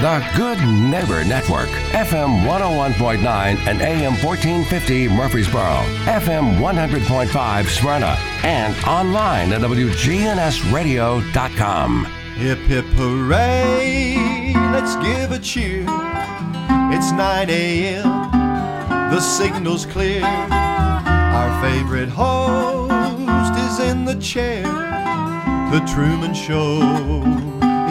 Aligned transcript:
The 0.00 0.24
Good 0.36 0.60
Neighbor 0.60 1.24
Network, 1.24 1.68
FM 1.90 2.46
101.9 2.46 3.20
and 3.66 3.82
AM 3.82 4.12
1450 4.22 5.08
Murfreesboro, 5.08 5.82
FM 6.04 6.60
100.5 6.60 7.66
Smyrna, 7.66 8.16
and 8.44 8.76
online 8.84 9.52
at 9.52 9.60
WGNSradio.com. 9.60 12.04
Hip 12.36 12.58
hip 12.58 12.84
hooray, 12.94 14.52
let's 14.70 14.94
give 15.04 15.32
a 15.32 15.38
cheer. 15.40 15.84
It's 16.92 17.10
9 17.10 17.50
a.m., 17.50 18.30
the 19.10 19.20
signal's 19.20 19.84
clear. 19.84 20.24
Our 20.24 21.60
favorite 21.60 22.08
host 22.08 23.58
is 23.58 23.80
in 23.90 24.04
the 24.04 24.14
chair. 24.20 24.62
The 25.72 25.80
Truman 25.92 26.34
Show 26.34 26.78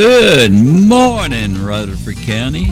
Good 0.00 0.52
morning, 0.52 1.62
Rutherford 1.62 2.16
County. 2.22 2.68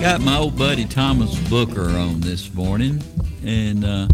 Got 0.00 0.20
my 0.20 0.38
old 0.38 0.58
buddy 0.58 0.84
Thomas 0.84 1.38
Booker 1.48 1.90
on 1.90 2.20
this 2.20 2.52
morning, 2.52 3.00
and 3.44 3.84
uh, 3.84 4.08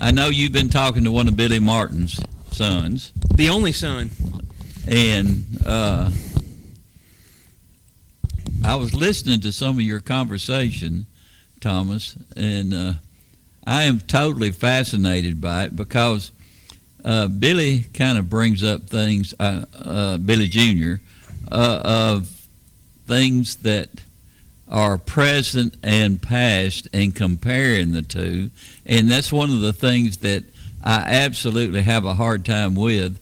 I 0.00 0.12
know 0.12 0.28
you've 0.28 0.52
been 0.52 0.70
talking 0.70 1.04
to 1.04 1.12
one 1.12 1.28
of 1.28 1.36
Billy 1.36 1.58
Martin's 1.58 2.18
sons, 2.52 3.12
The 3.34 3.50
only 3.50 3.72
son. 3.72 4.10
and 4.88 5.44
uh, 5.66 6.10
I 8.64 8.74
was 8.76 8.94
listening 8.94 9.42
to 9.42 9.52
some 9.52 9.76
of 9.76 9.82
your 9.82 10.00
conversation, 10.00 11.04
Thomas, 11.60 12.16
and 12.34 12.72
uh, 12.72 12.92
I 13.66 13.82
am 13.82 14.00
totally 14.00 14.52
fascinated 14.52 15.38
by 15.38 15.64
it 15.64 15.76
because 15.76 16.32
uh, 17.04 17.26
Billy 17.26 17.80
kind 17.92 18.16
of 18.16 18.30
brings 18.30 18.64
up 18.64 18.88
things, 18.88 19.34
uh, 19.38 19.66
uh, 19.74 20.16
Billy 20.16 20.48
Jr., 20.48 21.02
uh, 21.52 21.82
of 21.84 22.28
things 23.06 23.56
that 23.56 23.88
are 24.68 24.96
present 24.96 25.76
and 25.82 26.20
past 26.22 26.88
and 26.92 27.14
comparing 27.14 27.92
the 27.92 28.02
two. 28.02 28.50
And 28.86 29.10
that's 29.10 29.30
one 29.30 29.50
of 29.50 29.60
the 29.60 29.72
things 29.72 30.18
that 30.18 30.44
I 30.82 31.00
absolutely 31.00 31.82
have 31.82 32.04
a 32.04 32.14
hard 32.14 32.44
time 32.44 32.74
with 32.74 33.18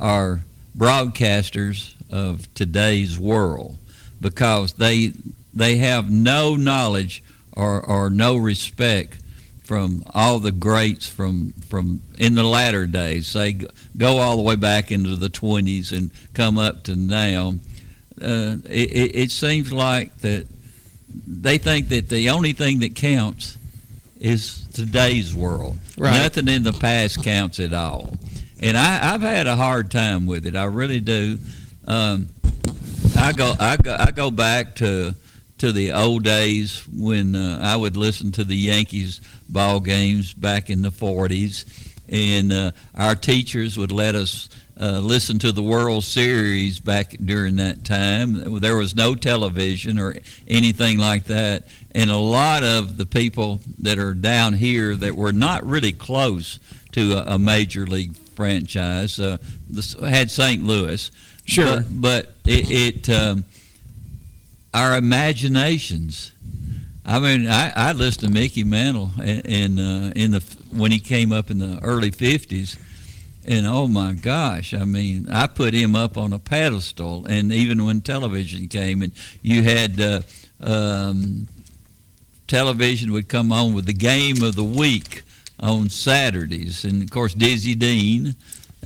are 0.00 0.40
broadcasters 0.76 1.94
of 2.10 2.52
today's 2.54 3.18
world 3.18 3.76
because 4.20 4.72
they 4.74 5.12
they 5.52 5.76
have 5.76 6.10
no 6.10 6.56
knowledge 6.56 7.22
or, 7.52 7.80
or 7.80 8.10
no 8.10 8.36
respect 8.36 9.18
from 9.62 10.04
all 10.12 10.38
the 10.38 10.52
greats 10.52 11.08
from 11.08 11.52
from 11.68 12.02
in 12.18 12.34
the 12.34 12.42
latter 12.42 12.86
days 12.86 13.26
say 13.26 13.56
go 13.96 14.18
all 14.18 14.36
the 14.36 14.42
way 14.42 14.56
back 14.56 14.90
into 14.90 15.16
the 15.16 15.30
20s 15.30 15.90
and 15.92 16.10
come 16.34 16.58
up 16.58 16.82
to 16.82 16.96
now 16.96 17.54
uh, 18.20 18.56
it, 18.64 18.92
it, 18.92 19.16
it 19.16 19.30
seems 19.30 19.72
like 19.72 20.16
that 20.18 20.46
they 21.26 21.58
think 21.58 21.88
that 21.88 22.08
the 22.08 22.30
only 22.30 22.52
thing 22.52 22.80
that 22.80 22.94
counts 22.94 23.56
is 24.18 24.66
today's 24.72 25.34
world. 25.34 25.78
Right. 25.96 26.22
nothing 26.22 26.48
in 26.48 26.62
the 26.62 26.72
past 26.72 27.22
counts 27.22 27.60
at 27.60 27.72
all. 27.72 28.16
And 28.60 28.76
I, 28.76 29.14
I've 29.14 29.20
had 29.20 29.46
a 29.46 29.56
hard 29.56 29.90
time 29.90 30.26
with 30.26 30.46
it. 30.46 30.56
I 30.56 30.64
really 30.64 31.00
do. 31.00 31.38
Um, 31.86 32.28
I 33.16 33.32
go 33.32 33.54
I 33.60 33.76
go 33.76 33.96
I 33.98 34.10
go 34.10 34.30
back 34.30 34.74
to 34.76 35.14
to 35.58 35.72
the 35.72 35.92
old 35.92 36.24
days 36.24 36.82
when 36.92 37.36
uh, 37.36 37.60
I 37.62 37.76
would 37.76 37.96
listen 37.96 38.32
to 38.32 38.44
the 38.44 38.56
Yankees 38.56 39.20
ball 39.48 39.80
games 39.80 40.34
back 40.34 40.68
in 40.68 40.82
the 40.82 40.90
40s, 40.90 41.64
and 42.08 42.52
uh, 42.52 42.72
our 42.94 43.14
teachers 43.14 43.76
would 43.78 43.92
let 43.92 44.14
us 44.14 44.48
uh, 44.80 44.98
listen 44.98 45.38
to 45.38 45.52
the 45.52 45.62
World 45.62 46.04
Series 46.04 46.80
back 46.80 47.16
during 47.24 47.56
that 47.56 47.84
time. 47.84 48.60
There 48.60 48.76
was 48.76 48.96
no 48.96 49.14
television 49.14 49.98
or 49.98 50.16
anything 50.48 50.98
like 50.98 51.24
that, 51.24 51.68
and 51.92 52.10
a 52.10 52.16
lot 52.16 52.64
of 52.64 52.96
the 52.96 53.06
people 53.06 53.60
that 53.78 53.98
are 53.98 54.14
down 54.14 54.54
here 54.54 54.96
that 54.96 55.14
were 55.14 55.32
not 55.32 55.64
really 55.64 55.92
close 55.92 56.58
to 56.92 57.12
a, 57.12 57.34
a 57.34 57.38
major 57.38 57.86
league 57.86 58.16
franchise 58.34 59.20
uh, 59.20 59.36
this, 59.68 59.94
had 59.94 60.30
St. 60.30 60.64
Louis. 60.64 61.10
Sure. 61.44 61.84
But, 61.88 62.00
but 62.00 62.34
it, 62.44 63.06
it 63.08 63.10
um, 63.10 63.44
our 64.72 64.96
imaginations. 64.96 66.32
I 67.06 67.20
mean, 67.20 67.46
I, 67.46 67.72
I 67.76 67.92
listened 67.92 68.28
to 68.28 68.40
Mickey 68.40 68.64
Mantle 68.64 69.10
in, 69.18 69.40
in, 69.40 69.78
uh, 69.78 70.12
in 70.16 70.30
the 70.32 70.42
when 70.72 70.90
he 70.90 70.98
came 70.98 71.32
up 71.32 71.50
in 71.50 71.58
the 71.58 71.78
early 71.82 72.10
'50s, 72.10 72.76
and 73.46 73.66
oh 73.66 73.86
my 73.86 74.12
gosh, 74.12 74.74
I 74.74 74.84
mean, 74.84 75.28
I 75.30 75.46
put 75.46 75.74
him 75.74 75.94
up 75.94 76.16
on 76.16 76.32
a 76.32 76.38
pedestal. 76.38 77.26
And 77.26 77.52
even 77.52 77.84
when 77.84 78.00
television 78.00 78.68
came, 78.68 79.02
and 79.02 79.12
you 79.42 79.62
had 79.62 80.00
uh, 80.00 80.22
um, 80.60 81.48
television 82.46 83.12
would 83.12 83.28
come 83.28 83.52
on 83.52 83.74
with 83.74 83.86
the 83.86 83.92
game 83.92 84.42
of 84.42 84.56
the 84.56 84.64
week 84.64 85.22
on 85.60 85.88
Saturdays, 85.88 86.84
and 86.84 87.02
of 87.02 87.10
course 87.10 87.34
Dizzy 87.34 87.74
Dean 87.74 88.34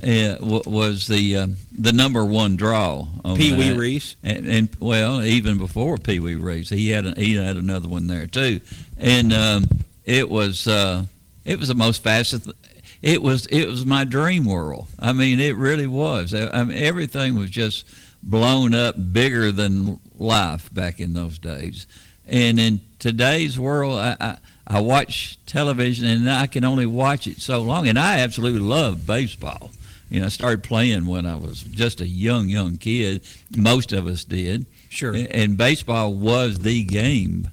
uh, 0.03 0.37
wa- 0.39 0.61
was 0.65 1.07
the 1.07 1.35
uh, 1.35 1.47
the 1.77 1.91
number 1.91 2.23
one 2.23 2.55
draw. 2.55 3.07
On 3.25 3.35
Pee 3.35 3.55
Wee. 3.55 3.73
Reese. 3.73 4.15
and, 4.23 4.47
and 4.47 4.69
well, 4.79 5.23
even 5.23 5.57
before 5.57 5.97
Pee 5.97 6.19
Wee 6.19 6.35
Reese, 6.35 6.69
he 6.69 6.89
had 6.89 7.05
a, 7.05 7.13
he 7.15 7.35
had 7.35 7.57
another 7.57 7.87
one 7.87 8.07
there 8.07 8.27
too, 8.27 8.61
and 8.97 9.33
um, 9.33 9.65
it 10.05 10.29
was 10.29 10.67
uh, 10.67 11.05
it 11.45 11.59
was 11.59 11.67
the 11.69 11.75
most 11.75 12.03
fascinating. 12.03 12.53
It 13.01 13.21
was 13.21 13.45
it 13.47 13.65
was 13.67 13.85
my 13.85 14.03
dream 14.03 14.45
world. 14.45 14.87
I 14.99 15.13
mean, 15.13 15.39
it 15.39 15.55
really 15.55 15.87
was. 15.87 16.33
I, 16.33 16.49
I 16.49 16.63
mean, 16.63 16.77
everything 16.77 17.35
was 17.35 17.49
just 17.49 17.85
blown 18.21 18.73
up 18.75 18.95
bigger 19.13 19.51
than 19.51 19.99
life 20.17 20.73
back 20.73 20.99
in 20.99 21.13
those 21.13 21.39
days, 21.39 21.87
and 22.27 22.59
in 22.59 22.81
today's 22.99 23.57
world, 23.59 23.99
I. 23.99 24.15
I 24.19 24.37
I 24.71 24.81
watch 24.81 25.39
television 25.47 26.05
and 26.05 26.29
I 26.29 26.45
can 26.45 26.63
only 26.63 26.85
watch 26.85 27.25
it 27.25 27.41
so 27.41 27.63
long, 27.63 27.87
and 27.87 27.97
I 27.97 28.19
absolutely 28.19 28.59
love 28.59 29.03
baseball. 29.07 29.71
You 30.11 30.19
know, 30.19 30.27
I 30.27 30.29
started 30.29 30.61
playing 30.61 31.07
when 31.07 31.25
I 31.25 31.37
was 31.37 31.63
just 31.63 32.01
a 32.01 32.07
young, 32.07 32.49
young 32.49 32.77
kid. 32.77 33.23
Most 33.57 33.93
of 33.93 34.05
us 34.05 34.23
did. 34.23 34.67
Sure. 34.89 35.15
A- 35.15 35.25
And 35.35 35.57
baseball 35.57 36.13
was 36.13 36.59
the 36.59 36.83
game, 36.83 37.49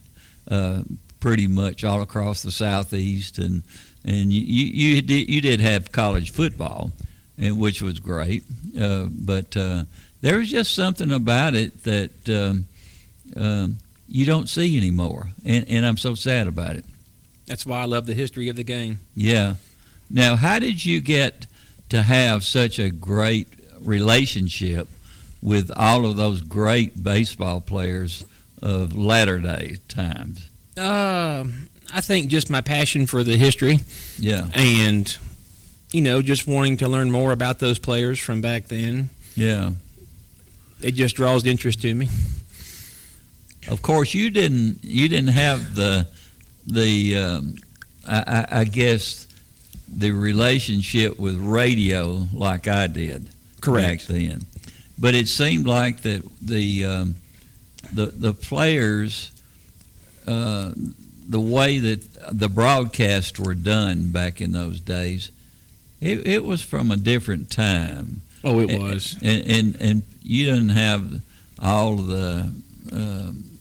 uh, 0.51 0.83
pretty 1.19 1.47
much 1.47 1.85
all 1.85 2.03
across 2.03 2.43
the 2.43 2.53
southeast, 2.53 3.39
and 3.39 3.63
and 4.07 4.33
you 4.33 4.41
you, 4.41 4.95
you 4.95 5.03
did 5.03 5.29
you 5.29 5.41
did 5.41 5.61
have 5.61 5.93
college 5.93 6.31
football, 6.31 6.93
and 7.37 7.59
which 7.59 7.83
was 7.83 7.99
great. 7.99 8.45
Uh, 8.81 9.07
but 9.11 9.55
uh, 9.57 9.85
there 10.21 10.39
was 10.39 10.49
just 10.49 10.75
something 10.75 11.13
about 11.13 11.55
it 11.55 11.83
that 11.83 12.29
um, 12.29 12.67
um, 13.37 13.79
you 14.09 14.25
don't 14.25 14.49
see 14.49 14.77
anymore, 14.79 15.29
and 15.45 15.69
and 15.69 15.85
I'm 15.85 15.99
so 15.99 16.15
sad 16.15 16.47
about 16.47 16.77
it. 16.77 16.85
That's 17.47 17.67
why 17.67 17.81
I 17.81 17.85
love 17.85 18.07
the 18.07 18.15
history 18.15 18.49
of 18.49 18.57
the 18.57 18.65
game. 18.65 19.01
Yeah. 19.15 19.55
Now, 20.09 20.37
how 20.37 20.59
did 20.59 20.85
you 20.85 21.01
get 21.01 21.47
to 21.89 22.03
have 22.03 22.45
such 22.45 22.79
a 22.79 22.91
great 22.91 23.49
relationship 23.81 24.89
with 25.43 25.71
all 25.77 26.07
of 26.07 26.17
those 26.17 26.41
great 26.41 27.03
baseball 27.03 27.61
players 27.61 28.25
of 28.63 28.97
latter 28.97 29.39
day 29.39 29.79
times? 29.89 30.49
Um, 30.77 31.69
I 31.93 32.01
think 32.01 32.29
just 32.29 32.51
my 32.51 32.61
passion 32.61 33.07
for 33.07 33.23
the 33.25 33.37
history 33.37 33.81
Yeah. 34.19 34.47
and, 34.55 35.17
you 35.93 36.01
know, 36.03 36.21
just 36.23 36.47
wanting 36.47 36.77
to 36.79 36.89
learn 36.89 37.11
more 37.11 37.33
about 37.33 37.59
those 37.59 37.79
players 37.79 38.19
from 38.19 38.41
back 38.41 38.69
then. 38.69 39.11
Yeah. 39.35 39.71
It 40.83 40.93
just 40.93 41.17
draws 41.17 41.45
interest 41.47 41.81
to 41.83 41.95
me. 41.95 42.09
Of 43.69 43.83
course, 43.83 44.15
you 44.15 44.31
didn't 44.31 44.79
you 44.85 45.09
didn't 45.09 45.31
have 45.33 45.75
the 45.75 46.07
the 46.67 47.17
um, 47.17 47.57
I, 48.07 48.47
I, 48.51 48.61
I 48.61 48.65
guess 48.65 49.27
the 49.89 50.11
relationship 50.13 51.19
with 51.19 51.37
radio 51.37 52.29
like 52.33 52.69
I 52.69 52.87
did 52.87 53.29
Correct. 53.61 54.07
back 54.07 54.17
then. 54.17 54.47
But 54.99 55.15
it 55.15 55.27
seemed 55.29 55.67
like 55.67 56.03
that 56.03 56.23
the 56.41 56.85
um, 56.85 57.15
the 57.93 58.07
the 58.07 58.33
players, 58.35 59.33
uh, 60.29 60.71
the 61.29 61.41
way 61.41 61.79
that 61.79 62.39
the 62.39 62.49
broadcasts 62.49 63.39
were 63.39 63.55
done 63.55 64.11
back 64.11 64.41
in 64.41 64.53
those 64.53 64.81
days, 64.81 65.31
it, 66.01 66.27
it 66.27 66.45
was 66.45 66.63
from 66.63 66.91
a 66.91 66.97
different 66.97 67.51
time. 67.51 68.23
Oh, 68.45 68.61
it 68.61 68.79
was. 68.79 69.17
And 69.23 69.47
and, 69.47 69.77
and 69.81 70.03
you 70.23 70.47
didn't 70.47 70.71
have 70.71 71.21
all 71.61 71.97
the. 71.97 72.53
Um, 72.93 73.57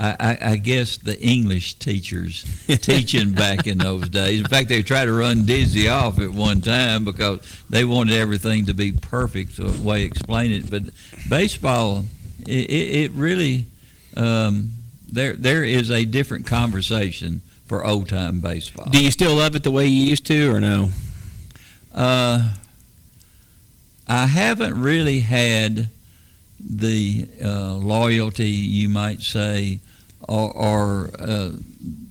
I, 0.00 0.16
I, 0.18 0.38
I 0.40 0.56
guess 0.56 0.96
the 0.96 1.20
English 1.20 1.74
teachers 1.74 2.44
teaching 2.66 3.32
back 3.32 3.68
in 3.68 3.78
those 3.78 4.08
days. 4.08 4.40
In 4.40 4.48
fact, 4.48 4.68
they 4.68 4.82
tried 4.82 5.04
to 5.04 5.12
run 5.12 5.44
Dizzy 5.44 5.88
off 5.88 6.18
at 6.18 6.30
one 6.30 6.60
time 6.60 7.04
because 7.04 7.40
they 7.70 7.84
wanted 7.84 8.14
everything 8.14 8.66
to 8.66 8.74
be 8.74 8.90
perfect, 8.90 9.58
the 9.58 9.70
way 9.80 10.02
explain 10.02 10.50
it. 10.50 10.68
But 10.68 10.82
baseball, 11.28 12.06
it, 12.40 12.68
it, 12.68 12.96
it 12.96 13.12
really 13.12 13.66
um, 14.16 14.72
there 15.12 15.34
there 15.34 15.62
is 15.62 15.90
a 15.90 16.04
different 16.04 16.46
conversation 16.46 17.42
for 17.66 17.84
old 17.86 18.08
time 18.08 18.40
baseball. 18.40 18.86
Do 18.90 19.02
you 19.02 19.10
still 19.10 19.36
love 19.36 19.54
it 19.54 19.62
the 19.62 19.70
way 19.70 19.86
you 19.86 20.04
used 20.06 20.26
to, 20.26 20.52
or 20.52 20.60
no? 20.60 20.90
Uh, 21.94 22.54
I 24.08 24.26
haven't 24.26 24.80
really 24.80 25.20
had 25.20 25.88
the 26.58 27.28
uh, 27.42 27.74
loyalty, 27.74 28.50
you 28.50 28.88
might 28.88 29.20
say, 29.22 29.80
or, 30.28 30.52
or 30.52 31.10
uh, 31.18 31.50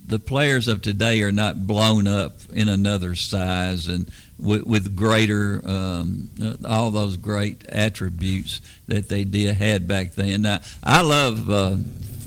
the 0.06 0.18
players 0.18 0.68
of 0.68 0.82
today 0.82 1.22
are 1.22 1.32
not 1.32 1.66
blown 1.66 2.06
up 2.06 2.34
in 2.52 2.68
another 2.68 3.14
size 3.14 3.88
and 3.88 4.10
with, 4.38 4.64
with 4.64 4.96
greater, 4.96 5.62
um, 5.64 6.28
uh, 6.42 6.54
all 6.68 6.90
those 6.90 7.16
great 7.16 7.64
attributes 7.68 8.60
that 8.88 9.08
they 9.08 9.24
did 9.24 9.56
had 9.56 9.86
back 9.86 10.14
then. 10.14 10.42
Now, 10.42 10.60
I 10.82 11.02
love 11.02 11.48
uh, 11.48 11.76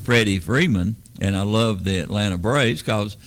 Freddie 0.06 0.40
Freeman 0.40 0.96
and 1.20 1.36
I 1.36 1.42
love 1.44 1.84
the 1.84 2.00
Atlanta 2.00 2.38
Braves 2.38 2.82
because 2.82 3.18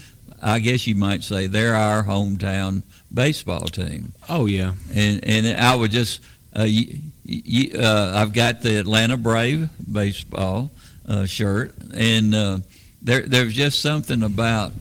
I 0.40 0.60
guess 0.60 0.86
you 0.86 0.94
might 0.94 1.24
say 1.24 1.46
they're 1.48 1.74
our 1.74 2.04
hometown 2.04 2.82
baseball 3.12 3.66
team 3.66 4.12
Oh 4.28 4.46
yeah. 4.46 4.74
and 4.94 5.24
and 5.24 5.46
I 5.60 5.74
would 5.74 5.90
just 5.90 6.20
uh, 6.54 6.62
y 6.66 7.00
y 7.26 7.70
uh, 7.78 8.12
I've 8.16 8.32
got 8.32 8.62
the 8.62 8.78
Atlanta 8.78 9.16
Brave 9.16 9.68
baseball 9.90 10.70
uh, 11.06 11.26
shirt, 11.26 11.74
and 11.94 12.34
uh, 12.34 12.58
there 13.02 13.22
there's 13.22 13.54
just 13.54 13.80
something 13.80 14.22
about 14.22 14.72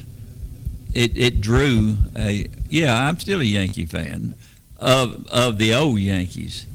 it. 0.93 1.17
It 1.17 1.41
drew 1.41 1.97
a 2.17 2.47
yeah. 2.69 3.07
I'm 3.07 3.19
still 3.19 3.41
a 3.41 3.43
Yankee 3.43 3.85
fan 3.85 4.35
of 4.77 5.27
of 5.27 5.57
the 5.57 5.73
old 5.73 5.99
Yankees. 5.99 6.65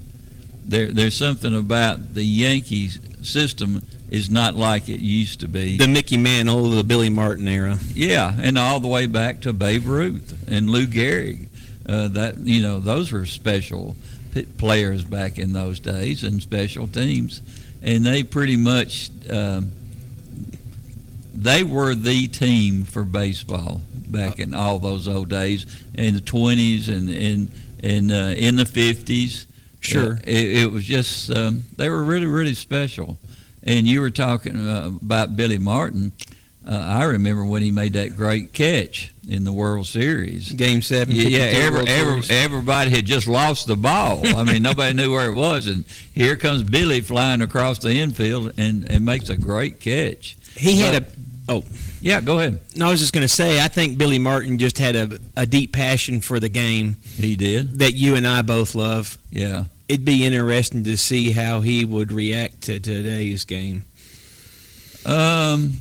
There 0.65 0.93
there's 0.93 1.17
something 1.17 1.55
about 1.57 2.15
the 2.15 2.25
Yankees 2.25 2.99
system 3.25 3.83
is 4.11 4.31
not 4.31 4.55
like 4.55 4.89
it 4.89 5.01
used 5.01 5.41
to 5.41 5.49
be. 5.49 5.77
The 5.77 5.89
Mickey 5.89 6.17
Mantle, 6.17 6.71
the 6.71 6.85
Billy 6.85 7.11
Martin 7.11 7.49
era. 7.49 7.79
Yeah, 7.95 8.35
and 8.41 8.59
all 8.59 8.81
the 8.81 8.89
way 8.89 9.07
back 9.07 9.41
to 9.43 9.53
Babe 9.53 9.87
Ruth 9.87 10.37
and 10.49 10.71
Lou 10.71 10.87
Gehrig. 10.87 11.49
Uh, 11.85 12.09
that 12.09 12.39
you 12.39 12.63
know, 12.63 12.79
those 12.79 13.11
were 13.11 13.27
special 13.27 13.97
p- 14.33 14.43
players 14.45 15.05
back 15.05 15.39
in 15.39 15.53
those 15.53 15.81
days 15.81 16.23
and 16.23 16.41
special 16.41 16.87
teams, 16.87 17.43
and 17.83 18.05
they 18.07 18.23
pretty 18.23 18.57
much 18.57 19.11
um, 19.31 19.73
they 21.35 21.65
were 21.65 21.95
the 21.95 22.29
team 22.29 22.85
for 22.85 23.03
baseball 23.03 23.81
back 23.95 24.39
in 24.39 24.55
all 24.55 24.79
those 24.79 25.09
old 25.09 25.29
days 25.29 25.67
in 25.95 26.15
the 26.15 26.21
twenties 26.21 26.89
and 26.89 27.11
in 27.11 27.51
and 27.83 28.13
uh, 28.13 28.35
in 28.37 28.57
the 28.57 28.67
fifties. 28.67 29.47
Sure. 29.85 30.15
Uh, 30.15 30.21
it, 30.27 30.63
it 30.63 30.73
was 30.73 30.85
just 30.85 31.31
um, 31.31 31.65
they 31.77 31.89
were 31.89 32.03
really 32.05 32.27
really 32.27 32.55
special. 32.55 33.19
And 33.65 33.87
you 33.87 34.01
were 34.01 34.11
talking 34.11 34.57
uh, 34.69 34.91
about 35.01 35.37
Billy 35.37 35.59
Martin. 35.59 36.11
Uh, 36.67 36.77
I 36.77 37.05
remember 37.05 37.45
when 37.45 37.63
he 37.63 37.71
made 37.71 37.93
that 37.93 38.17
great 38.17 38.53
catch 38.53 39.13
in 39.29 39.45
the 39.45 39.53
World 39.53 39.87
Series. 39.87 40.51
Game 40.53 40.83
seven. 40.83 41.15
Yeah, 41.15 41.29
yeah 41.29 41.51
52 41.51 41.63
every, 41.67 41.89
every, 41.89 42.37
everybody 42.37 42.91
had 42.91 43.05
just 43.05 43.27
lost 43.29 43.67
the 43.69 43.77
ball. 43.77 44.27
I 44.27 44.43
mean, 44.45 44.63
nobody 44.71 44.95
knew 44.95 45.13
where 45.13 45.29
it 45.31 45.35
was, 45.35 45.67
and 45.67 45.85
here 46.13 46.37
comes 46.37 46.63
Billy 46.65 47.01
flying 47.01 47.41
across 47.43 47.79
the 47.79 47.93
infield 48.01 48.53
and, 48.59 48.89
and 48.91 49.05
makes 49.05 49.29
a 49.29 49.37
great 49.37 49.81
catch. 49.81 50.37
he 50.57 50.81
had 50.81 51.03
a. 51.03 51.07
Oh 51.49 51.65
Yeah, 52.01 52.21
go 52.21 52.39
ahead. 52.39 52.61
no, 52.77 52.87
I 52.87 52.91
was 52.91 53.01
just 53.01 53.13
going 53.13 53.23
to 53.23 53.29
say. 53.29 53.61
I 53.61 53.67
think 53.69 53.99
Billy 53.99 54.19
Martin 54.21 54.59
just 54.59 54.79
had 54.79 54.95
a, 54.95 55.19
a 55.37 55.47
deep 55.47 55.73
passion 55.73 56.21
for 56.21 56.39
the 56.39 56.49
game 56.49 56.97
He 57.17 57.35
did. 57.37 57.81
that 57.81 57.95
you 57.95 58.15
and 58.15 58.27
I 58.27 58.43
both 58.43 58.77
love. 58.77 59.19
Yeah. 59.31 59.65
It'd 59.89 60.05
be 60.05 60.25
interesting 60.25 60.85
to 60.85 60.97
see 60.97 61.33
how 61.33 61.61
he 61.61 61.85
would 61.85 62.13
react 62.13 62.63
to 62.63 62.81
today's 62.81 63.45
game. 63.45 63.85
Um, 65.05 65.81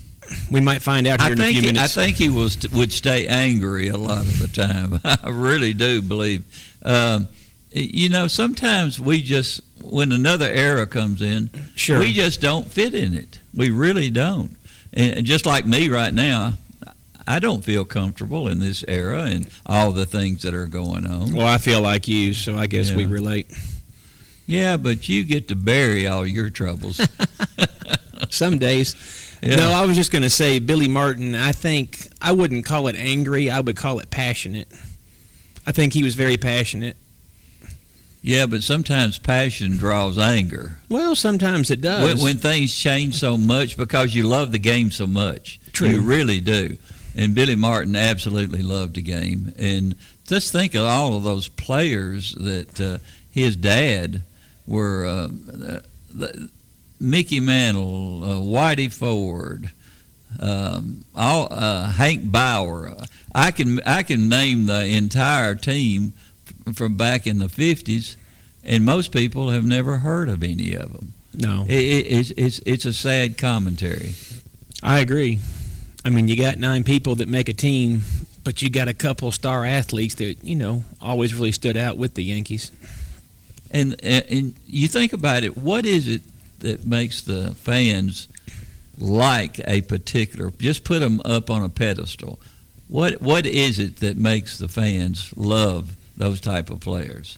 We 0.50 0.62
might 0.62 0.82
find 0.82 1.08
out 1.08 1.22
here 1.22 1.30
I 1.30 1.34
in 1.34 1.42
a 1.42 1.52
few 1.52 1.72
he, 1.72 1.80
I 1.80 1.88
think 1.88 2.18
he 2.18 2.30
was 2.30 2.58
would 2.72 2.92
stay 2.94 3.28
angry 3.28 3.90
a 3.90 3.98
lot 3.98 4.20
of 4.22 4.40
the 4.40 4.48
time. 4.48 5.00
I 5.06 5.30
really 5.30 5.74
do 5.74 6.02
believe. 6.02 6.44
Um, 6.84 7.28
you 7.72 8.10
know, 8.10 8.28
sometimes 8.28 9.00
we 9.00 9.22
just 9.22 9.62
when 9.82 10.12
another 10.12 10.46
era 10.50 10.86
comes 10.88 11.22
in, 11.22 11.50
Sure. 11.76 12.00
we 12.00 12.14
just 12.14 12.40
don't 12.42 12.70
fit 12.72 12.94
in 12.94 13.14
it. 13.14 13.40
We 13.54 13.70
really 13.72 14.10
don't. 14.10 14.56
And 14.94 15.18
and 15.18 15.26
just 15.26 15.46
like 15.46 15.66
me 15.66 15.90
right 15.90 16.14
now, 16.14 16.54
I 17.28 17.40
don't 17.40 17.64
feel 17.64 17.84
comfortable 17.86 18.48
in 18.48 18.60
this 18.60 18.84
era 18.88 19.24
and 19.24 19.48
all 19.66 19.92
the 19.92 20.06
things 20.06 20.42
that 20.44 20.54
are 20.54 20.66
going 20.68 21.06
on. 21.06 21.34
well, 21.34 21.48
I 21.48 21.58
feel 21.58 21.82
like 21.82 22.08
you, 22.08 22.34
so 22.34 22.58
I 22.58 22.68
guess 22.68 22.92
we 22.92 23.06
relate. 23.06 23.48
Yeah, 24.46 24.78
but 24.78 25.08
you 25.08 25.24
get 25.24 25.48
to 25.50 25.56
bury 25.56 26.08
all 26.08 26.26
your 26.28 26.50
troubles. 26.50 27.00
Some 28.30 28.58
days. 28.60 28.96
Yeah. 29.42 29.56
No, 29.56 29.72
I 29.72 29.86
was 29.86 29.96
just 29.96 30.12
going 30.12 30.22
to 30.24 30.30
say 30.30 30.60
Billy 30.60 30.88
Martin. 30.88 31.36
I 31.36 31.52
think 31.52 32.08
I 32.22 32.32
wouldn't 32.32 32.66
call 32.66 32.88
it 32.88 32.96
angry. 32.96 33.50
I 33.50 33.60
would 33.60 33.76
call 33.76 34.00
it 34.00 34.10
passionate. 34.12 34.68
I 35.66 35.72
think 35.72 35.94
he 35.94 36.04
was 36.04 36.16
very 36.16 36.38
passionate. 36.38 36.98
yeah, 38.22 38.46
but 38.46 38.62
sometimes 38.64 39.18
passion 39.20 39.78
draws 39.78 40.18
anger. 40.18 40.78
Well, 40.90 41.16
sometimes 41.16 41.72
it 41.72 41.82
does. 41.82 42.04
when, 42.04 42.24
when 42.24 42.38
things 42.38 42.76
change 42.76 43.16
so 43.16 43.38
much 43.38 43.78
because 43.78 44.14
you 44.14 44.24
love 44.24 44.52
the 44.52 44.60
game 44.60 44.92
so 44.92 45.08
much. 45.08 45.60
True. 45.72 45.90
You 45.90 46.02
really 46.02 46.40
do. 46.40 46.78
And 47.16 47.34
Billy 47.36 47.56
Martin 47.56 47.96
absolutely 47.96 48.62
loved 48.62 48.96
the 48.96 49.02
game. 49.02 49.54
And 49.58 49.96
just 50.28 50.52
think 50.52 50.76
of 50.76 50.84
all 50.86 51.16
of 51.16 51.24
those 51.24 51.48
players 51.48 52.34
that 52.36 52.80
uh, 52.80 52.98
his 53.32 53.56
dad 53.56 54.24
were 54.72 55.06
uh, 55.06 55.28
the, 56.14 56.50
Mickey 57.00 57.40
Mantle, 57.40 58.24
uh, 58.24 58.28
Whitey 58.38 58.92
Ford, 58.92 59.72
um, 60.40 61.04
all 61.16 61.48
uh, 61.52 61.92
Hank 61.92 62.32
Bauer. 62.32 62.96
I 63.34 63.52
can 63.52 63.82
I 63.86 64.04
can 64.04 64.30
name 64.30 64.68
the 64.68 64.86
entire 64.86 65.56
team 65.56 66.14
from 66.74 66.96
back 66.96 67.28
in 67.28 67.40
the 67.40 67.50
fifties, 67.50 68.18
and 68.64 68.86
most 68.86 69.12
people 69.12 69.50
have 69.50 69.66
never 69.66 69.98
heard 69.98 70.30
of 70.30 70.44
any 70.44 70.74
of 70.76 70.94
them. 70.94 71.14
no, 71.34 71.66
It, 71.68 71.74
it, 71.74 72.06
it's, 72.08 72.32
it's, 72.38 72.62
it's 72.66 72.86
a 72.86 72.94
sad 72.94 73.38
commentary. 73.38 74.14
I 74.84 75.00
agree. 75.00 75.40
I 76.06 76.10
mean, 76.10 76.28
you 76.28 76.36
got 76.36 76.58
nine 76.58 76.84
people 76.84 77.16
that 77.16 77.28
make 77.28 77.50
a 77.50 77.54
team, 77.54 78.04
but 78.44 78.62
you 78.62 78.70
got 78.70 78.88
a 78.88 78.94
couple 78.94 79.32
star 79.32 79.66
athletes 79.66 80.16
that 80.16 80.44
you 80.44 80.56
know 80.56 80.84
always 81.02 81.34
really 81.34 81.52
stood 81.52 81.78
out 81.78 81.98
with 81.98 82.14
the 82.14 82.24
Yankees. 82.24 82.72
And, 83.72 83.96
and, 84.04 84.26
and 84.30 84.56
you 84.68 84.88
think 84.88 85.14
about 85.14 85.44
it, 85.44 85.58
what 85.58 85.86
is 85.86 86.08
it 86.08 86.22
that 86.60 86.86
makes 86.86 87.22
the 87.22 87.56
fans 87.56 88.28
like 89.02 89.60
a 89.68 89.82
particular, 89.82 90.52
just 90.60 90.84
put 90.84 91.00
them 91.00 91.22
up 91.26 91.50
on 91.50 91.64
a 91.64 91.70
pedestal. 91.70 92.40
What, 92.88 93.22
what 93.22 93.46
is 93.46 93.80
it 93.80 93.98
that 93.98 94.18
makes 94.18 94.58
the 94.58 94.68
fans 94.68 95.34
love 95.36 95.96
those 96.18 96.40
type 96.40 96.70
of 96.70 96.80
players? 96.80 97.38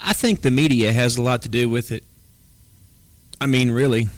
I 0.00 0.12
think 0.12 0.42
the 0.42 0.50
media 0.50 0.92
has 0.92 1.16
a 1.16 1.22
lot 1.22 1.42
to 1.42 1.48
do 1.48 1.68
with 1.68 1.90
it. 1.90 2.04
I 3.40 3.46
mean, 3.46 3.70
really, 3.70 4.08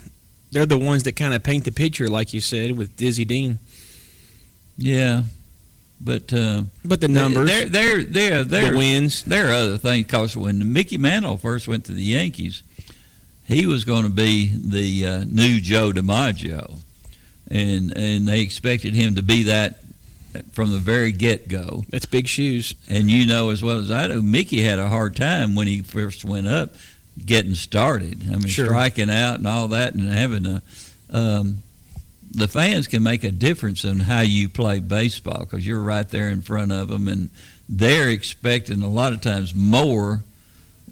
they're 0.51 0.65
the 0.65 0.77
ones 0.77 1.03
that 1.03 1.15
kind 1.15 1.33
of 1.33 1.43
paint 1.43 1.65
the 1.65 1.71
picture, 1.71 2.07
like 2.07 2.33
you 2.33 2.41
said, 2.41 2.77
with 2.77 2.95
Dizzy 2.95 3.25
Dean. 3.25 3.59
Yeah, 4.77 5.23
but 6.03 6.33
uh, 6.33 6.63
But 6.83 6.99
the 7.01 7.07
numbers, 7.07 7.47
There, 7.49 7.65
there, 7.69 8.03
there, 8.03 8.43
there. 8.43 8.71
the 8.71 8.77
wins. 8.77 9.23
There 9.23 9.49
are 9.49 9.53
other 9.53 9.77
things 9.77 10.05
because 10.07 10.35
when 10.35 10.73
Mickey 10.73 10.97
Mantle 10.97 11.37
first 11.37 11.67
went 11.67 11.85
to 11.85 11.91
the 11.93 12.03
Yankees, 12.03 12.63
he 13.45 13.65
was 13.65 13.83
going 13.85 14.03
to 14.03 14.09
be 14.09 14.51
the 14.55 15.05
uh, 15.07 15.23
new 15.25 15.59
Joe 15.61 15.91
DiMaggio, 15.91 16.79
and 17.49 17.95
and 17.97 18.27
they 18.27 18.41
expected 18.41 18.93
him 18.93 19.15
to 19.15 19.21
be 19.21 19.43
that 19.43 19.77
from 20.53 20.71
the 20.71 20.77
very 20.79 21.11
get 21.11 21.47
go. 21.49 21.83
That's 21.89 22.05
big 22.05 22.27
shoes. 22.27 22.73
And 22.89 23.11
you 23.11 23.25
know 23.27 23.49
as 23.49 23.61
well 23.61 23.79
as 23.79 23.91
I 23.91 24.07
do, 24.07 24.21
Mickey 24.21 24.61
had 24.63 24.79
a 24.79 24.87
hard 24.87 25.15
time 25.15 25.55
when 25.55 25.67
he 25.67 25.81
first 25.81 26.23
went 26.25 26.47
up 26.47 26.73
getting 27.25 27.53
started. 27.55 28.23
I 28.27 28.37
mean, 28.37 28.47
Sure. 28.47 28.65
striking 28.67 29.09
out 29.09 29.35
and 29.39 29.47
all 29.47 29.67
that, 29.69 29.93
and 29.93 30.09
having 30.11 30.45
a. 30.45 30.61
Um, 31.09 31.61
the 32.33 32.47
fans 32.47 32.87
can 32.87 33.03
make 33.03 33.23
a 33.23 33.31
difference 33.31 33.83
in 33.83 33.99
how 33.99 34.21
you 34.21 34.47
play 34.49 34.79
baseball 34.79 35.39
because 35.39 35.65
you're 35.65 35.81
right 35.81 36.07
there 36.07 36.29
in 36.29 36.41
front 36.41 36.71
of 36.71 36.87
them, 36.87 37.07
and 37.07 37.29
they're 37.67 38.09
expecting 38.09 38.81
a 38.81 38.89
lot 38.89 39.13
of 39.13 39.21
times 39.21 39.53
more 39.53 40.23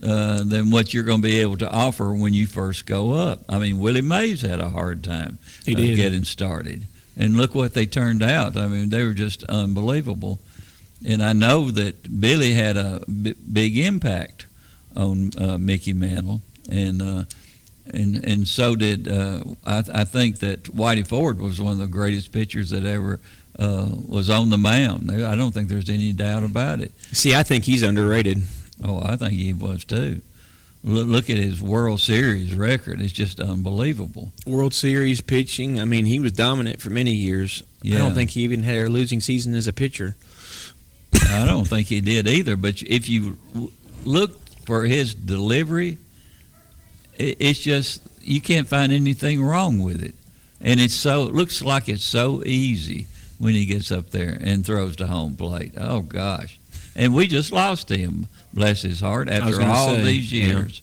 uh, 0.04 0.44
than 0.44 0.72
what 0.72 0.94
you're 0.94 1.04
going 1.04 1.22
to 1.22 1.28
be 1.28 1.40
able 1.40 1.58
to 1.58 1.70
offer 1.70 2.14
when 2.14 2.34
you 2.34 2.48
first 2.48 2.86
go 2.86 3.14
up. 3.14 3.40
I 3.50 3.60
mean, 3.60 3.80
Willie 3.80 4.02
Mays 4.02 4.42
had 4.42 4.60
a 4.60 4.70
hard 4.70 5.04
time 5.04 5.40
uh, 5.94 5.96
getting 5.96 6.24
started, 6.24 6.88
and 7.18 7.38
look 7.38 7.56
what 7.56 7.74
they 7.74 7.86
turned 7.86 8.24
out. 8.24 8.56
I 8.58 8.68
mean, 8.68 8.90
they 8.90 9.04
were 9.04 9.14
just 9.14 9.44
unbelievable. 9.46 10.40
And 11.06 11.24
I 11.24 11.32
know 11.32 11.72
that 11.72 12.20
Billy 12.20 12.54
had 12.54 12.76
a 12.76 13.02
b- 13.08 13.36
big 13.52 13.78
impact 13.78 14.46
on 14.98 15.32
uh, 15.38 15.58
Mickey 15.58 15.94
Mantle, 15.94 16.42
and 16.70 17.02
uh, 17.02 17.24
and 17.94 18.24
and 18.26 18.48
so 18.48 18.76
did 18.76 19.08
uh, 19.08 19.44
I, 19.66 19.84
I 19.94 20.04
think 20.04 20.40
that 20.40 20.64
Whitey 20.64 21.06
Ford 21.06 21.40
was 21.40 21.60
one 21.62 21.74
of 21.74 21.80
the 21.80 21.88
greatest 21.88 22.32
pitchers 22.32 22.70
that 22.70 22.86
ever 22.86 23.20
uh, 23.58 23.88
was 24.08 24.30
on 24.30 24.50
the 24.50 24.58
mound. 24.58 25.12
I 25.12 25.36
don't 25.36 25.52
think 25.52 25.70
there's 25.70 25.90
any 25.90 26.14
doubt 26.14 26.44
about 26.44 26.80
it. 26.80 26.92
See, 27.12 27.36
I 27.36 27.44
think 27.44 27.66
he's 27.66 27.84
underrated. 27.84 28.42
Oh, 28.84 29.02
I 29.04 29.16
think 29.16 29.34
he 29.34 29.54
was 29.54 29.84
too. 29.86 30.22
Look, 30.82 31.08
look 31.08 31.30
at 31.30 31.38
his 31.38 31.62
World 31.62 32.00
Series 32.00 32.54
record; 32.54 33.02
it's 33.02 33.12
just 33.12 33.40
unbelievable. 33.42 34.32
World 34.46 34.74
Series 34.74 35.20
pitching. 35.20 35.80
I 35.80 35.86
mean, 35.86 36.06
he 36.06 36.20
was 36.20 36.32
dominant 36.32 36.82
for 36.82 36.90
many 36.90 37.12
years. 37.12 37.64
Yeah. 37.82 37.96
I 37.96 38.00
don't 38.00 38.14
think 38.14 38.30
he 38.30 38.42
even 38.42 38.64
had 38.64 38.78
a 38.78 38.90
losing 38.90 39.20
season 39.20 39.56
as 39.56 39.68
a 39.68 39.74
pitcher. 39.74 40.16
I 41.14 41.46
don't 41.46 41.68
think 41.68 41.88
he 41.88 42.02
did 42.02 42.28
either. 42.28 42.56
But 42.56 42.82
if 42.82 43.10
you 43.10 43.38
look 44.06 44.40
for 44.66 44.86
his 44.86 45.14
delivery, 45.14 45.98
it's 47.20 47.60
just 47.60 48.02
you 48.22 48.42
can't 48.42 48.68
find 48.68 48.92
anything 48.92 49.44
wrong 49.44 49.84
with 49.84 50.02
it, 50.04 50.16
and 50.62 50.80
it's 50.80 50.96
so 50.96 51.24
it 51.24 51.34
looks 51.34 51.62
like 51.62 51.90
it's 51.90 52.04
so 52.04 52.44
easy 52.46 53.08
when 53.38 53.54
he 53.54 53.66
gets 53.66 53.92
up 53.92 54.10
there 54.12 54.38
and 54.42 54.66
throws 54.66 54.96
to 54.98 55.08
home 55.08 55.36
plate. 55.36 55.74
Oh 55.78 56.02
gosh, 56.02 56.60
and 56.96 57.14
we 57.14 57.28
just 57.28 57.52
lost 57.52 57.90
him. 57.90 58.28
Bless 58.54 58.82
his 58.82 59.00
heart. 59.02 59.30
After 59.30 59.62
all 59.62 59.96
say, 59.96 60.04
these 60.04 60.32
years, 60.32 60.82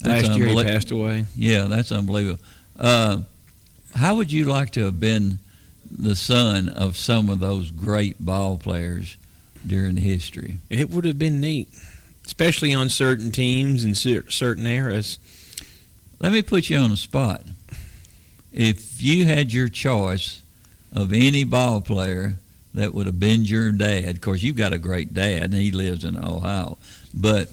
That's 0.00 0.28
Last 0.28 0.38
year 0.38 0.48
he 0.48 0.62
passed 0.62 0.90
away. 0.90 1.24
Yeah, 1.34 1.64
that's 1.64 1.90
unbelievable. 1.90 2.42
Uh, 2.78 3.22
how 3.94 4.16
would 4.16 4.32
you 4.32 4.44
like 4.44 4.70
to 4.72 4.84
have 4.84 5.00
been 5.00 5.38
the 5.90 6.16
son 6.16 6.68
of 6.68 6.96
some 6.96 7.28
of 7.28 7.40
those 7.40 7.70
great 7.70 8.24
ball 8.24 8.56
players 8.56 9.16
during 9.66 9.96
history? 9.96 10.58
It 10.70 10.90
would 10.90 11.04
have 11.04 11.18
been 11.18 11.40
neat, 11.40 11.68
especially 12.24 12.72
on 12.72 12.88
certain 12.88 13.30
teams 13.32 13.84
and 13.84 13.96
certain 13.96 14.66
eras. 14.66 15.18
Let 16.22 16.30
me 16.30 16.40
put 16.40 16.70
you 16.70 16.78
on 16.78 16.90
the 16.90 16.96
spot. 16.96 17.42
If 18.52 19.02
you 19.02 19.24
had 19.24 19.52
your 19.52 19.68
choice 19.68 20.40
of 20.94 21.12
any 21.12 21.42
ball 21.42 21.80
player 21.80 22.36
that 22.74 22.94
would 22.94 23.06
have 23.06 23.18
been 23.18 23.44
your 23.44 23.72
dad, 23.72 24.08
of 24.10 24.20
course, 24.20 24.40
you've 24.40 24.56
got 24.56 24.72
a 24.72 24.78
great 24.78 25.12
dad, 25.12 25.42
and 25.42 25.54
he 25.54 25.72
lives 25.72 26.04
in 26.04 26.16
Ohio, 26.16 26.78
but 27.12 27.50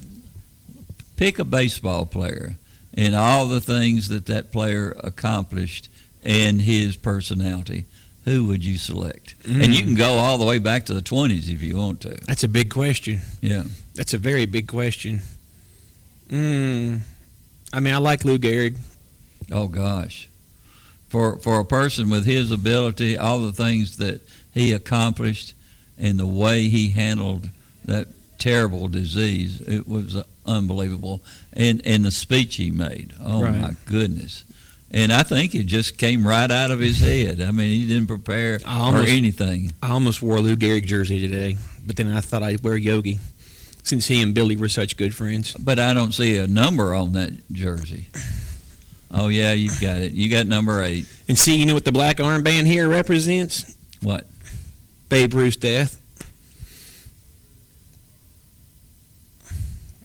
pick 1.18 1.40
a 1.40 1.44
baseball 1.44 2.06
player 2.06 2.56
and 2.94 3.16
all 3.16 3.48
the 3.48 3.60
things 3.60 4.10
that 4.10 4.28
that 4.28 4.52
player 4.52 4.96
accomplished 5.04 5.90
and 6.24 6.62
his 6.62 6.96
personality. 6.96 7.86
Who 8.26 8.46
would 8.46 8.64
you 8.64 8.78
select? 8.78 9.34
And 9.46 9.74
you 9.74 9.84
can 9.84 9.96
go 9.96 10.14
all 10.14 10.38
the 10.38 10.46
way 10.46 10.60
back 10.60 10.86
to 10.86 10.94
the 10.94 11.02
20s 11.02 11.52
if 11.52 11.64
you 11.64 11.78
want 11.78 12.02
to. 12.02 12.10
That's 12.28 12.44
a 12.44 12.48
big 12.48 12.70
question. 12.70 13.22
Yeah. 13.42 13.64
That's 13.96 14.14
a 14.14 14.20
very 14.20 14.46
big 14.46 14.68
question. 14.68 15.22
Mm, 16.30 17.00
I 17.74 17.80
mean, 17.80 17.94
I 17.94 17.98
like 17.98 18.26
Lou 18.26 18.38
Gehrig. 18.38 18.76
Oh 19.52 19.68
gosh, 19.68 20.28
for 21.08 21.38
for 21.38 21.60
a 21.60 21.66
person 21.66 22.10
with 22.10 22.26
his 22.26 22.52
ability, 22.52 23.18
all 23.18 23.40
the 23.40 23.52
things 23.54 23.98
that 23.98 24.22
he 24.54 24.72
accomplished, 24.74 25.54
and 25.98 26.20
the 26.20 26.28
way 26.28 26.68
he 26.70 26.90
handled 26.90 27.50
that 27.86 28.08
terrible 28.38 28.88
disease, 28.88 29.62
it 29.62 29.88
was 29.88 30.18
unbelievable. 30.46 31.22
And 31.54 31.82
and 31.86 32.06
the 32.06 32.12
speech 32.12 32.56
he 32.56 32.72
made, 32.72 33.14
oh 33.24 33.44
Right. 33.44 33.56
my 33.62 33.76
goodness. 33.86 34.44
And 34.92 35.14
I 35.14 35.22
think 35.22 35.54
it 35.54 35.68
just 35.68 36.00
came 36.00 36.26
right 36.28 36.50
out 36.50 36.72
of 36.72 36.80
his 36.80 37.00
head. 37.00 37.42
I 37.42 37.52
mean, 37.52 37.70
he 37.80 37.88
didn't 37.88 38.08
prepare 38.08 38.60
almost- 38.66 39.08
or 39.08 39.12
anything. 39.12 39.72
I 39.84 39.90
almost 39.92 40.20
wore 40.24 40.38
a 40.38 40.42
Lou 40.42 40.56
Gehrig 40.56 40.86
jersey 40.88 41.20
today, 41.20 41.58
but 41.86 41.96
then 41.96 42.12
I 42.12 42.22
thought 42.22 42.42
I'd 42.42 42.64
wear 42.64 42.76
Yogi, 42.76 43.20
since 43.89 44.08
he 44.08 44.22
and 44.22 44.36
Billy 44.36 44.55
were 44.55 44.69
such 44.69 44.96
good 44.96 45.15
friends. 45.15 45.53
But 45.53 45.79
I 45.79 45.93
don't 45.93 46.13
see 46.13 46.38
a 46.38 46.48
number 46.48 46.93
on 46.93 47.13
that 47.13 47.51
jersey. 47.51 48.08
Oh 49.12 49.27
yeah, 49.29 49.53
you've 49.53 49.81
got 49.81 49.98
it. 49.98 50.12
You 50.12 50.29
got 50.29 50.46
number 50.46 50.84
eight. 50.84 51.08
And 51.27 51.38
see, 51.38 51.58
you 51.58 51.65
know 51.65 51.74
what 51.74 51.86
the 51.86 51.91
black 51.91 52.17
armband 52.17 52.67
here 52.67 52.88
represents? 52.88 53.75
What? 54.01 54.27
Babe 55.10 55.34
Ruth's 55.34 55.58
death. 55.58 56.00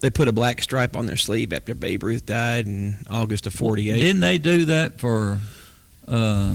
They 0.00 0.10
put 0.10 0.28
a 0.28 0.32
black 0.32 0.62
stripe 0.62 0.96
on 0.96 1.06
their 1.06 1.16
sleeve 1.16 1.52
after 1.52 1.74
Babe 1.74 2.02
Ruth 2.02 2.26
died 2.26 2.66
in 2.66 2.96
August 3.10 3.46
of 3.46 3.52
'48. 3.52 4.00
Didn't 4.00 4.20
they 4.20 4.38
do 4.38 4.64
that 4.66 4.98
for? 4.98 5.38
Uh, 6.08 6.54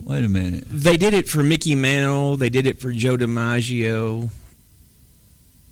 wait 0.00 0.24
a 0.24 0.28
minute. 0.28 0.64
They 0.68 0.96
did 0.96 1.14
it 1.14 1.28
for 1.28 1.44
Mickey 1.44 1.76
Mantle. 1.76 2.36
They 2.36 2.50
did 2.50 2.66
it 2.66 2.80
for 2.80 2.92
Joe 2.92 3.16
DiMaggio. 3.16 4.30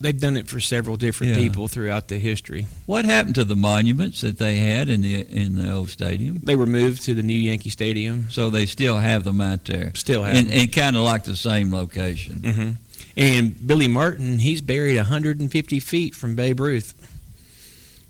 They've 0.03 0.19
done 0.19 0.37
it 0.39 0.49
for 0.49 0.61
several 0.61 0.97
different 0.97 1.35
Yeah. 1.35 1.43
people 1.43 1.69
throughout 1.69 2.09
the 2.09 2.19
history. 2.19 2.67
What 2.87 3.05
happened 3.05 3.35
to 3.35 3.45
the 3.45 3.55
monuments 3.55 4.23
that 4.23 4.39
they 4.39 4.57
had 4.57 4.89
in 4.89 5.03
the 5.03 5.21
in 5.31 5.57
the 5.57 5.71
old 5.71 5.91
stadium? 5.91 6.41
They 6.43 6.57
were 6.57 6.67
moved 6.67 7.03
to 7.03 7.15
the 7.15 7.23
new 7.23 7.35
Yankee 7.39 7.69
Stadium. 7.71 8.29
So 8.31 8.49
they 8.49 8.65
still 8.67 8.99
have 8.99 9.25
them 9.25 9.41
out 9.43 9.67
there, 9.67 9.93
Still 9.95 10.23
have 10.25 10.35
and, 10.37 10.49
them. 10.49 10.59
and 10.59 10.73
kind 10.73 10.97
of 10.97 11.03
like 11.03 11.25
the 11.25 11.37
same 11.37 11.71
location. 11.73 12.37
hmm 12.43 12.71
And 13.17 13.67
Billy 13.67 13.89
Martin, 13.89 14.39
he's 14.39 14.63
buried 14.63 14.97
150 14.97 15.81
feet 15.81 16.15
from 16.15 16.35
Babe 16.35 16.61
Ruth. 16.61 16.95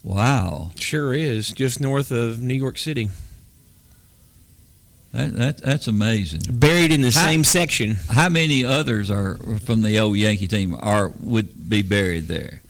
Wow, 0.03 0.71
Sure 0.77 1.13
is, 1.13 1.51
just 1.51 1.81
north 1.81 2.11
of 2.11 2.41
New 2.41 2.55
York 2.55 2.79
City. 2.79 3.11
That, 5.13 5.35
that 5.37 5.57
that's 5.59 5.87
amazing. 5.89 6.41
Buried 6.51 6.93
in 6.93 7.01
the 7.03 7.11
How- 7.11 7.27
same 7.27 7.45
section. 7.45 7.97
How 8.11 8.29
many 8.29 8.65
others 8.65 9.11
are 9.11 9.39
from 9.65 9.83
the 9.83 9.99
old 9.99 10.17
Yankee 10.17 10.47
team 10.49 10.77
are 10.81 11.09
would 11.21 11.69
be 11.69 11.83
buried 11.83 12.29
there? 12.29 12.63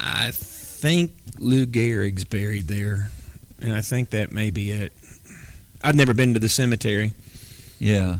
I 0.00 0.30
think 0.32 1.12
Lou 1.38 1.66
Gehrig's 1.66 2.24
buried 2.24 2.68
there, 2.68 3.10
and 3.60 3.72
I 3.72 3.80
think 3.80 4.10
that 4.10 4.32
may 4.32 4.50
be 4.50 4.70
it. 4.70 4.92
I've 5.82 5.94
never 5.96 6.12
been 6.12 6.34
to 6.34 6.40
the 6.40 6.48
cemetery. 6.48 7.12
Yeah. 7.78 8.18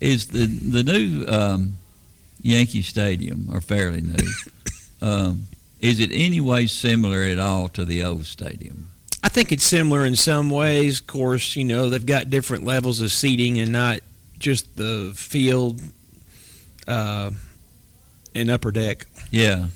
Is 0.00 0.28
the 0.28 0.46
the 0.46 0.82
new 0.82 1.26
um, 1.26 1.78
Yankee 2.42 2.82
Stadium 2.82 3.48
or 3.52 3.60
fairly 3.60 4.02
new? 4.02 4.28
um, 5.02 5.46
is 5.80 5.98
it 5.98 6.10
any 6.12 6.40
way 6.40 6.66
similar 6.66 7.22
at 7.22 7.38
all 7.38 7.68
to 7.70 7.84
the 7.84 8.04
old 8.04 8.26
stadium? 8.26 8.89
I 9.22 9.28
think 9.28 9.52
it's 9.52 9.64
similar 9.64 10.04
in 10.06 10.16
some 10.16 10.48
ways. 10.50 11.00
Of 11.00 11.06
course, 11.06 11.54
you 11.56 11.64
know 11.64 11.90
they've 11.90 12.04
got 12.04 12.30
different 12.30 12.64
levels 12.64 13.00
of 13.00 13.12
seating 13.12 13.58
and 13.58 13.70
not 13.70 14.00
just 14.38 14.76
the 14.76 15.12
field 15.14 15.80
uh, 16.88 17.30
and 18.34 18.50
upper 18.50 18.70
deck. 18.70 19.06
Yeah. 19.30 19.66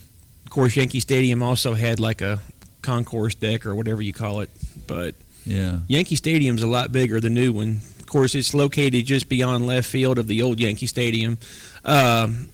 Of 0.44 0.50
course, 0.50 0.76
Yankee 0.76 1.00
Stadium 1.00 1.42
also 1.42 1.74
had 1.74 2.00
like 2.00 2.22
a 2.22 2.40
concourse 2.82 3.34
deck 3.34 3.66
or 3.66 3.74
whatever 3.74 4.00
you 4.02 4.12
call 4.12 4.40
it, 4.40 4.50
but 4.86 5.14
Yeah. 5.44 5.78
Yankee 5.88 6.16
Stadium's 6.16 6.62
a 6.62 6.66
lot 6.66 6.90
bigger, 6.92 7.20
the 7.20 7.30
new 7.30 7.52
one. 7.52 7.80
Of 8.00 8.06
course, 8.06 8.34
it's 8.34 8.54
located 8.54 9.04
just 9.06 9.28
beyond 9.28 9.66
left 9.66 9.88
field 9.88 10.18
of 10.18 10.26
the 10.26 10.40
old 10.42 10.58
Yankee 10.60 10.86
Stadium. 10.86 11.36
Um, 11.84 12.48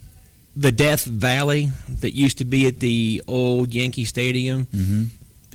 the 0.56 0.73
Death 0.73 1.04
Valley 1.04 1.70
that 2.00 2.14
used 2.14 2.38
to 2.38 2.44
be 2.44 2.66
at 2.66 2.80
the 2.80 3.23
old 3.28 3.73
Yankee 3.73 4.04
Stadium, 4.04 4.66
Mm-hmm. 4.75 5.04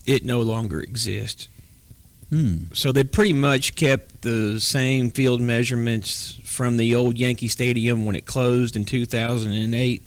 It 0.06 0.24
no 0.24 0.42
longer 0.42 0.80
exists. 0.82 1.48
Hmm. 2.30 2.66
So 2.74 2.92
they 2.92 3.04
pretty 3.04 3.34
much 3.34 3.76
kept 3.76 4.22
the 4.22 4.60
same 4.60 5.10
field 5.12 5.42
measurements 5.42 6.40
from 6.44 6.78
the 6.78 6.96
old 6.96 7.18
Yankee 7.18 7.48
Stadium 7.48 8.06
when 8.06 8.16
it 8.16 8.26
closed 8.26 8.76
in 8.76 8.86
2008 8.86 10.02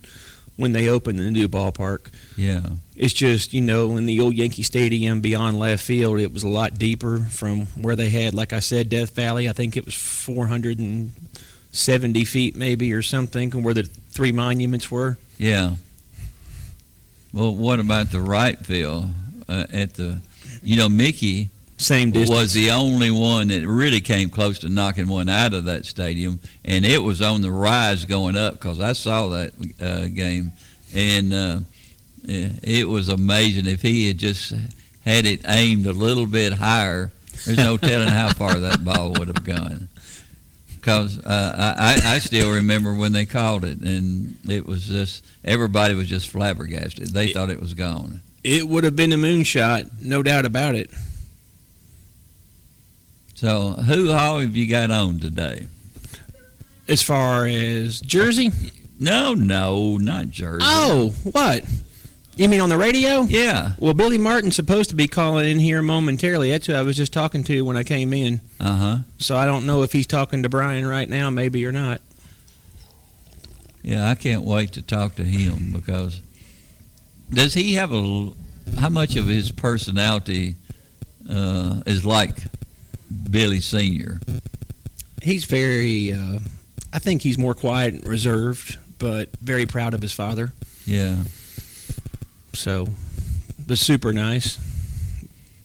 when 0.56 0.72
they 0.72 0.88
opened 0.88 1.20
the 1.20 1.30
new 1.30 1.48
ballpark. 1.48 2.08
Yeah. 2.36 2.62
It's 2.96 3.14
just, 3.14 3.54
you 3.54 3.60
know, 3.60 3.96
in 3.96 4.06
the 4.06 4.18
old 4.20 4.34
Yankee 4.34 4.64
Stadium 4.64 5.20
beyond 5.20 5.60
left 5.60 5.84
field, 5.84 6.18
it 6.18 6.32
was 6.32 6.42
a 6.42 6.48
lot 6.48 6.76
deeper 6.76 7.20
from 7.30 7.66
where 7.80 7.94
they 7.94 8.10
had, 8.10 8.34
like 8.34 8.52
I 8.52 8.58
said, 8.58 8.88
Death 8.88 9.14
Valley. 9.14 9.48
I 9.48 9.52
think 9.52 9.76
it 9.76 9.86
was 9.86 9.94
470 9.94 12.24
feet 12.24 12.56
maybe 12.56 12.92
or 12.92 13.02
something, 13.02 13.52
where 13.62 13.74
the 13.74 13.84
three 14.10 14.32
monuments 14.32 14.90
were. 14.90 15.18
Yeah. 15.38 15.76
Well, 17.32 17.54
what 17.54 17.78
about 17.78 18.10
the 18.10 18.20
right 18.20 18.58
field 18.58 19.10
uh, 19.48 19.66
at 19.72 19.94
the? 19.94 20.20
You 20.62 20.76
know, 20.76 20.88
Mickey 20.88 21.50
Same 21.76 22.10
distance. 22.10 22.30
was 22.36 22.52
the 22.52 22.70
only 22.72 23.10
one 23.10 23.48
that 23.48 23.66
really 23.66 24.00
came 24.00 24.28
close 24.28 24.58
to 24.60 24.68
knocking 24.68 25.06
one 25.08 25.28
out 25.28 25.54
of 25.54 25.64
that 25.66 25.86
stadium, 25.86 26.40
and 26.64 26.84
it 26.84 26.98
was 27.02 27.22
on 27.22 27.42
the 27.42 27.52
rise 27.52 28.04
going 28.04 28.36
up 28.36 28.54
because 28.54 28.80
I 28.80 28.92
saw 28.94 29.28
that 29.28 29.52
uh, 29.80 30.08
game, 30.08 30.52
and 30.94 31.32
uh, 31.32 31.60
it 32.24 32.52
it 32.62 32.88
was 32.88 33.08
amazing. 33.08 33.66
If 33.66 33.82
he 33.82 34.08
had 34.08 34.18
just 34.18 34.52
had 35.04 35.26
it 35.26 35.42
aimed 35.46 35.86
a 35.86 35.92
little 35.92 36.26
bit 36.26 36.54
higher, 36.54 37.12
there's 37.46 37.58
no 37.58 37.76
telling 37.76 38.08
how 38.08 38.32
far 38.32 38.54
that 38.58 38.84
ball 38.84 39.12
would 39.12 39.28
have 39.28 39.44
gone. 39.44 39.88
because 40.74 41.18
uh, 41.24 41.74
I, 41.78 42.14
I 42.14 42.18
still 42.18 42.52
remember 42.52 42.94
when 42.94 43.12
they 43.12 43.26
called 43.26 43.64
it, 43.64 43.78
and 43.80 44.36
it 44.48 44.66
was 44.66 44.86
just 44.86 45.24
everybody 45.44 45.94
was 45.94 46.08
just 46.08 46.28
flabbergasted. 46.30 47.08
They 47.08 47.32
thought 47.32 47.50
it 47.50 47.60
was 47.60 47.74
gone. 47.74 48.22
It 48.44 48.68
would 48.68 48.84
have 48.84 48.96
been 48.96 49.12
a 49.12 49.16
moonshot, 49.16 49.90
no 50.00 50.22
doubt 50.22 50.44
about 50.46 50.74
it. 50.74 50.90
So, 53.34 53.70
who 53.72 54.10
all 54.10 54.40
have 54.40 54.56
you 54.56 54.66
got 54.66 54.90
on 54.90 55.20
today? 55.20 55.66
As 56.88 57.02
far 57.02 57.46
as 57.46 58.00
Jersey? 58.00 58.50
No, 58.98 59.34
no, 59.34 59.96
not 59.96 60.30
Jersey. 60.30 60.64
Oh, 60.66 61.14
what? 61.22 61.64
You 62.36 62.48
mean 62.48 62.60
on 62.60 62.68
the 62.68 62.78
radio? 62.78 63.22
yeah. 63.22 63.72
Well, 63.78 63.94
Billy 63.94 64.18
Martin's 64.18 64.56
supposed 64.56 64.90
to 64.90 64.96
be 64.96 65.08
calling 65.08 65.48
in 65.48 65.58
here 65.58 65.82
momentarily. 65.82 66.50
That's 66.50 66.66
who 66.66 66.74
I 66.74 66.82
was 66.82 66.96
just 66.96 67.12
talking 67.12 67.42
to 67.44 67.64
when 67.64 67.76
I 67.76 67.82
came 67.82 68.12
in. 68.12 68.40
Uh 68.60 68.76
huh. 68.76 68.96
So 69.18 69.36
I 69.36 69.44
don't 69.44 69.66
know 69.66 69.82
if 69.82 69.92
he's 69.92 70.06
talking 70.06 70.42
to 70.44 70.48
Brian 70.48 70.86
right 70.86 71.08
now, 71.08 71.30
maybe 71.30 71.64
or 71.66 71.72
not. 71.72 72.00
Yeah, 73.82 74.08
I 74.08 74.14
can't 74.14 74.42
wait 74.42 74.72
to 74.72 74.82
talk 74.82 75.14
to 75.16 75.24
him 75.24 75.72
because 75.72 76.20
does 77.32 77.54
he 77.54 77.74
have 77.74 77.92
a 77.92 78.30
how 78.78 78.88
much 78.88 79.16
of 79.16 79.26
his 79.26 79.50
personality 79.50 80.56
uh, 81.30 81.80
is 81.86 82.04
like 82.04 82.36
Billy 83.30 83.60
Senior? 83.60 84.20
He's 85.22 85.44
very, 85.44 86.12
uh, 86.12 86.38
I 86.92 86.98
think 86.98 87.22
he's 87.22 87.38
more 87.38 87.54
quiet 87.54 87.94
and 87.94 88.06
reserved, 88.06 88.78
but 88.98 89.28
very 89.40 89.66
proud 89.66 89.94
of 89.94 90.02
his 90.02 90.12
father. 90.12 90.52
Yeah, 90.86 91.16
So, 92.54 92.88
but 93.66 93.78
super 93.78 94.12
nice. 94.12 94.58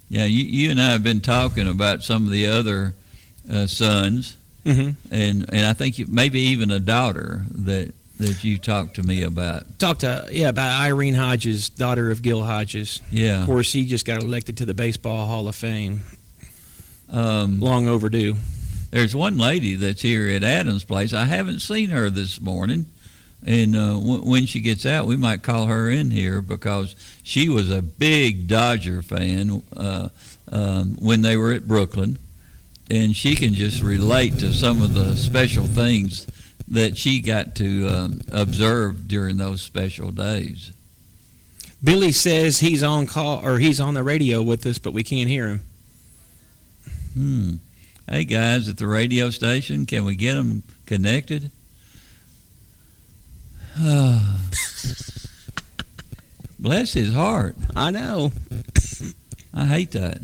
yeah. 0.09 0.25
You, 0.25 0.43
you 0.43 0.71
and 0.71 0.81
I 0.81 0.91
have 0.91 1.03
been 1.03 1.21
talking 1.21 1.67
about 1.67 2.03
some 2.03 2.25
of 2.25 2.31
the 2.31 2.47
other 2.47 2.93
uh, 3.51 3.67
sons, 3.67 4.37
hmm 4.65 4.91
and 5.11 5.45
and 5.53 5.65
I 5.65 5.73
think 5.73 6.07
maybe 6.07 6.39
even 6.39 6.71
a 6.71 6.79
daughter 6.79 7.43
that 7.51 7.93
that 8.19 8.43
you 8.43 8.57
talked 8.57 8.95
to 8.95 9.03
me 9.03 9.23
about. 9.23 9.79
Talked 9.79 10.01
to 10.01 10.27
yeah 10.31 10.49
about 10.49 10.81
Irene 10.81 11.15
Hodges, 11.15 11.69
daughter 11.69 12.11
of 12.11 12.21
Gil 12.21 12.43
Hodges. 12.43 13.01
Yeah. 13.11 13.41
Of 13.41 13.47
course, 13.47 13.71
he 13.73 13.85
just 13.85 14.05
got 14.05 14.21
elected 14.21 14.57
to 14.57 14.65
the 14.65 14.73
Baseball 14.73 15.25
Hall 15.27 15.47
of 15.47 15.55
Fame. 15.55 16.01
Um, 17.09 17.59
Long 17.59 17.87
overdue. 17.87 18.35
There's 18.91 19.15
one 19.15 19.37
lady 19.37 19.75
that's 19.75 20.01
here 20.01 20.29
at 20.29 20.43
Adams 20.43 20.83
Place. 20.83 21.13
I 21.13 21.25
haven't 21.25 21.59
seen 21.61 21.89
her 21.89 22.09
this 22.11 22.39
morning, 22.39 22.85
and 23.45 23.75
uh, 23.75 23.93
w- 23.93 24.21
when 24.23 24.45
she 24.45 24.59
gets 24.61 24.85
out, 24.85 25.07
we 25.07 25.17
might 25.17 25.41
call 25.41 25.65
her 25.65 25.89
in 25.89 26.11
here 26.11 26.41
because 26.41 26.95
she 27.23 27.49
was 27.49 27.71
a 27.71 27.81
big 27.81 28.47
Dodger 28.47 29.01
fan 29.01 29.63
uh, 29.75 30.09
um, 30.51 30.95
when 30.99 31.23
they 31.23 31.37
were 31.37 31.51
at 31.53 31.67
Brooklyn, 31.67 32.19
and 32.91 33.15
she 33.15 33.35
can 33.35 33.53
just 33.55 33.81
relate 33.81 34.37
to 34.39 34.53
some 34.53 34.81
of 34.83 34.93
the 34.93 35.15
special 35.17 35.65
things 35.65 36.27
that 36.73 36.97
she 36.97 37.21
got 37.21 37.53
to 37.55 37.87
um, 37.87 38.21
observe 38.31 39.07
during 39.07 39.37
those 39.37 39.61
special 39.61 40.11
days. 40.11 40.71
Billy 41.83 42.11
says 42.11 42.59
he's 42.59 42.81
on 42.81 43.05
call 43.05 43.45
or 43.45 43.59
he's 43.59 43.79
on 43.79 43.93
the 43.93 44.03
radio 44.03 44.41
with 44.41 44.65
us, 44.65 44.79
but 44.79 44.91
we 44.91 45.03
can't 45.03 45.29
hear 45.29 45.47
him. 45.49 45.61
Hmm. 47.13 47.53
Hey 48.09 48.23
guys 48.25 48.67
at 48.67 48.77
the 48.77 48.87
radio 48.87 49.29
station, 49.29 49.85
can 49.85 50.03
we 50.03 50.15
get 50.15 50.33
them 50.33 50.63
connected? 50.85 51.51
Bless 56.59 56.93
his 56.93 57.13
heart. 57.13 57.55
I 57.75 57.91
know. 57.91 58.31
I 59.53 59.65
hate 59.65 59.91
that 59.91 60.19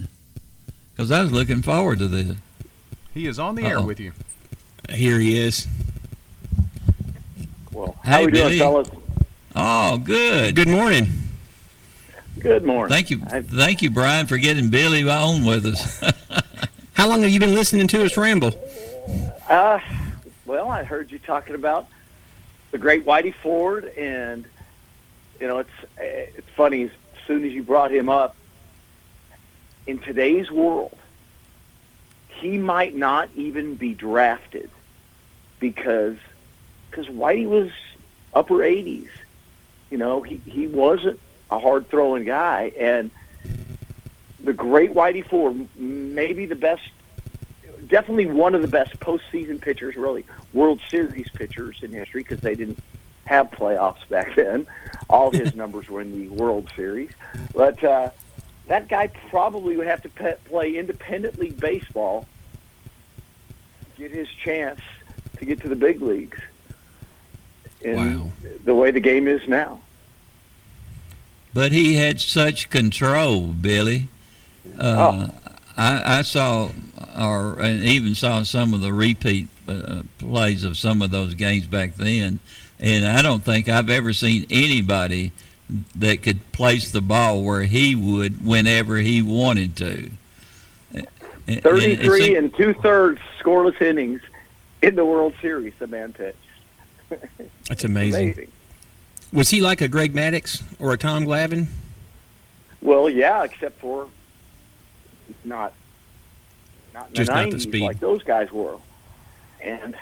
because 0.92 1.12
I 1.12 1.22
was 1.22 1.32
looking 1.32 1.62
forward 1.62 2.00
to 2.00 2.08
this. 2.08 2.36
He 3.14 3.28
is 3.28 3.38
on 3.38 3.54
the 3.56 3.64
air 3.66 3.78
Uh-oh. 3.78 3.86
with 3.86 4.00
you. 4.00 4.14
Here 4.90 5.20
he 5.20 5.38
is. 5.38 5.68
Well, 7.72 7.96
Hey, 8.04 8.12
how 8.12 8.26
we 8.26 8.32
Billy. 8.32 8.58
doing, 8.58 8.60
fellas? 8.60 8.90
Oh, 9.56 9.98
good. 9.98 10.56
Good 10.56 10.68
morning. 10.68 11.08
Good 12.40 12.64
morning. 12.64 12.90
Thank 12.94 13.10
you, 13.10 13.22
I- 13.28 13.42
thank 13.42 13.82
you, 13.82 13.90
Brian, 13.90 14.26
for 14.28 14.38
getting 14.38 14.70
Billy 14.70 15.08
on 15.10 15.44
with 15.46 15.66
us. 15.66 16.02
How 16.94 17.08
long 17.08 17.22
have 17.22 17.32
you 17.32 17.40
been 17.40 17.54
listening 17.56 17.88
to 17.90 18.04
us 18.06 18.16
ramble? 18.18 18.54
Uh, 19.50 19.80
well, 20.46 20.70
I 20.70 20.84
heard 20.84 21.12
you 21.12 21.20
talking 21.20 21.56
about 21.56 21.88
the 22.72 22.78
great 22.78 23.06
Whitey 23.06 23.34
Ford, 23.34 23.86
and 23.98 24.46
you 25.40 25.48
know, 25.48 25.60
it's 25.60 25.70
uh, 25.98 26.02
it's 26.38 26.48
funny. 26.56 26.84
As 26.86 26.92
soon 27.28 27.44
as 27.46 27.52
you 27.52 27.64
brought 27.64 27.92
him 27.92 28.10
up, 28.10 28.36
in 29.88 30.00
today's 30.00 30.50
world, 30.52 30.98
he 32.30 32.58
might 32.58 32.96
not 32.96 33.30
even 33.36 33.76
be 33.76 33.94
drafted 33.94 34.70
because 35.60 36.18
because 36.90 37.08
Whitey 37.08 37.48
was 37.48 37.70
upper 38.34 38.56
80s. 38.56 39.10
You 39.90 39.98
know, 39.98 40.22
he 40.22 40.42
he 40.46 40.68
wasn't 40.68 41.20
a 41.50 41.60
hard 41.60 41.90
throwing 41.90 42.26
guy, 42.26 42.72
and 42.80 43.12
the 44.44 44.54
great 44.54 44.94
Whitey 44.94 45.28
Ford, 45.28 45.68
maybe 45.76 46.46
the 46.46 46.56
best 46.56 46.84
definitely 47.88 48.28
one 48.28 48.56
of 48.56 48.62
the 48.62 48.68
best 48.68 49.00
postseason 49.00 49.60
pitchers, 49.60 49.96
really 49.96 50.26
World 50.54 50.80
Series 50.90 51.30
pitchers 51.30 51.80
in 51.82 51.92
history 51.92 52.22
because 52.22 52.40
they 52.40 52.56
didn't 52.56 52.80
have 53.26 53.52
playoffs 53.52 54.08
back 54.10 54.36
then. 54.36 54.68
All 55.10 55.32
his 55.32 55.56
numbers 55.62 55.90
were 55.90 56.02
in 56.02 56.12
the 56.12 56.30
World 56.30 56.72
Series, 56.76 57.12
but 57.54 57.84
uh, 57.84 58.12
that 58.68 58.88
guy 58.88 59.08
probably 59.30 59.76
would 59.76 59.88
have 59.88 60.02
to 60.04 60.10
pe- 60.10 60.38
play 60.46 60.78
independent 60.78 61.40
league 61.40 61.60
baseball, 61.60 62.28
get 63.98 64.12
his 64.12 64.30
chance 64.30 64.80
to 65.38 65.46
get 65.46 65.62
to 65.62 65.68
the 65.68 65.76
big 65.76 66.02
leagues. 66.02 66.40
In 67.82 67.96
Wow. 67.96 68.32
the 68.66 68.76
way 68.76 68.92
the 68.92 69.00
game 69.00 69.28
is 69.28 69.48
now. 69.48 69.80
but 71.54 71.72
he 71.72 71.96
had 71.96 72.20
such 72.22 72.70
control, 72.70 73.48
Billy. 73.48 74.08
Uh, 74.78 75.30
I, 75.78 76.20
I 76.20 76.22
saw, 76.24 76.70
or 77.18 77.60
and 77.60 77.84
even 77.84 78.14
saw 78.16 78.44
some 78.44 78.74
of 78.74 78.82
the 78.82 78.94
repeat 78.94 79.48
uh, 79.68 80.04
plays 80.20 80.64
of 80.64 80.78
some 80.78 81.02
of 81.02 81.10
those 81.12 81.34
games 81.36 81.66
back 81.68 81.96
then, 81.96 82.40
and 82.80 83.06
I 83.06 83.22
don't 83.22 83.44
think 83.44 83.70
I've 83.70 83.90
ever 83.90 84.14
seen 84.14 84.46
anybody 84.50 85.32
that 85.96 86.22
could 86.22 86.52
place 86.52 86.92
the 86.92 87.02
ball 87.02 87.44
where 87.44 87.64
he 87.64 87.96
would 87.96 88.46
whenever 88.46 88.98
he 88.98 89.22
wanted 89.22 89.76
to. 89.78 90.12
And- 90.94 91.08
and 91.48 91.58
it 91.58 91.64
33 91.64 92.36
and 92.36 92.54
two 92.56 92.74
thirds 92.76 93.20
scoreless 93.42 93.82
innings 93.82 94.22
in 94.84 94.96
the 94.96 95.06
World 95.06 95.34
Series, 95.42 95.74
the 95.80 95.88
man 95.88 96.14
pitched. 96.14 96.38
That's 97.68 97.84
amazing. 97.84 98.34
Amazing. 98.34 98.52
Was 99.32 99.50
he 99.50 99.62
like 99.62 99.82
a 99.82 99.88
Greg 99.88 100.14
Maddux 100.14 100.64
or 100.80 100.94
a 100.94 100.98
Tom 100.98 101.26
Glavine? 101.26 101.68
Well, 102.82 103.10
yeah, 103.10 103.44
except 103.44 103.80
for 103.80 104.08
not 105.44 105.74
not 106.94 107.10
in 107.10 107.16
Just 107.16 107.28
the 107.30 107.36
not 107.36 107.52
the 107.52 107.58
90s 107.58 107.62
speed. 107.62 107.82
like 107.84 108.00
those 108.00 108.24
guys 108.24 108.52
were. 108.52 108.78
And 109.62 109.96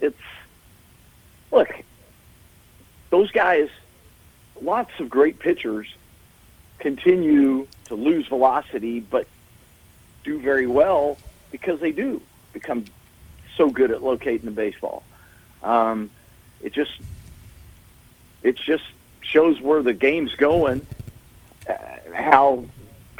it's 0.00 0.16
look, 1.52 1.68
those 3.10 3.30
guys, 3.30 3.68
lots 4.60 4.90
of 4.98 5.08
great 5.08 5.38
pitchers 5.38 5.86
continue 6.78 7.66
to 7.84 7.94
lose 7.94 8.26
velocity, 8.26 9.00
but 9.00 9.26
do 10.24 10.40
very 10.40 10.66
well 10.66 11.18
because 11.50 11.80
they 11.80 11.92
do 11.92 12.20
become 12.52 12.84
so 13.56 13.68
good 13.68 13.90
at 13.90 14.02
locating 14.02 14.46
the 14.46 14.50
baseball. 14.50 15.02
Um, 15.62 16.10
it 16.62 16.72
just 16.72 16.92
it 18.42 18.56
just 18.56 18.84
shows 19.20 19.60
where 19.60 19.82
the 19.82 19.92
game's 19.92 20.34
going. 20.34 20.86
Uh, 21.68 21.74
how 22.14 22.64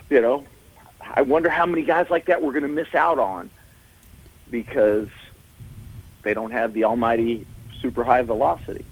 you 0.09 0.21
know? 0.21 0.45
I 1.01 1.23
wonder 1.23 1.49
how 1.49 1.67
many 1.67 1.83
guys 1.83 2.09
like 2.11 2.27
that 2.27 2.43
we're 2.43 2.53
going 2.53 2.63
to 2.63 2.69
miss 2.69 2.95
out 2.95 3.19
on 3.19 3.51
because 4.51 5.09
they 6.23 6.35
don't 6.35 6.51
have 6.51 6.73
the 6.73 6.85
almighty 6.85 7.47
super 7.81 8.05
high 8.05 8.23
velocity. 8.23 8.85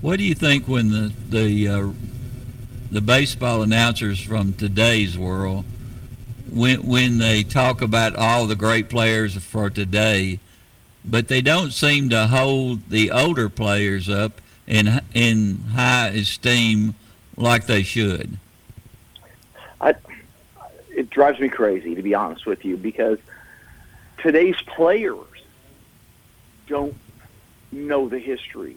What 0.00 0.18
do 0.18 0.24
you 0.24 0.34
think 0.34 0.66
when 0.66 0.90
the 0.90 1.12
the 1.28 1.68
uh, 1.68 1.88
the 2.90 3.00
baseball 3.00 3.62
announcers 3.62 4.20
from 4.20 4.52
today's 4.52 5.16
world, 5.16 5.64
when 6.50 6.84
when 6.86 7.18
they 7.18 7.42
talk 7.44 7.82
about 7.82 8.16
all 8.16 8.46
the 8.46 8.56
great 8.56 8.88
players 8.88 9.36
for 9.36 9.70
today, 9.70 10.40
but 11.04 11.28
they 11.28 11.40
don't 11.40 11.72
seem 11.72 12.08
to 12.10 12.26
hold 12.26 12.88
the 12.88 13.10
older 13.10 13.48
players 13.48 14.08
up 14.08 14.40
in 14.66 15.00
in 15.14 15.58
high 15.74 16.08
esteem 16.08 16.94
like 17.36 17.66
they 17.66 17.82
should? 17.82 18.38
It 20.94 21.10
drives 21.10 21.40
me 21.40 21.48
crazy 21.48 21.94
to 21.94 22.02
be 22.02 22.14
honest 22.14 22.46
with 22.46 22.64
you 22.64 22.76
because 22.76 23.18
today's 24.18 24.60
players 24.66 25.26
don't 26.66 26.94
know 27.72 28.08
the 28.08 28.18
history. 28.18 28.76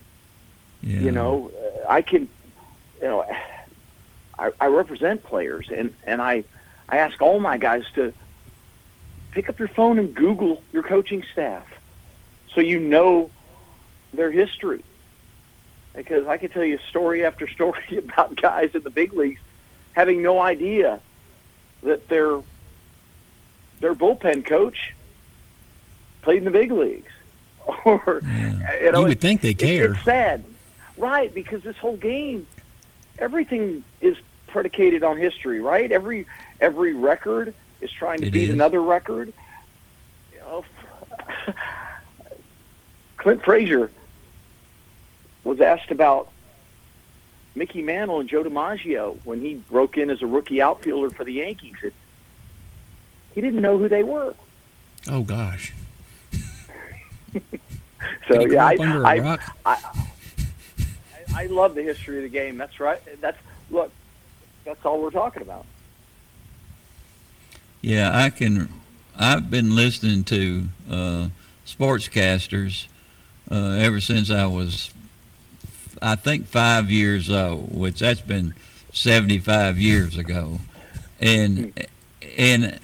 Yeah. 0.82 1.00
You 1.02 1.12
know, 1.12 1.52
I 1.88 2.02
can, 2.02 2.30
you 3.02 3.08
know, 3.08 3.26
I, 4.40 4.52
I 4.60 4.68
represent 4.68 5.24
players, 5.24 5.70
and 5.70 5.94
and 6.06 6.22
I, 6.22 6.46
I 6.88 6.98
ask 6.98 7.22
all 7.22 7.40
my 7.40 7.58
guys 7.58 7.84
to 7.96 8.14
pick 9.32 9.50
up 9.50 9.60
your 9.60 9.68
phone 9.68 10.00
and 10.00 10.16
Google 10.16 10.64
your 10.72 10.84
coaching 10.84 11.24
staff 11.34 11.68
so 12.56 12.62
you 12.62 12.80
know 12.80 13.30
their 14.14 14.32
history. 14.32 14.84
Because 15.94 16.28
I 16.28 16.38
can 16.38 16.50
tell 16.50 16.64
you 16.64 16.80
story 16.90 17.24
after 17.26 17.48
story 17.48 17.84
about 17.98 18.36
guys 18.36 18.72
in 18.74 18.82
the 18.84 18.90
big 18.90 19.14
leagues 19.14 19.40
having 19.94 20.22
no 20.22 20.42
idea 20.42 21.00
that 21.84 22.08
their 22.10 22.42
their 23.80 23.94
bullpen 23.96 24.46
coach 24.46 24.94
played 26.22 26.40
in 26.40 26.46
the 26.46 26.52
big 26.52 26.72
leagues. 26.72 27.12
Or 27.86 28.22
you 28.24 28.92
know, 28.92 29.02
You 29.02 29.08
would 29.08 29.20
think 29.22 29.42
they 29.42 29.50
it- 29.52 29.58
care. 29.58 29.94
It's 29.94 30.04
sad, 30.04 30.44
right? 30.98 31.34
Because 31.34 31.64
this 31.64 31.78
whole 31.78 31.98
game, 31.98 32.46
everything 33.20 33.84
is 34.02 34.18
predicated 34.48 35.04
on 35.04 35.18
history, 35.18 35.62
right? 35.62 35.92
Every 35.92 36.26
every 36.62 36.94
record 36.94 37.54
is 37.82 37.92
trying 37.92 38.20
to 38.20 38.28
It 38.28 38.32
beat 38.34 38.50
is. 38.50 38.54
another 38.54 38.82
record. 38.82 39.34
You 40.34 40.40
oh, 40.48 40.64
know, 41.48 41.54
Clint 43.26 43.44
Frazier 43.44 43.90
was 45.44 45.60
asked 45.60 45.90
about 45.90 46.30
Mickey 47.56 47.82
Mantle 47.82 48.20
and 48.20 48.30
Joe 48.30 48.44
DiMaggio 48.44 49.18
when 49.24 49.42
he 49.42 49.56
broke 49.56 49.98
in 49.98 50.12
as 50.12 50.22
a 50.22 50.28
rookie 50.28 50.62
outfielder 50.62 51.10
for 51.10 51.24
the 51.24 51.34
Yankees. 51.34 51.74
It, 51.82 51.96
he 53.34 53.42
didn't 53.42 53.64
know 53.64 53.80
who 53.80 53.90
they 53.90 54.04
were. 54.04 54.36
Oh 55.10 55.24
gosh. 55.24 55.74
So 57.34 57.40
Did 58.30 58.42
he 58.42 58.46
grow 58.46 58.54
yeah, 58.54 58.66
I, 58.68 58.74
up 58.76 58.80
under 58.82 59.02
a 59.02 59.08
I, 59.08 59.18
rock? 59.18 59.42
I, 59.66 59.84
I, 61.36 61.44
I 61.44 61.46
love 61.48 61.74
the 61.74 61.82
history 61.82 62.18
of 62.18 62.24
the 62.24 62.30
game. 62.30 62.58
That's 62.58 62.80
right. 62.80 63.02
That's 63.22 63.40
look. 63.72 63.92
That's 64.66 64.86
all 64.86 65.02
we're 65.02 65.10
talking 65.10 65.42
about. 65.42 65.66
Yeah, 67.82 68.16
I 68.16 68.30
can. 68.30 68.72
I've 69.18 69.50
been 69.50 69.76
listening 69.76 70.26
to 70.26 70.66
uh, 70.88 71.28
sportscasters 71.66 72.86
uh, 73.52 73.78
ever 73.80 74.00
since 74.00 74.32
I 74.32 74.46
was, 74.46 74.92
I 76.02 76.16
think, 76.16 76.48
five 76.48 76.90
years 76.90 77.30
old, 77.30 77.76
which 77.76 78.00
that's 78.00 78.22
been 78.22 78.54
75 78.94 79.78
years 79.78 80.18
ago, 80.18 80.60
and 81.20 81.88
and 82.38 82.80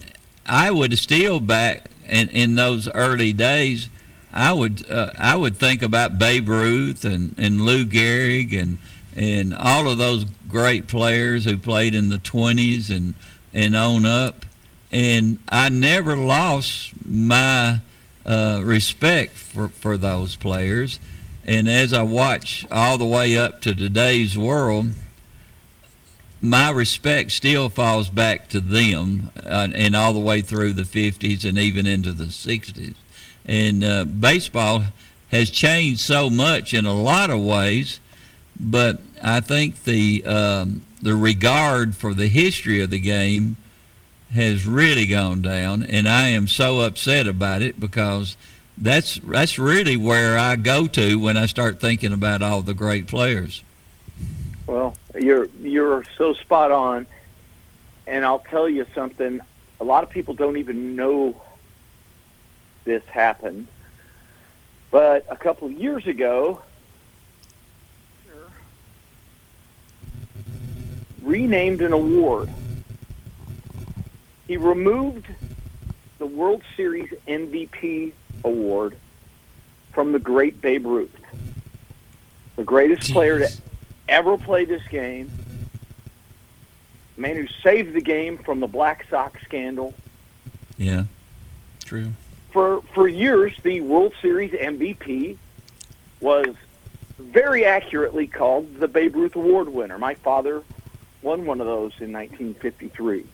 I 0.46 0.72
would 0.72 0.98
still 0.98 1.40
back 1.40 1.90
in, 2.08 2.30
in 2.30 2.56
those 2.56 2.90
early 2.90 3.34
days. 3.34 3.90
I 4.34 4.54
would 4.54 4.90
uh, 4.90 5.12
I 5.18 5.36
would 5.36 5.58
think 5.58 5.82
about 5.82 6.18
Babe 6.18 6.48
Ruth 6.48 7.04
and, 7.04 7.36
and 7.38 7.62
Lou 7.62 7.86
Gehrig 7.86 8.60
and 8.60 8.78
and 9.16 9.54
all 9.54 9.90
of 9.90 9.98
those 9.98 10.26
great 10.48 10.88
players 10.88 11.44
who 11.44 11.58
played 11.58 11.94
in 11.94 12.10
the 12.10 12.18
20s 12.18 12.96
and 12.96 13.14
and 13.54 13.76
on 13.76 14.06
up 14.06 14.46
and 14.92 15.40
I 15.50 15.70
never 15.70 16.16
lost 16.16 16.92
my 17.06 17.80
uh, 18.26 18.62
respect 18.64 19.34
for, 19.34 19.70
for 19.70 19.98
those 19.98 20.36
players. 20.36 21.00
And 21.46 21.68
as 21.68 21.94
I 21.94 22.04
watch 22.04 22.66
all 22.72 22.98
the 22.98 23.06
way 23.06 23.38
up 23.38 23.62
to 23.62 23.74
today's 23.74 24.38
world, 24.38 24.92
my 26.42 26.72
respect 26.72 27.32
still 27.32 27.70
falls 27.70 28.10
back 28.10 28.50
to 28.50 28.60
them 28.60 29.32
uh, 29.44 29.68
and 29.74 29.96
all 29.96 30.14
the 30.14 30.20
way 30.20 30.42
through 30.42 30.74
the 30.74 30.84
50s 30.84 31.48
and 31.48 31.58
even 31.58 31.86
into 31.86 32.12
the 32.12 32.26
60s. 32.26 32.96
And 33.46 33.84
uh, 33.84 34.06
baseball 34.06 34.84
has 35.30 35.50
changed 35.50 36.02
so 36.02 36.30
much 36.30 36.74
in 36.74 36.86
a 36.86 36.94
lot 36.94 37.30
of 37.30 37.40
ways, 37.40 38.00
but 38.60 39.00
I 39.24 39.40
think 39.40 39.84
the 39.84 40.24
um, 40.26 40.84
the 41.02 41.16
regard 41.16 41.96
for 41.96 42.14
the 42.14 42.28
history 42.28 42.82
of 42.82 42.92
the 42.92 43.00
game 43.00 43.58
has 44.34 44.66
really 44.66 45.06
gone 45.06 45.42
down, 45.42 45.84
and 45.84 46.08
I 46.08 46.30
am 46.30 46.48
so 46.48 46.82
upset 46.82 47.28
about 47.28 47.62
it 47.62 47.80
because 47.80 48.38
that's 48.78 49.20
that's 49.24 49.60
really 49.60 49.98
where 49.98 50.38
I 50.38 50.56
go 50.56 50.88
to 50.88 51.20
when 51.20 51.38
I 51.38 51.46
start 51.46 51.80
thinking 51.80 52.14
about 52.14 52.42
all 52.42 52.62
the 52.62 52.74
great 52.74 53.08
players. 53.08 53.64
Well, 54.68 54.96
you're 55.20 55.50
you're 55.62 56.06
so 56.18 56.34
spot 56.34 56.72
on, 56.72 57.06
and 58.08 58.26
I'll 58.26 58.40
tell 58.40 58.70
you 58.70 58.86
something. 58.96 59.42
A 59.80 59.84
lot 59.84 60.04
of 60.04 60.10
people 60.10 60.34
don't 60.34 60.58
even 60.58 60.96
know 60.96 61.42
this 62.84 63.04
happened, 63.06 63.68
but 64.92 65.26
a 65.30 65.36
couple 65.36 65.68
of 65.68 65.74
years 65.74 66.08
ago, 66.08 66.62
renamed 71.22 71.82
an 71.82 71.94
award. 71.94 72.50
He 74.52 74.58
removed 74.58 75.28
the 76.20 76.26
World 76.26 76.62
Series 76.76 77.10
MVP 77.26 78.12
award 78.44 78.98
from 79.94 80.12
the 80.12 80.20
great 80.20 80.60
Babe 80.60 80.86
Ruth, 80.86 81.16
the 82.58 82.66
greatest 82.66 83.14
player 83.14 83.40
to 83.40 83.50
ever 84.10 84.38
play 84.38 84.66
this 84.66 84.86
game, 84.90 85.32
man 87.16 87.38
who 87.38 87.48
saved 87.64 87.94
the 87.94 88.02
game 88.02 88.40
from 88.40 88.60
the 88.60 88.68
Black 88.68 89.06
Sox 89.10 89.42
scandal. 89.44 89.94
Yeah, 90.78 91.06
True. 91.86 92.12
For 92.52 92.82
for 92.94 93.08
years, 93.08 93.54
the 93.64 93.80
World 93.80 94.12
Series 94.22 94.52
MVP 94.52 95.38
was 96.20 96.54
very 97.18 97.64
accurately 97.64 98.28
called 98.28 98.82
the 98.82 98.90
Babe 98.90 99.16
Ruth 99.16 99.38
Award 99.38 99.70
winner. 99.70 99.98
My 99.98 100.16
father 100.16 100.62
won 101.22 101.46
one 101.46 101.62
of 101.62 101.68
those 101.68 101.94
in 102.02 102.12
1953, 102.12 103.26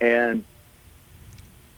and 0.00 0.44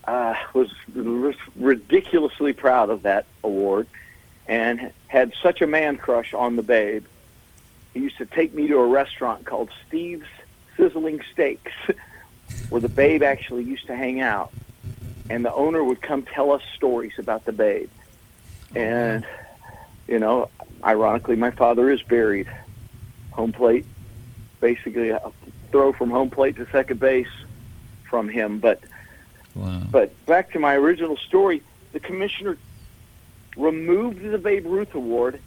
uh, 0.04 0.34
was 0.54 0.70
r- 0.96 1.34
ridiculously 1.56 2.52
proud 2.52 2.90
of 2.90 3.02
that 3.02 3.26
award, 3.44 3.86
and 4.46 4.92
had 5.08 5.32
such 5.42 5.62
a 5.62 5.66
man 5.66 5.96
crush 5.96 6.34
on 6.34 6.56
the 6.56 6.62
Babe. 6.62 7.04
He 7.94 8.00
used 8.00 8.18
to 8.18 8.26
take 8.26 8.54
me 8.54 8.68
to 8.68 8.78
a 8.78 8.86
restaurant 8.86 9.44
called 9.44 9.70
Steve's 9.86 10.26
Sizzling 10.76 11.20
Steaks, 11.32 11.72
where 12.68 12.80
the 12.80 12.88
Babe 12.88 13.22
actually 13.22 13.64
used 13.64 13.86
to 13.86 13.96
hang 13.96 14.20
out, 14.20 14.52
and 15.30 15.44
the 15.44 15.52
owner 15.52 15.84
would 15.84 16.02
come 16.02 16.22
tell 16.22 16.52
us 16.52 16.62
stories 16.74 17.14
about 17.18 17.44
the 17.44 17.52
Babe, 17.52 17.90
and 18.74 19.26
you 20.08 20.18
know, 20.18 20.48
ironically, 20.82 21.36
my 21.36 21.50
father 21.50 21.90
is 21.90 22.02
buried. 22.02 22.48
Home 23.30 23.52
plate, 23.52 23.86
basically 24.60 25.08
a 25.08 25.32
throw 25.70 25.92
from 25.92 26.10
home 26.10 26.28
plate 26.28 26.56
to 26.56 26.66
second 26.70 27.00
base 27.00 27.28
from 28.12 28.28
him. 28.28 28.58
But 28.58 28.80
wow. 29.54 29.80
but 29.90 30.12
back 30.26 30.52
to 30.52 30.58
my 30.58 30.74
original 30.76 31.16
story, 31.16 31.62
the 31.92 31.98
commissioner 31.98 32.58
removed 33.56 34.20
the 34.22 34.36
Babe 34.36 34.66
Ruth 34.66 34.94
Award 34.94 35.40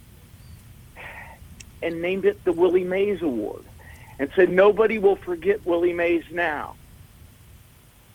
and 1.80 2.02
named 2.02 2.24
it 2.24 2.44
the 2.44 2.52
Willie 2.52 2.82
Mays 2.82 3.22
Award 3.22 3.62
and 4.18 4.28
said 4.34 4.50
nobody 4.50 4.98
will 4.98 5.14
forget 5.14 5.64
Willie 5.64 5.92
Mays 5.92 6.24
now. 6.32 6.74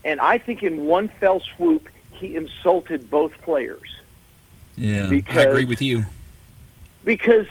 And 0.03 0.19
I 0.19 0.37
think 0.37 0.63
in 0.63 0.83
one 0.85 1.07
fell 1.07 1.39
swoop, 1.55 1.87
he 2.11 2.35
insulted 2.35 3.09
both 3.09 3.31
players 3.41 3.87
Yeah, 4.75 5.07
because 5.07 5.37
I 5.37 5.43
agree 5.43 5.65
with 5.65 5.81
you. 5.81 6.05
because 7.05 7.45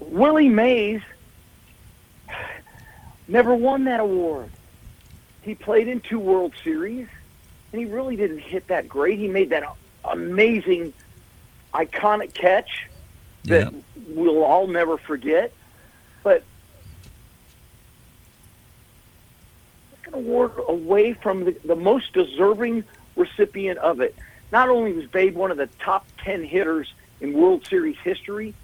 Willie 0.00 0.48
Mays 0.48 1.02
never 3.28 3.54
won 3.54 3.84
that 3.84 4.00
award. 4.00 4.50
He 5.42 5.54
played 5.54 5.88
in 5.88 6.00
two 6.00 6.18
World 6.18 6.52
Series, 6.62 7.08
and 7.72 7.80
he 7.80 7.86
really 7.86 8.16
didn't 8.16 8.40
hit 8.40 8.66
that 8.68 8.88
great. 8.88 9.18
He 9.18 9.28
made 9.28 9.50
that 9.50 9.64
amazing, 10.04 10.92
iconic 11.72 12.34
catch 12.34 12.88
that 13.44 13.72
Yep. 13.72 13.82
we'll 14.08 14.42
all 14.42 14.66
never 14.66 14.98
forget. 14.98 15.52
But 16.22 16.42
an 20.06 20.14
award 20.14 20.52
away 20.68 21.14
from 21.14 21.44
the, 21.44 21.56
the 21.64 21.76
most 21.76 22.12
deserving 22.12 22.84
recipient 23.16 23.78
of 23.78 24.00
it. 24.00 24.14
Not 24.52 24.68
only 24.68 24.92
was 24.92 25.06
Babe 25.06 25.36
one 25.36 25.50
of 25.50 25.56
the 25.56 25.68
top 25.78 26.06
10 26.24 26.44
hitters 26.44 26.92
in 27.20 27.32
World 27.32 27.64
Series 27.68 27.96
history, 28.02 28.54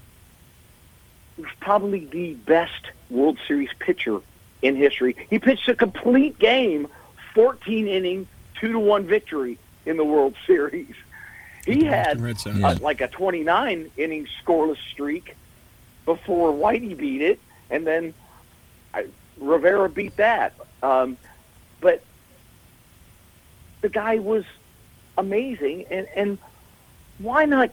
he 1.36 1.42
was 1.42 1.50
probably 1.60 2.06
the 2.06 2.34
best 2.34 2.90
World 3.08 3.38
Series 3.46 3.70
pitcher 3.78 4.20
in 4.62 4.76
history. 4.76 5.16
He 5.30 5.38
pitched 5.38 5.68
a 5.68 5.74
complete 5.74 6.38
game, 6.38 6.88
14 7.34 7.86
inning, 7.86 8.26
2 8.60 8.72
to 8.72 8.78
1 8.78 9.06
victory 9.06 9.58
in 9.84 9.96
the 9.96 10.04
World 10.04 10.34
Series. 10.46 10.94
He 11.64 11.84
had. 11.84 12.20
Yeah. 12.20 12.68
uh, 12.68 12.76
like 12.80 13.00
a 13.00 13.08
29 13.08 13.90
inning 13.96 14.28
scoreless 14.42 14.78
streak 14.92 15.36
before 16.04 16.52
Whitey 16.52 16.96
beat 16.96 17.20
it, 17.22 17.40
and 17.70 17.84
then 17.86 18.14
I, 18.94 19.06
Rivera 19.38 19.88
beat 19.88 20.16
that. 20.16 20.54
Um, 20.82 21.16
but 21.80 22.02
the 23.80 23.88
guy 23.88 24.18
was 24.18 24.44
amazing, 25.18 25.86
and 25.90 26.06
and 26.14 26.38
why 27.18 27.44
not? 27.46 27.70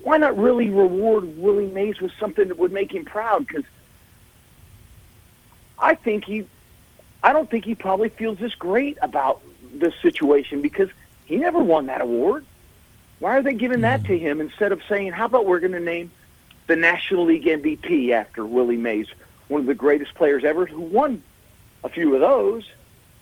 Why 0.00 0.18
not 0.18 0.36
really 0.36 0.68
reward 0.68 1.38
Willie 1.38 1.70
Mays 1.70 1.98
with 2.00 2.12
something 2.20 2.48
that 2.48 2.58
would 2.58 2.72
make 2.72 2.92
him 2.92 3.06
proud? 3.06 3.46
Because 3.46 3.64
I 5.84 5.94
think 5.94 6.24
he, 6.24 6.46
I 7.22 7.34
don't 7.34 7.50
think 7.50 7.66
he 7.66 7.74
probably 7.74 8.08
feels 8.08 8.38
this 8.38 8.54
great 8.54 8.96
about 9.02 9.42
this 9.74 9.92
situation 10.00 10.62
because 10.62 10.88
he 11.26 11.36
never 11.36 11.62
won 11.62 11.86
that 11.86 12.00
award. 12.00 12.46
Why 13.18 13.36
are 13.36 13.42
they 13.42 13.52
giving 13.52 13.82
that 13.82 14.04
to 14.04 14.18
him 14.18 14.40
instead 14.40 14.72
of 14.72 14.80
saying, 14.88 15.12
"How 15.12 15.26
about 15.26 15.44
we're 15.44 15.60
going 15.60 15.72
to 15.72 15.80
name 15.80 16.10
the 16.68 16.76
National 16.76 17.26
League 17.26 17.44
MVP 17.44 18.12
after 18.12 18.46
Willie 18.46 18.78
Mays, 18.78 19.08
one 19.48 19.60
of 19.60 19.66
the 19.66 19.74
greatest 19.74 20.14
players 20.14 20.42
ever, 20.42 20.64
who 20.64 20.80
won 20.80 21.22
a 21.84 21.90
few 21.90 22.14
of 22.14 22.20
those." 22.22 22.64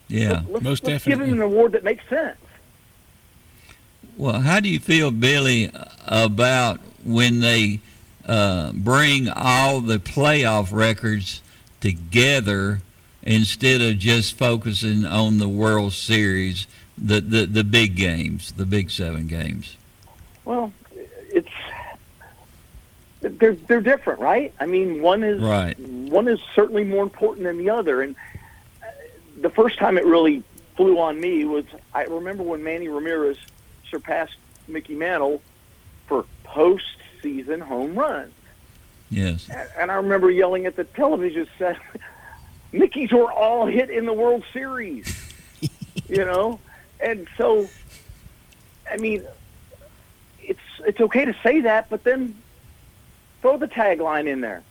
Yeah. 0.07 0.43
let's, 0.47 0.63
most 0.63 0.83
let's 0.85 1.03
give 1.03 1.19
him 1.19 1.33
an 1.33 1.41
award 1.41 1.73
that 1.73 1.83
makes 1.83 2.07
sense. 2.07 2.37
Well, 4.15 4.39
how 4.39 4.61
do 4.61 4.69
you 4.69 4.79
feel, 4.79 5.11
Billy, 5.11 5.69
about 6.05 6.79
when 7.03 7.41
they 7.41 7.81
uh, 8.25 8.71
bring 8.71 9.27
all 9.27 9.81
the 9.81 9.97
playoff 9.97 10.71
records 10.71 11.41
together 11.83 12.81
instead 13.23 13.81
of 13.81 13.99
just 13.99 14.37
focusing 14.37 15.05
on 15.05 15.37
the 15.37 15.49
World 15.49 15.91
Series, 15.93 16.65
the, 16.97 17.19
the, 17.19 17.45
the 17.45 17.63
big 17.63 17.95
games, 17.97 18.53
the 18.53 18.65
big 18.65 18.89
seven 18.89 19.27
games? 19.27 19.75
Well, 20.45 20.71
it's 21.29 21.49
they're 23.21 23.55
they're 23.55 23.81
different, 23.81 24.19
right? 24.19 24.53
I 24.59 24.65
mean, 24.65 25.01
one 25.01 25.23
is 25.23 25.41
Right. 25.41 25.77
one 25.79 26.27
is 26.27 26.39
certainly 26.55 26.83
more 26.83 27.03
important 27.03 27.45
than 27.45 27.57
the 27.57 27.69
other. 27.69 28.01
And 28.01 28.15
uh, 28.81 28.87
the 29.41 29.49
first 29.49 29.77
time 29.77 29.97
it 29.97 30.05
really 30.05 30.43
flew 30.75 30.99
on 30.99 31.19
me 31.19 31.45
was 31.45 31.65
I 31.93 32.03
remember 32.03 32.43
when 32.43 32.63
Manny 32.63 32.87
Ramirez 32.89 33.37
surpassed 33.89 34.35
Mickey 34.67 34.95
Mantle 34.95 35.41
for 36.07 36.25
postseason 36.45 37.61
home 37.61 37.95
runs, 37.95 38.33
Yes. 39.13 39.47
and 39.77 39.91
I 39.91 39.95
remember 39.95 40.31
yelling 40.31 40.65
at 40.65 40.75
the 40.75 40.83
television 40.83 41.47
set, 41.59 41.77
"Mickey's 42.71 43.11
were 43.11 43.31
all 43.31 43.67
hit 43.67 43.89
in 43.89 44.05
the 44.05 44.13
World 44.13 44.43
Series," 44.51 45.31
you 46.09 46.25
know, 46.25 46.59
and 46.99 47.27
so, 47.37 47.69
I 48.91 48.97
mean, 48.97 49.23
it's 50.41 50.59
it's 50.85 50.99
okay 50.99 51.25
to 51.25 51.35
say 51.43 51.61
that, 51.61 51.89
but 51.89 52.03
then 52.03 52.35
throw 53.41 53.57
the 53.57 53.67
tagline 53.67 54.27
in 54.27 54.41
there 54.41 54.63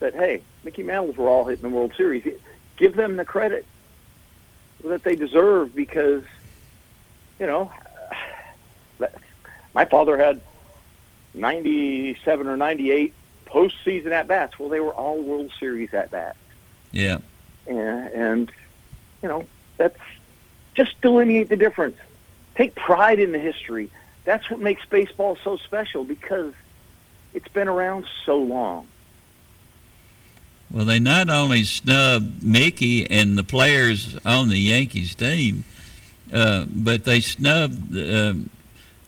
that 0.00 0.14
hey, 0.14 0.42
Mickey 0.62 0.82
Mantles 0.82 1.16
were 1.16 1.28
all 1.28 1.46
hit 1.46 1.62
in 1.62 1.70
the 1.70 1.74
World 1.74 1.92
Series. 1.96 2.26
Give 2.76 2.94
them 2.94 3.16
the 3.16 3.24
credit 3.24 3.64
that 4.84 5.04
they 5.04 5.16
deserve 5.16 5.74
because, 5.74 6.24
you 7.38 7.46
know, 7.46 7.72
my 9.74 9.84
father 9.86 10.18
had 10.18 10.40
97 11.34 12.46
or 12.46 12.56
98 12.56 13.14
postseason 13.50 14.12
at 14.12 14.26
bats. 14.28 14.58
Well, 14.58 14.68
they 14.68 14.80
were 14.80 14.92
all 14.94 15.20
World 15.22 15.50
Series 15.58 15.92
at 15.94 16.10
bats, 16.10 16.38
Yeah. 16.92 17.18
and, 17.66 17.78
and 18.12 18.52
you 19.22 19.28
know 19.28 19.44
that's 19.76 19.98
just 20.74 21.00
delineate 21.00 21.48
the 21.48 21.56
difference. 21.56 21.96
Take 22.54 22.74
pride 22.74 23.18
in 23.18 23.32
the 23.32 23.38
history. 23.38 23.90
That's 24.24 24.48
what 24.50 24.60
makes 24.60 24.84
baseball 24.86 25.36
so 25.42 25.56
special 25.56 26.04
because 26.04 26.52
it's 27.34 27.48
been 27.48 27.68
around 27.68 28.06
so 28.26 28.36
long. 28.38 28.86
Well, 30.70 30.84
they 30.84 31.00
not 31.00 31.28
only 31.30 31.64
snubbed 31.64 32.42
Mickey 32.44 33.10
and 33.10 33.36
the 33.36 33.42
players 33.42 34.16
on 34.24 34.48
the 34.50 34.58
Yankees 34.58 35.14
team, 35.16 35.64
uh, 36.32 36.66
but 36.68 37.04
they 37.04 37.20
snubbed 37.20 37.96
um 37.96 38.50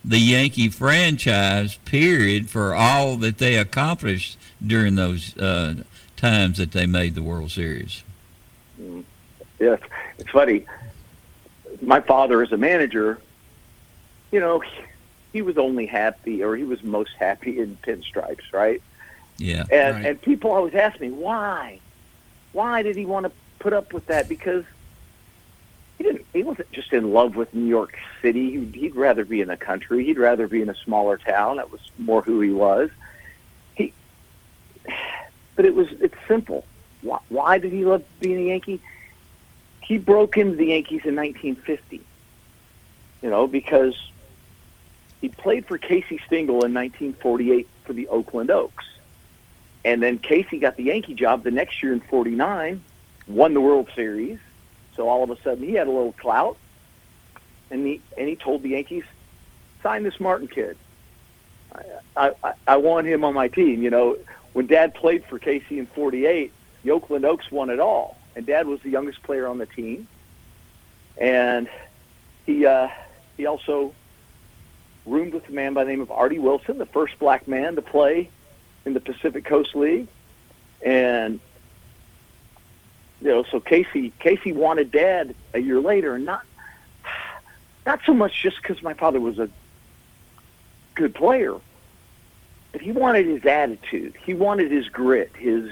the 0.05 0.19
Yankee 0.19 0.69
franchise, 0.69 1.77
period, 1.85 2.51
for 2.51 2.75
all 2.75 3.17
that 3.17 3.39
they 3.39 3.57
accomplished 3.57 4.37
during 4.65 4.95
those 4.97 5.37
uh, 5.39 5.75
times 6.17 6.59
that 6.59 6.73
they 6.73 6.87
made 6.87 7.15
the 7.15 7.23
World 7.23 7.51
Series. 7.51 8.03
Yes, 9.59 9.81
it's 10.19 10.31
funny. 10.31 10.67
My 11.81 12.01
father, 12.01 12.43
as 12.43 12.53
a 12.53 12.57
manager, 12.57 13.21
you 14.33 14.41
know, 14.41 14.61
he, 14.61 14.83
he 15.35 15.43
was 15.43 15.57
only 15.57 15.87
happy, 15.87 16.43
or 16.43 16.57
he 16.57 16.65
was 16.65 16.83
most 16.83 17.13
happy 17.19 17.61
in 17.61 17.77
pinstripes, 17.77 18.53
right? 18.53 18.83
Yeah. 19.39 19.65
And 19.71 19.97
Right. 19.97 20.07
and 20.07 20.23
people 20.23 20.53
always 20.53 20.75
ask 20.75 21.01
me 21.01 21.11
why, 21.11 21.81
why 22.53 22.83
did 22.83 22.97
he 22.97 23.07
want 23.07 23.27
to 23.27 23.33
put 23.61 23.73
up 23.73 23.93
with 23.93 24.07
that? 24.07 24.29
Because 24.29 24.65
he 25.99 26.05
didn't. 26.05 26.27
He 26.33 26.43
wasn't 26.43 26.71
just 26.73 26.93
in 26.93 27.13
love 27.13 27.37
with 27.37 27.53
New 27.55 27.67
York 27.67 27.99
City. 28.21 28.53
He'd, 28.53 28.75
he'd 28.75 28.97
rather 28.97 29.25
be 29.25 29.41
in 29.41 29.49
the 29.49 29.57
country. 29.57 30.05
He'd 30.05 30.19
rather 30.19 30.49
be 30.49 30.63
in 30.63 30.69
a 30.69 30.75
smaller 30.75 31.17
town. 31.19 31.57
That 31.57 31.71
was 31.71 31.81
more 31.99 32.23
who 32.23 32.41
he 32.41 32.51
was. 32.51 32.91
He, 33.75 33.93
but 35.55 35.65
it 35.65 35.75
was. 35.75 35.89
It's 36.01 36.17
simple. 36.27 36.65
Why, 37.03 37.19
why 37.29 37.59
did 37.59 37.73
he 37.73 37.85
love 37.85 38.05
being 38.21 38.39
a 38.39 38.49
Yankee? 38.49 38.81
He 39.81 39.99
broke 39.99 40.37
into 40.37 40.57
the 40.57 40.67
Yankees 40.67 41.03
in 41.05 41.17
1950. 41.17 42.01
You 43.23 43.31
know, 43.31 43.47
because 43.47 43.95
he 45.21 45.29
played 45.29 45.67
for 45.67 45.79
Casey 45.79 46.21
Stengel 46.27 46.65
in 46.65 46.75
1948 46.75 47.69
for 47.85 47.93
the 47.93 48.09
Oakland 48.09 48.51
Oaks. 48.51 48.85
And 49.85 50.03
then 50.03 50.19
Casey 50.19 50.59
got 50.59 50.77
the 50.77 50.85
Yankee 50.85 51.15
job 51.15 51.45
the 51.45 51.51
next 51.51 51.83
year 51.83 51.93
in 51.93 52.01
49, 52.01 52.83
won 53.27 53.55
the 53.55 53.61
World 53.61 53.89
Series. 53.95 54.39
So 54.97 55.09
all 55.09 55.23
of 55.23 55.31
a 55.31 55.41
sudden 55.43 55.65
he 55.65 55.75
had 55.75 55.87
a 55.87 55.91
little 55.91 56.13
clout. 56.13 56.57
And 57.71 57.87
he, 57.87 58.01
and 58.19 58.29
he 58.29 58.37
told 58.37 58.63
the 58.63 58.71
Yankees, 58.71 59.05
sign 59.83 60.03
this 60.03 60.21
Martin 60.21 60.49
kid. 60.49 60.77
I, 62.17 62.33
I, 62.45 62.53
I 62.67 62.77
want 62.77 63.07
him 63.07 63.25
on 63.25 63.33
my 63.33 63.49
team. 63.49 63.83
You 63.83 63.91
know, 63.91 64.19
when 64.53 64.67
Dad 64.67 64.95
played 64.95 65.25
for 65.25 65.39
Casey 65.39 65.79
in 65.79 65.87
48, 65.87 66.53
the 66.83 66.91
Oakland 66.91 67.25
Oaks 67.25 67.51
won 67.51 67.71
it 67.71 67.81
all. 67.81 68.19
And 68.37 68.45
Dad 68.45 68.67
was 68.67 68.81
the 68.83 68.91
youngest 68.91 69.23
player 69.23 69.47
on 69.47 69.59
the 69.59 69.67
team. 69.67 70.07
And 71.17 71.69
he, 72.45 72.67
uh, 72.67 72.89
he 73.37 73.47
also 73.47 73.95
roomed 75.07 75.35
with 75.35 75.49
a 75.49 75.53
man 75.53 75.75
by 75.75 75.85
the 75.85 75.91
name 75.91 76.01
of 76.01 76.11
Artie 76.11 76.39
Wilson, 76.39 76.79
the 76.79 76.87
first 76.87 77.19
black 77.19 77.49
man 77.49 77.75
to 77.77 77.83
play 77.83 78.29
in 78.85 78.95
the 78.95 79.01
Pacific 79.01 79.45
Coast 79.45 79.75
League, 79.75 80.09
and 80.85 81.41
you 83.23 83.29
know, 83.29 83.45
so 83.45 83.61
Casey 83.61 84.13
Casey 84.19 84.53
wanted 84.53 84.91
Dad 84.91 85.35
a 85.55 85.61
year 85.61 85.81
later, 85.81 86.17
and 86.17 86.25
not 86.25 86.43
not 87.87 88.01
so 88.05 88.13
much 88.13 88.43
just 88.43 88.61
because 88.61 88.83
my 88.83 88.95
father 88.95 89.21
was 89.21 89.39
a 89.39 89.49
good 90.95 91.15
player, 91.15 91.55
but 92.73 92.81
he 92.81 92.91
wanted 92.91 93.27
his 93.27 93.45
attitude, 93.47 94.15
he 94.25 94.35
wanted 94.35 94.73
his 94.73 94.89
grit, 94.89 95.31
his 95.37 95.71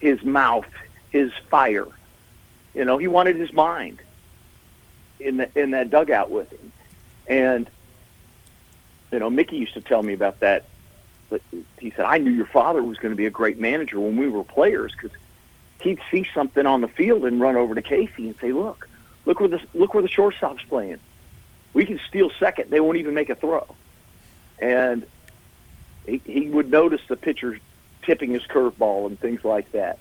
his 0.00 0.22
mouth, 0.24 0.66
his 1.10 1.30
fire. 1.48 1.86
You 2.74 2.84
know, 2.84 2.98
he 2.98 3.06
wanted 3.06 3.36
his 3.36 3.52
mind 3.52 4.00
in 5.20 5.38
the, 5.38 5.50
in 5.58 5.70
that 5.70 5.90
dugout 5.90 6.30
with 6.30 6.50
him, 6.50 6.72
and 7.28 7.70
you 9.12 9.20
know, 9.20 9.30
Mickey 9.30 9.56
used 9.56 9.74
to 9.74 9.80
tell 9.80 10.02
me 10.02 10.14
about 10.14 10.40
that. 10.40 10.64
He 11.78 11.90
said, 11.90 12.06
I 12.06 12.18
knew 12.18 12.30
your 12.30 12.46
father 12.46 12.82
was 12.82 12.96
going 12.96 13.12
to 13.12 13.16
be 13.16 13.26
a 13.26 13.30
great 13.30 13.60
manager 13.60 14.00
when 14.00 14.16
we 14.16 14.28
were 14.28 14.42
players 14.42 14.92
because 14.92 15.16
he'd 15.80 16.00
see 16.10 16.26
something 16.34 16.66
on 16.66 16.80
the 16.80 16.88
field 16.88 17.24
and 17.24 17.40
run 17.40 17.56
over 17.56 17.74
to 17.74 17.82
Casey 17.82 18.28
and 18.28 18.34
say, 18.40 18.52
look, 18.52 18.88
look 19.24 19.40
where 19.40 19.48
the, 19.48 19.60
look 19.74 19.94
where 19.94 20.02
the 20.02 20.08
shortstop's 20.08 20.64
playing. 20.64 20.98
We 21.72 21.84
can 21.84 22.00
steal 22.08 22.30
second. 22.38 22.70
They 22.70 22.80
won't 22.80 22.98
even 22.98 23.14
make 23.14 23.30
a 23.30 23.34
throw. 23.34 23.66
And 24.58 25.06
he, 26.06 26.20
he 26.24 26.48
would 26.48 26.70
notice 26.70 27.00
the 27.08 27.16
pitcher 27.16 27.58
tipping 28.02 28.30
his 28.30 28.42
curveball 28.42 29.06
and 29.06 29.20
things 29.20 29.44
like 29.44 29.70
that. 29.72 29.98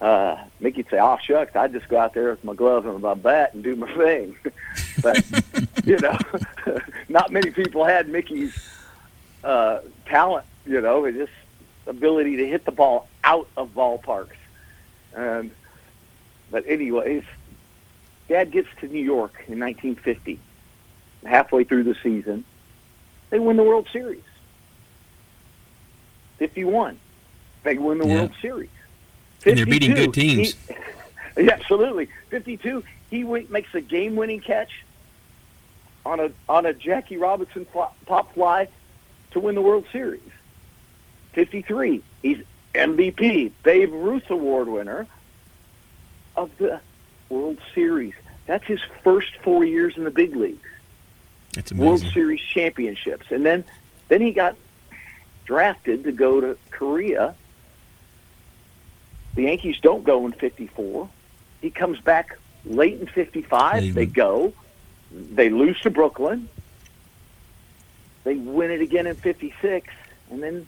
Uh, 0.00 0.38
Mickey'd 0.60 0.86
say, 0.90 0.98
oh, 0.98 1.18
shucks, 1.22 1.54
I'd 1.54 1.72
just 1.72 1.88
go 1.88 1.98
out 1.98 2.14
there 2.14 2.30
with 2.30 2.42
my 2.42 2.54
glove 2.54 2.86
and 2.86 3.02
my 3.02 3.12
bat 3.12 3.52
and 3.52 3.62
do 3.62 3.76
my 3.76 3.92
thing. 3.94 4.36
but, 5.02 5.22
you 5.84 5.98
know, 5.98 6.16
not 7.10 7.30
many 7.30 7.50
people 7.50 7.84
had 7.84 8.08
Mickey's 8.08 8.56
uh, 9.44 9.80
talent, 10.06 10.46
you 10.64 10.80
know, 10.80 11.10
just 11.10 11.32
ability 11.86 12.36
to 12.36 12.46
hit 12.46 12.64
the 12.64 12.72
ball 12.72 13.08
out 13.24 13.48
of 13.58 13.74
ballparks. 13.74 14.39
And, 15.14 15.50
but 16.50 16.64
anyways, 16.66 17.24
Dad 18.28 18.50
gets 18.52 18.68
to 18.80 18.86
New 18.88 19.02
York 19.02 19.32
in 19.48 19.58
1950, 19.58 20.38
halfway 21.24 21.64
through 21.64 21.84
the 21.84 21.96
season. 22.02 22.44
They 23.30 23.38
win 23.38 23.56
the 23.56 23.62
World 23.64 23.88
Series. 23.92 24.22
51. 26.38 26.98
They 27.62 27.76
win 27.78 27.98
the 27.98 28.06
Yeah. 28.06 28.14
World 28.14 28.32
Series. 28.40 28.70
And 29.46 29.58
they're 29.58 29.66
beating 29.66 29.94
good 29.94 30.14
teams. 30.14 30.54
he- 30.68 30.74
yeah, 31.44 31.52
absolutely. 31.52 32.08
52, 32.30 32.82
he 33.10 33.22
w- 33.22 33.46
makes 33.50 33.74
a 33.74 33.80
game-winning 33.80 34.40
catch 34.40 34.70
on 36.06 36.18
a 36.20 36.30
on 36.48 36.64
a 36.66 36.72
Jackie 36.72 37.18
Robinson 37.18 37.66
pop 38.06 38.34
fly 38.34 38.68
to 39.32 39.40
win 39.40 39.54
the 39.54 39.60
World 39.62 39.84
Series. 39.92 40.20
53, 41.32 42.02
he's 42.22 42.38
MVP, 42.74 43.52
Babe 43.62 43.92
Ruth 43.92 44.30
Award 44.30 44.68
winner 44.68 45.06
of 46.36 46.50
the 46.58 46.80
World 47.28 47.58
Series. 47.74 48.14
That's 48.46 48.64
his 48.64 48.80
first 49.02 49.36
four 49.42 49.64
years 49.64 49.96
in 49.96 50.04
the 50.04 50.10
big 50.10 50.36
leagues. 50.36 50.68
That's 51.52 51.72
World. 51.72 52.00
Series 52.12 52.40
championships, 52.40 53.26
and 53.30 53.44
then 53.44 53.64
then 54.08 54.20
he 54.20 54.32
got 54.32 54.56
drafted 55.44 56.04
to 56.04 56.12
go 56.12 56.40
to 56.40 56.56
Korea. 56.70 57.34
The 59.34 59.42
Yankees 59.42 59.78
don't 59.80 60.04
go 60.04 60.26
in 60.26 60.32
'54. 60.32 61.08
He 61.60 61.70
comes 61.70 62.00
back 62.00 62.38
late 62.64 63.00
in 63.00 63.06
'55. 63.06 63.94
They 63.94 64.06
Cleveland. 64.06 64.14
go, 64.14 64.52
they 65.10 65.50
lose 65.50 65.80
to 65.80 65.90
Brooklyn. 65.90 66.48
They 68.24 68.36
win 68.36 68.70
it 68.70 68.80
again 68.80 69.06
in 69.06 69.16
56. 69.16 69.88
And 70.30 70.42
then 70.42 70.66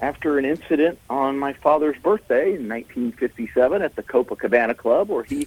after 0.00 0.38
an 0.38 0.44
incident 0.44 0.98
on 1.08 1.38
my 1.38 1.52
father's 1.52 1.96
birthday 1.98 2.54
in 2.54 2.68
1957 2.68 3.82
at 3.82 3.96
the 3.96 4.02
Copacabana 4.02 4.76
Club 4.76 5.08
where 5.08 5.22
he 5.22 5.46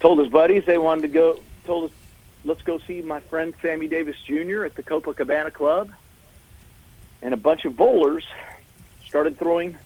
told 0.00 0.18
his 0.18 0.28
buddies 0.28 0.64
they 0.66 0.78
wanted 0.78 1.02
to 1.02 1.08
go, 1.08 1.40
told 1.64 1.90
us, 1.90 1.96
let's 2.44 2.62
go 2.62 2.78
see 2.78 3.02
my 3.02 3.20
friend 3.20 3.54
Sammy 3.62 3.86
Davis 3.86 4.16
Jr. 4.24 4.64
at 4.64 4.74
the 4.74 4.82
Copacabana 4.82 5.52
Club. 5.52 5.90
And 7.22 7.34
a 7.34 7.36
bunch 7.36 7.64
of 7.64 7.76
bowlers 7.76 8.24
started 9.06 9.38
throwing 9.38 9.76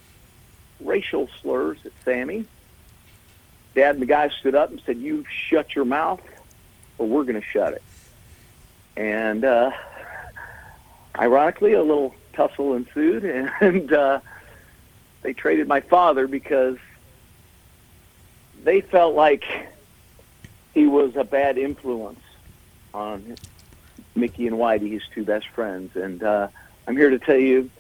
racial 0.81 1.29
slurs 1.43 1.79
at 1.85 1.93
Sammy. 2.05 2.45
Dad 3.75 3.97
and 3.97 4.03
the 4.03 4.07
guys 4.07 4.31
stood 4.39 4.55
up 4.55 4.71
and 4.71 4.81
said, 4.87 4.99
you 4.99 5.25
shut 5.49 5.75
your 5.75 5.85
mouth 5.85 6.23
or 6.97 7.09
we're 7.09 7.25
going 7.25 7.41
to 7.41 7.47
shut 7.47 7.73
it. 7.73 7.83
And 8.97 9.45
uh, 9.45 9.73
ironically, 11.19 11.73
a 11.73 11.83
little 11.83 12.15
tussle 12.35 12.75
ensued, 12.75 13.25
and 13.61 13.93
uh, 13.93 14.21
they 15.23 15.33
traded 15.33 15.69
my 15.69 15.81
father 15.81 16.27
because 16.27 16.79
they 18.63 18.81
felt 18.81 19.15
like 19.15 19.45
he 20.73 20.87
was 20.87 21.15
a 21.17 21.25
bad 21.25 21.59
influence 21.59 22.21
on 22.93 23.37
Mickey 24.15 24.47
and 24.47 24.57
Whitey, 24.57 24.93
his 24.93 25.03
two 25.15 25.25
best 25.25 25.49
friends. 25.49 25.97
And 25.97 26.23
uh, 26.23 26.49
I'm 26.87 26.97
here 26.97 27.11
to 27.11 27.19
tell 27.19 27.37
you 27.37 27.71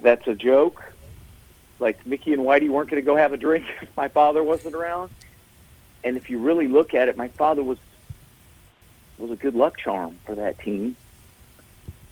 that's 0.00 0.26
a 0.26 0.34
joke. 0.34 0.82
Like 1.78 2.04
Mickey 2.06 2.32
and 2.32 2.42
Whitey 2.42 2.68
weren't 2.68 2.90
going 2.90 3.02
to 3.02 3.06
go 3.06 3.16
have 3.16 3.32
a 3.32 3.36
drink 3.36 3.66
if 3.82 3.96
my 3.96 4.08
father 4.08 4.42
wasn't 4.42 4.74
around. 4.74 5.10
And 6.04 6.16
if 6.16 6.30
you 6.30 6.38
really 6.38 6.68
look 6.68 6.94
at 6.94 7.08
it, 7.08 7.16
my 7.16 7.28
father 7.28 7.62
was 7.62 7.78
was 9.18 9.32
a 9.32 9.36
good 9.36 9.56
luck 9.56 9.76
charm 9.78 10.16
for 10.24 10.36
that 10.36 10.60
team. 10.60 10.96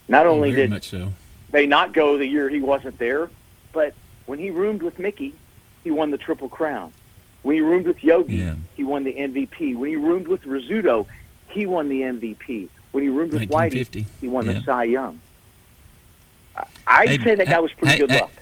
Not 0.08 0.26
only 0.26 0.50
Very 0.52 0.66
did 0.66 0.82
so. 0.82 1.12
They 1.50 1.66
not 1.66 1.92
go 1.92 2.18
the 2.18 2.26
year 2.26 2.48
he 2.48 2.60
wasn't 2.60 2.98
there, 2.98 3.30
but 3.72 3.94
when 4.26 4.38
he 4.38 4.50
roomed 4.50 4.82
with 4.82 4.98
Mickey, 4.98 5.34
he 5.84 5.90
won 5.90 6.10
the 6.10 6.18
Triple 6.18 6.48
Crown. 6.48 6.92
When 7.42 7.54
he 7.54 7.60
roomed 7.60 7.86
with 7.86 8.02
Yogi, 8.02 8.36
Yeah. 8.36 8.54
he 8.76 8.82
won 8.84 9.04
the 9.04 9.16
MVP. 9.16 9.74
When 9.76 9.88
he 9.90 9.96
roomed 9.96 10.26
with 10.26 10.42
Rizzuto, 10.42 11.06
he 11.48 11.64
won 11.66 11.88
the 11.88 12.02
MVP. 12.02 12.68
When 12.90 13.04
he 13.04 13.08
roomed 13.10 13.32
with 13.34 13.48
Whitey, 13.48 14.06
he 14.20 14.26
won 14.28 14.46
Yeah. 14.46 14.54
the 14.54 14.62
Cy 14.62 14.84
Young. 14.84 15.20
I- 16.56 16.64
I'd 16.86 17.08
Hey, 17.10 17.18
say 17.24 17.34
that 17.36 17.46
guy 17.46 17.60
was 17.60 17.72
pretty 17.72 17.92
hey, 17.92 17.98
good 18.00 18.10
hey, 18.10 18.20
luck. 18.20 18.32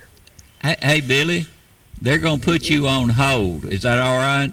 Hey, 0.62 0.76
hey, 0.80 1.00
Billy, 1.00 1.46
they're 2.00 2.18
going 2.18 2.38
to 2.40 2.44
put 2.44 2.70
you 2.70 2.86
on 2.88 3.10
hold. 3.10 3.66
Is 3.66 3.82
that 3.82 3.98
all 3.98 4.16
right? 4.18 4.52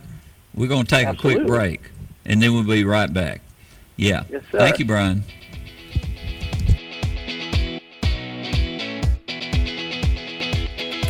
We're 0.53 0.67
going 0.67 0.85
to 0.85 0.89
take 0.89 1.07
a 1.07 1.15
quick 1.15 1.45
break, 1.47 1.81
and 2.25 2.41
then 2.41 2.53
we'll 2.53 2.63
be 2.63 2.83
right 2.83 3.11
back. 3.13 3.41
Yeah. 3.95 4.23
Yes, 4.29 4.43
sir. 4.51 4.57
Thank 4.57 4.79
you, 4.79 4.85
Brian. 4.85 5.23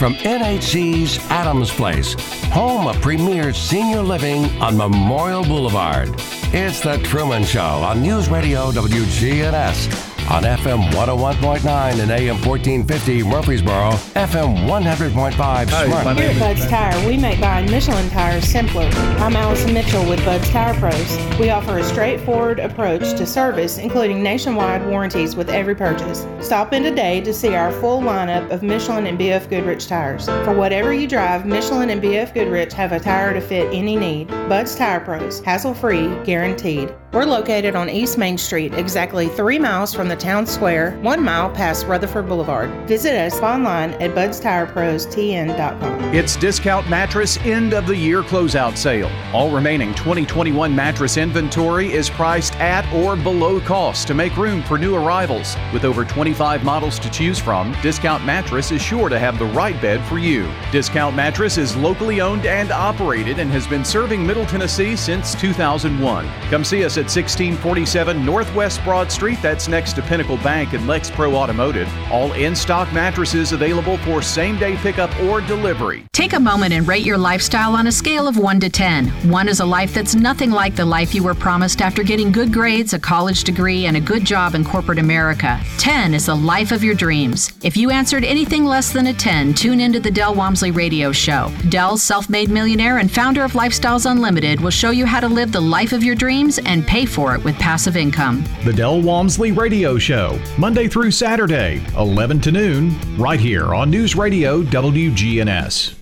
From 0.02 0.16
NHC's 0.16 1.20
Adams 1.30 1.70
Place, 1.70 2.16
home 2.46 2.88
of 2.88 3.00
premier 3.02 3.54
senior 3.54 4.02
living 4.02 4.46
on 4.60 4.76
Memorial 4.76 5.44
Boulevard. 5.44 6.10
It's 6.52 6.80
The 6.80 6.98
Truman 7.04 7.44
Show 7.44 7.62
on 7.62 8.02
News 8.02 8.28
Radio 8.28 8.72
WGNS. 8.72 10.11
On 10.32 10.44
FM 10.44 10.90
101.9 10.92 12.00
and 12.00 12.10
AM 12.10 12.36
1450 12.42 13.22
Murfreesboro, 13.24 13.92
FM 14.16 14.66
100.5 14.66 15.34
Smyrna. 15.68 16.14
Here 16.16 16.30
at 16.30 16.40
Bud's 16.40 16.66
Tire, 16.68 17.06
we 17.06 17.18
make 17.18 17.42
buying 17.42 17.70
Michelin 17.70 18.10
tires 18.12 18.46
simpler. 18.46 18.86
I'm 19.20 19.36
Allison 19.36 19.74
Mitchell 19.74 20.08
with 20.08 20.24
Bud's 20.24 20.50
Tire 20.50 20.74
Pros. 20.76 21.18
We 21.38 21.50
offer 21.50 21.80
a 21.80 21.84
straightforward 21.84 22.60
approach 22.60 23.12
to 23.18 23.26
service, 23.26 23.78
including 23.78 24.24
nationwide 24.24 24.88
warranties 24.88 25.36
with 25.36 25.50
every 25.50 25.76
purchase. 25.76 26.26
Stop 26.40 26.72
in 26.72 26.84
today 26.84 27.20
to 27.20 27.34
see 27.34 27.54
our 27.56 27.74
full 27.74 28.00
lineup 28.00 28.50
of 28.52 28.64
Michelin 28.64 29.08
and 29.08 29.20
BF 29.20 29.50
Goodrich 29.50 29.90
tires. 29.90 30.28
For 30.28 30.54
whatever 30.54 30.94
you 30.94 31.10
drive, 31.10 31.46
Michelin 31.46 31.90
and 31.90 32.02
BF 32.02 32.34
Goodrich 32.34 32.72
have 32.72 32.94
a 32.94 33.02
tire 33.02 33.34
to 33.34 33.42
fit 33.42 33.68
any 33.74 33.98
need. 33.98 34.30
Bud's 34.48 34.78
Tire 34.78 35.02
Pros, 35.02 35.42
hassle-free, 35.42 36.24
guaranteed. 36.24 36.94
We're 37.14 37.26
located 37.26 37.76
on 37.76 37.90
East 37.90 38.18
Main 38.18 38.38
Street, 38.38 38.74
exactly 38.74 39.28
three 39.28 39.60
miles 39.60 39.94
from 39.94 40.08
the 40.08 40.16
town 40.16 40.46
square, 40.46 40.98
one 41.02 41.22
mile 41.22 41.50
past 41.50 41.86
Rutherford 41.86 42.30
Boulevard. 42.30 42.70
Visit 42.88 43.14
us 43.16 43.38
online 43.42 43.92
at 43.96 44.16
budstireprostn.com. 44.16 46.02
It's 46.16 46.38
Discount 46.38 46.90
Mattress 46.90 47.38
End 47.40 47.74
of 47.74 47.86
the 47.86 47.98
Year 47.98 48.22
Closeout 48.22 48.78
Sale. 48.78 49.12
All 49.34 49.52
remaining 49.52 49.94
2021 49.96 50.74
mattress 50.74 51.18
inventory 51.18 51.92
is 51.92 52.10
priced 52.10 52.56
at 52.62 52.90
or 52.94 53.18
below 53.18 53.60
cost 53.60 54.08
to 54.08 54.14
make 54.14 54.38
room 54.38 54.64
for 54.64 54.78
new 54.78 54.96
arrivals. 54.96 55.58
With 55.74 55.84
over 55.84 56.06
25 56.06 56.64
models 56.64 56.98
to 57.00 57.10
choose 57.10 57.40
from, 57.40 57.76
Discount 57.82 58.24
Mattress 58.24 58.72
is 58.72 58.82
sure 58.82 59.10
to 59.10 59.20
have 59.20 59.38
the 59.38 59.48
right 59.48 59.82
bed 59.82 60.02
for 60.08 60.18
you. 60.18 60.50
Discount 60.72 61.14
Mattress 61.14 61.58
is 61.58 61.76
locally 61.76 62.22
owned 62.22 62.46
and 62.46 62.72
operated 62.72 63.40
and 63.40 63.52
has 63.52 63.68
been 63.68 63.84
serving 63.84 64.26
Middle 64.26 64.46
Tennessee 64.46 64.96
since 64.96 65.36
2001. 65.36 66.26
Come 66.50 66.64
see 66.64 66.86
us 66.86 67.01
at 67.02 67.06
1647 67.06 68.24
Northwest 68.24 68.84
Broad 68.84 69.12
Street, 69.12 69.40
that's 69.42 69.68
next 69.68 69.94
to 69.94 70.04
Pinnacle 70.04 70.38
Bank 70.38 70.74
and 70.74 70.88
Lex 70.88 71.10
Pro 71.10 71.34
Automotive. 71.34 71.92
All 72.12 72.32
in 72.34 72.56
stock 72.56 72.94
mattresses 72.94 73.54
available 73.54 73.98
for 74.00 74.22
same 74.22 74.60
day 74.60 74.76
pickup 74.78 75.10
or 75.22 75.42
delivery. 75.42 76.06
Take 76.14 76.34
a 76.34 76.40
moment 76.40 76.74
and 76.74 76.88
rate 76.88 77.04
your 77.04 77.18
lifestyle 77.18 77.76
on 77.76 77.88
a 77.88 77.92
scale 77.92 78.28
of 78.28 78.38
1 78.38 78.60
to 78.60 78.70
10. 78.70 79.08
1 79.30 79.50
is 79.50 79.62
a 79.62 79.66
life 79.66 79.96
that's 79.96 80.14
nothing 80.14 80.52
like 80.52 80.76
the 80.76 80.86
life 80.86 81.16
you 81.16 81.24
were 81.24 81.34
promised 81.34 81.82
after 81.82 82.04
getting 82.04 82.32
good 82.32 82.54
grades, 82.54 82.94
a 82.94 83.00
college 83.00 83.44
degree, 83.44 83.88
and 83.88 83.98
a 83.98 84.02
good 84.02 84.24
job 84.24 84.54
in 84.54 84.64
corporate 84.64 85.00
America. 85.00 85.60
10 85.80 86.14
is 86.14 86.28
the 86.28 86.36
life 86.36 86.72
of 86.72 86.84
your 86.84 86.94
dreams. 86.94 87.52
If 87.64 87.76
you 87.76 87.90
answered 87.90 88.24
anything 88.24 88.64
less 88.64 88.94
than 88.94 89.08
a 89.08 89.14
10, 89.14 89.56
tune 89.56 89.80
into 89.80 90.00
the 90.00 90.12
Del 90.12 90.36
Walmsley 90.36 90.70
radio 90.70 91.12
show. 91.12 91.52
Del, 91.70 91.98
self 91.98 92.30
made 92.30 92.52
millionaire 92.52 93.00
and 93.00 93.12
founder 93.12 93.44
of 93.44 93.54
Lifestyles 93.54 94.10
Unlimited, 94.10 94.62
will 94.62 94.70
show 94.70 94.92
you 94.92 95.08
how 95.08 95.20
to 95.20 95.28
live 95.28 95.52
the 95.52 95.60
life 95.60 95.94
of 95.94 96.04
your 96.04 96.16
dreams 96.16 96.60
and 96.60 96.86
pay 96.92 97.06
for 97.06 97.34
it 97.34 97.42
with 97.46 97.56
passive 97.56 97.96
income. 97.96 98.44
The 98.66 98.74
Del 98.74 99.02
Walmsley 99.02 99.54
Radio 99.54 99.98
Show, 99.98 100.38
Monday 100.58 100.90
through 100.90 101.12
Saturday, 101.12 101.82
11 101.98 102.42
to 102.42 102.52
noon, 102.52 102.94
right 103.18 103.40
here 103.40 103.74
on 103.74 103.90
News 103.90 104.18
Radio 104.18 104.62
WGNS. 104.62 105.96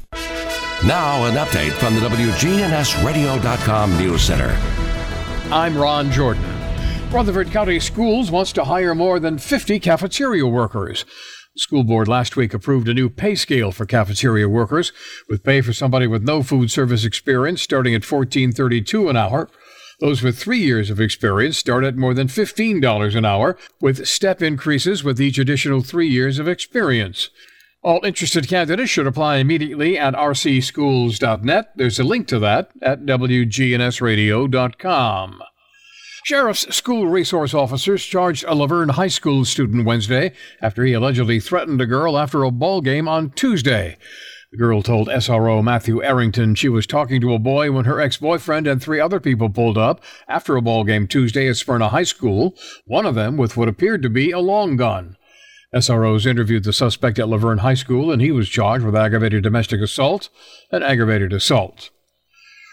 Now, 0.88 1.26
an 1.26 1.36
update 1.36 1.74
from 1.74 1.94
the 1.94 2.02
WGNSradio.com 2.02 3.98
News 4.00 4.24
Center. 4.24 4.58
I'm 5.54 5.78
Ron 5.78 6.10
Jordan. 6.12 6.44
Rutherford 7.12 7.52
County 7.52 7.80
Schools 7.80 8.32
wants 8.32 8.52
to 8.54 8.64
hire 8.64 8.96
more 8.96 9.20
than 9.20 9.38
50 9.38 9.80
cafeteria 9.80 10.48
workers. 10.48 11.06
The 11.54 11.60
school 11.60 11.84
board 11.84 12.08
last 12.08 12.36
week 12.36 12.56
approved 12.56 12.88
a 12.88 12.96
new 12.96 13.10
pay 13.10 13.36
scale 13.36 13.72
for 13.72 13.86
cafeteria 13.86 14.50
workers, 14.50 14.92
with 15.28 15.44
pay 15.44 15.62
for 15.62 15.72
somebody 15.72 16.08
with 16.08 16.24
no 16.24 16.42
food 16.42 16.72
service 16.72 17.06
experience 17.06 17.62
starting 17.62 17.94
at 17.94 18.02
$14.32 18.02 19.08
an 19.08 19.18
hour. 19.18 19.52
Those 20.00 20.24
with 20.24 20.38
three 20.38 20.60
years 20.60 20.90
of 20.90 21.02
experience 21.02 21.58
start 21.58 21.84
at 21.84 21.98
more 21.98 22.14
than 22.14 22.28
$15 22.28 23.16
an 23.16 23.26
hour, 23.26 23.58
with 23.82 24.08
step 24.08 24.42
increases 24.42 25.04
with 25.04 25.20
each 25.20 25.38
additional 25.38 25.82
three 25.82 26.08
years 26.08 26.40
of 26.40 26.48
experience. 26.48 27.30
All 27.82 28.04
interested 28.06 28.48
candidates 28.48 28.90
should 28.90 29.08
apply 29.08 29.38
immediately 29.38 29.98
at 29.98 30.14
rcschools.net. 30.14 31.72
There's 31.76 32.00
a 32.00 32.04
link 32.04 32.28
to 32.28 32.38
that 32.40 32.70
at 32.82 33.06
WGNSradio.com. 33.06 35.42
Sheriff's 36.26 36.76
school 36.76 37.08
resource 37.08 37.54
officers 37.54 38.06
charged 38.06 38.44
a 38.46 38.54
La 38.54 38.68
Vergne 38.68 38.90
High 38.90 39.08
School 39.08 39.46
student 39.46 39.86
Wednesday 39.86 40.34
after 40.62 40.84
he 40.84 40.92
allegedly 40.94 41.40
threatened 41.40 41.80
a 41.82 41.86
girl 41.86 42.18
after 42.18 42.44
a 42.44 42.52
ball 42.52 42.82
game 42.82 43.08
on 43.08 43.30
Tuesday. 43.32 43.98
The 44.52 44.58
girl 44.58 44.82
told 44.82 45.10
SRO 45.10 45.64
Matthew 45.64 46.04
Errington 46.04 46.56
she 46.56 46.70
was 46.70 46.88
talking 46.88 47.22
to 47.22 47.36
a 47.36 47.40
boy 47.40 47.72
when 47.72 47.86
her 47.86 48.02
ex 48.02 48.18
boyfriend 48.18 48.66
and 48.66 48.82
three 48.82 49.00
other 49.00 49.20
people 49.20 49.48
pulled 49.52 49.78
up 49.78 50.02
after 50.28 50.56
a 50.56 50.62
ball 50.62 50.84
game 50.84 51.08
Tuesday 51.08 51.48
at 51.48 51.58
Smyrna 51.58 51.90
High 51.90 52.04
School, 52.04 52.56
one 52.86 53.06
of 53.06 53.14
them 53.14 53.38
with 53.38 53.56
what 53.56 53.68
appeared 53.68 54.02
to 54.02 54.10
be 54.10 54.32
a 54.32 54.40
long 54.40 54.76
gun. 54.76 55.18
SROs 55.76 56.26
interviewed 56.26 56.64
the 56.64 56.74
suspect 56.74 57.20
at 57.20 57.30
La 57.30 57.38
Vergne 57.38 57.60
High 57.60 57.76
School, 57.76 58.12
and 58.12 58.24
he 58.24 58.32
was 58.32 58.50
charged 58.50 58.84
with 58.84 58.96
aggravated 58.96 59.44
domestic 59.44 59.82
assault 59.82 60.30
and 60.72 60.84
aggravated 60.84 61.32
assault. 61.32 61.92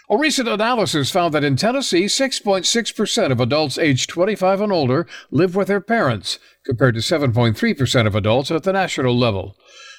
A 0.09 0.17
recent 0.17 0.47
analysis 0.47 1.11
found 1.11 1.33
that 1.35 1.43
in 1.43 1.57
Tennessee, 1.57 2.05
6.6% 2.05 3.31
of 3.31 3.39
adults 3.39 3.77
aged 3.77 4.09
25 4.09 4.61
and 4.61 4.71
older 4.71 5.05
live 5.29 5.55
with 5.55 5.67
their 5.67 5.81
parents, 5.81 6.39
compared 6.65 6.95
to 6.95 7.01
7.3% 7.01 8.07
of 8.07 8.15
adults 8.15 8.49
at 8.49 8.63
the 8.63 8.73
national 8.73 9.15
level. 9.15 9.57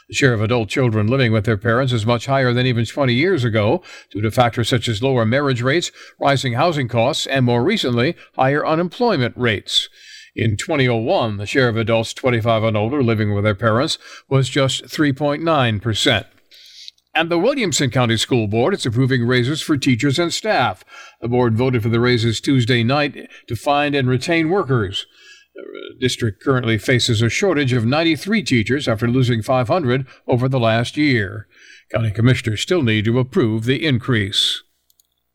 The 0.08 0.14
share 0.14 0.32
of 0.32 0.40
adult 0.40 0.70
children 0.70 1.06
living 1.06 1.32
with 1.32 1.44
their 1.44 1.58
parents 1.58 1.92
is 1.92 2.06
much 2.06 2.26
higher 2.26 2.54
than 2.54 2.64
even 2.64 2.86
20 2.86 3.12
years 3.12 3.44
ago, 3.44 3.82
due 4.10 4.22
to 4.22 4.30
factors 4.30 4.68
such 4.68 4.88
as 4.88 5.02
lower 5.02 5.26
marriage 5.26 5.60
rates, 5.60 5.92
rising 6.18 6.54
housing 6.54 6.88
costs, 6.88 7.26
and 7.26 7.44
more 7.44 7.62
recently, 7.62 8.16
higher 8.34 8.66
unemployment 8.66 9.36
rates. 9.36 9.90
In 10.34 10.56
2001, 10.56 11.36
the 11.36 11.44
share 11.44 11.68
of 11.68 11.76
adults 11.76 12.14
25 12.14 12.62
and 12.62 12.76
older 12.76 13.02
living 13.02 13.34
with 13.34 13.44
their 13.44 13.54
parents 13.54 13.98
was 14.30 14.48
just 14.48 14.84
3.9%. 14.84 16.24
And 17.14 17.30
the 17.30 17.38
Williamson 17.38 17.90
County 17.90 18.16
School 18.16 18.46
Board 18.46 18.72
is 18.72 18.86
approving 18.86 19.26
raises 19.26 19.60
for 19.60 19.76
teachers 19.76 20.18
and 20.18 20.32
staff. 20.32 20.84
The 21.20 21.28
board 21.28 21.54
voted 21.56 21.82
for 21.82 21.88
the 21.90 22.00
raises 22.00 22.40
Tuesday 22.40 22.82
night 22.82 23.28
to 23.46 23.56
find 23.56 23.94
and 23.94 24.08
retain 24.08 24.48
workers. 24.48 25.04
The 25.58 25.98
district 25.98 26.42
currently 26.42 26.78
faces 26.78 27.20
a 27.20 27.28
shortage 27.28 27.72
of 27.72 27.84
93 27.84 28.44
teachers 28.44 28.86
after 28.86 29.08
losing 29.08 29.42
500 29.42 30.06
over 30.28 30.48
the 30.48 30.60
last 30.60 30.96
year. 30.96 31.48
County 31.90 32.12
commissioners 32.12 32.60
still 32.60 32.82
need 32.82 33.04
to 33.06 33.18
approve 33.18 33.64
the 33.64 33.84
increase. 33.84 34.62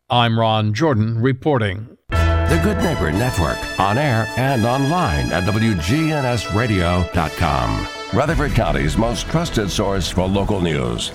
I'm 0.08 0.38
Ron 0.38 0.72
Jordan 0.72 1.20
reporting. 1.20 1.98
The 2.08 2.60
Good 2.62 2.78
Neighbor 2.78 3.12
Network, 3.12 3.58
on 3.78 3.98
air 3.98 4.26
and 4.36 4.64
online 4.64 5.30
at 5.32 5.44
WGNSradio.com. 5.44 7.88
Rutherford 8.12 8.52
County's 8.52 8.96
most 8.96 9.26
trusted 9.26 9.68
source 9.70 10.08
for 10.08 10.26
local 10.26 10.60
news. 10.60 11.10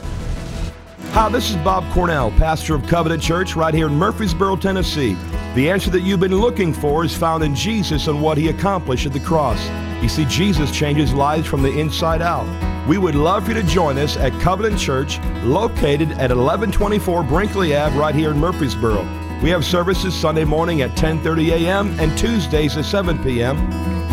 Hi, 1.07 1.27
this 1.27 1.49
is 1.49 1.55
Bob 1.57 1.91
Cornell, 1.91 2.29
pastor 2.31 2.75
of 2.75 2.85
Covenant 2.85 3.21
Church 3.21 3.55
right 3.55 3.73
here 3.73 3.87
in 3.87 3.95
Murfreesboro, 3.95 4.57
Tennessee. 4.57 5.15
The 5.55 5.69
answer 5.69 5.89
that 5.89 6.01
you've 6.01 6.19
been 6.19 6.35
looking 6.35 6.71
for 6.71 7.03
is 7.03 7.17
found 7.17 7.43
in 7.43 7.55
Jesus 7.55 8.07
and 8.07 8.21
what 8.21 8.37
he 8.37 8.49
accomplished 8.49 9.05
at 9.05 9.13
the 9.13 9.19
cross. 9.19 9.59
You 10.03 10.07
see, 10.07 10.25
Jesus 10.25 10.71
changes 10.71 11.13
lives 11.13 11.47
from 11.47 11.63
the 11.63 11.79
inside 11.79 12.21
out. 12.21 12.47
We 12.87 12.97
would 12.97 13.15
love 13.15 13.43
for 13.45 13.51
you 13.51 13.61
to 13.61 13.67
join 13.67 13.97
us 13.97 14.17
at 14.17 14.39
Covenant 14.39 14.79
Church, 14.79 15.19
located 15.43 16.11
at 16.11 16.29
1124 16.29 17.23
Brinkley 17.23 17.75
Ave, 17.75 17.97
right 17.97 18.13
here 18.13 18.31
in 18.31 18.37
Murfreesboro. 18.37 19.01
We 19.41 19.49
have 19.49 19.65
services 19.65 20.13
Sunday 20.13 20.45
morning 20.45 20.81
at 20.81 20.91
10:30 20.91 21.51
a.m. 21.51 21.99
and 21.99 22.15
Tuesdays 22.17 22.77
at 22.77 22.85
7 22.85 23.21
p.m. 23.23 23.57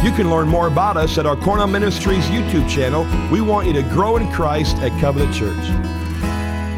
You 0.04 0.12
can 0.12 0.30
learn 0.30 0.48
more 0.48 0.66
about 0.68 0.96
us 0.96 1.18
at 1.18 1.26
our 1.26 1.36
Cornell 1.36 1.66
Ministries 1.66 2.24
YouTube 2.26 2.68
channel. 2.70 3.06
We 3.30 3.40
want 3.40 3.66
you 3.66 3.72
to 3.74 3.82
grow 3.82 4.16
in 4.16 4.30
Christ 4.32 4.76
at 4.78 4.98
Covenant 5.00 5.34
Church. 5.34 6.05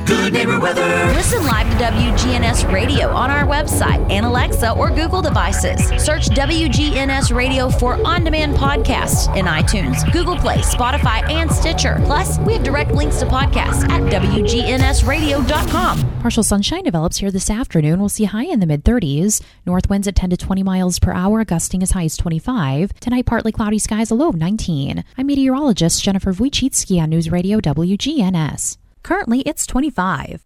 Good 0.08 0.32
neighbor 0.32 0.58
weather. 0.58 1.12
Listen 1.12 1.44
live 1.44 1.70
to 1.70 1.76
WGNS 1.84 2.72
Radio 2.72 3.10
on 3.10 3.30
our 3.30 3.46
website 3.46 4.10
and 4.10 4.24
Alexa 4.24 4.72
or 4.72 4.88
Google 4.88 5.20
devices. 5.20 5.86
Search 6.02 6.30
WGNS 6.30 7.36
Radio 7.36 7.68
for 7.68 8.02
on 8.06 8.24
demand 8.24 8.56
podcasts 8.56 9.28
in 9.36 9.44
iTunes, 9.44 10.10
Google 10.10 10.36
Play, 10.36 10.60
Spotify, 10.60 11.30
and 11.30 11.52
Stitcher. 11.52 12.00
Plus, 12.06 12.38
we 12.38 12.54
have 12.54 12.62
direct 12.62 12.92
links 12.92 13.18
to 13.18 13.26
podcasts 13.26 13.86
at 13.90 14.00
WGNSradio.com. 14.10 16.20
Partial 16.20 16.42
sunshine 16.42 16.84
develops 16.84 17.18
here 17.18 17.30
this 17.30 17.50
afternoon. 17.50 18.00
We'll 18.00 18.08
see 18.08 18.24
high 18.24 18.46
in 18.46 18.60
the 18.60 18.66
mid 18.66 18.84
30s. 18.84 19.42
North 19.66 19.90
winds 19.90 20.08
at 20.08 20.16
10 20.16 20.30
to 20.30 20.38
20 20.38 20.62
miles 20.62 20.98
per 20.98 21.12
hour, 21.12 21.44
gusting 21.44 21.82
as 21.82 21.90
high 21.90 22.04
as 22.04 22.16
25. 22.16 22.98
Tonight, 22.98 23.26
partly 23.26 23.52
cloudy 23.52 23.78
skies, 23.78 24.10
a 24.10 24.14
low 24.14 24.30
of 24.30 24.36
19. 24.36 25.04
I'm 25.18 25.26
meteorologist 25.26 26.02
Jennifer 26.02 26.32
Wojcicki 26.32 26.98
on 26.98 27.10
News 27.10 27.30
Radio 27.30 27.60
WGNS. 27.60 28.78
Currently, 29.02 29.40
it's 29.42 29.66
25. 29.66 30.44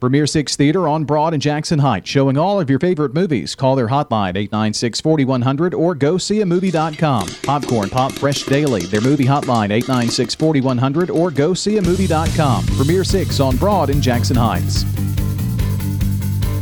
Premier 0.00 0.26
Six 0.26 0.56
Theater 0.56 0.86
on 0.86 1.04
Broad 1.04 1.32
and 1.32 1.42
Jackson 1.42 1.78
Heights, 1.78 2.10
showing 2.10 2.36
all 2.36 2.60
of 2.60 2.68
your 2.68 2.78
favorite 2.78 3.14
movies. 3.14 3.54
Call 3.54 3.74
their 3.74 3.88
hotline 3.88 4.36
896 4.36 5.00
4100 5.00 5.72
or 5.72 5.94
go 5.94 6.18
see 6.18 6.40
a 6.40 6.46
movie.com. 6.46 7.28
Popcorn 7.42 7.88
Pop 7.88 8.12
Fresh 8.12 8.42
Daily, 8.44 8.82
their 8.82 9.00
movie 9.00 9.24
hotline 9.24 9.70
896 9.70 10.34
4100 10.34 11.10
or 11.10 11.30
go 11.30 11.54
see 11.54 11.78
a 11.78 11.82
movie.com. 11.82 12.66
Premier 12.66 13.04
Six 13.04 13.40
on 13.40 13.56
Broad 13.56 13.88
and 13.88 14.02
Jackson 14.02 14.36
Heights. 14.36 14.82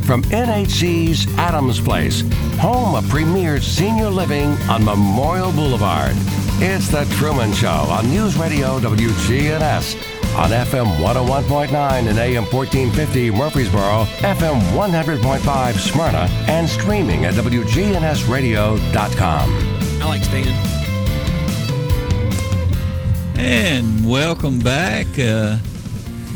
From 0.05 0.21
NHC's 0.23 1.27
Adams 1.37 1.79
Place, 1.81 2.21
home 2.59 2.95
of 2.95 3.09
premier 3.09 3.59
senior 3.59 4.09
living 4.09 4.51
on 4.69 4.85
Memorial 4.85 5.51
Boulevard, 5.51 6.13
it's 6.61 6.87
The 6.89 7.05
Truman 7.17 7.51
Show 7.53 7.67
on 7.67 8.09
News 8.09 8.37
Radio 8.37 8.79
WGNS 8.79 10.12
on 10.35 10.49
FM 10.49 10.87
101.9 10.97 12.07
and 12.07 12.17
AM 12.17 12.43
1450 12.45 13.29
Murfreesboro, 13.29 14.05
FM 14.21 14.59
100.5 14.71 15.73
Smyrna, 15.75 16.27
and 16.47 16.67
streaming 16.67 17.25
at 17.25 17.35
WGNSradio.com. 17.35 19.49
I 20.01 20.05
like 20.05 20.23
Stan. 20.23 20.47
And 23.37 24.09
welcome 24.09 24.57
back, 24.57 25.05
uh, 25.19 25.59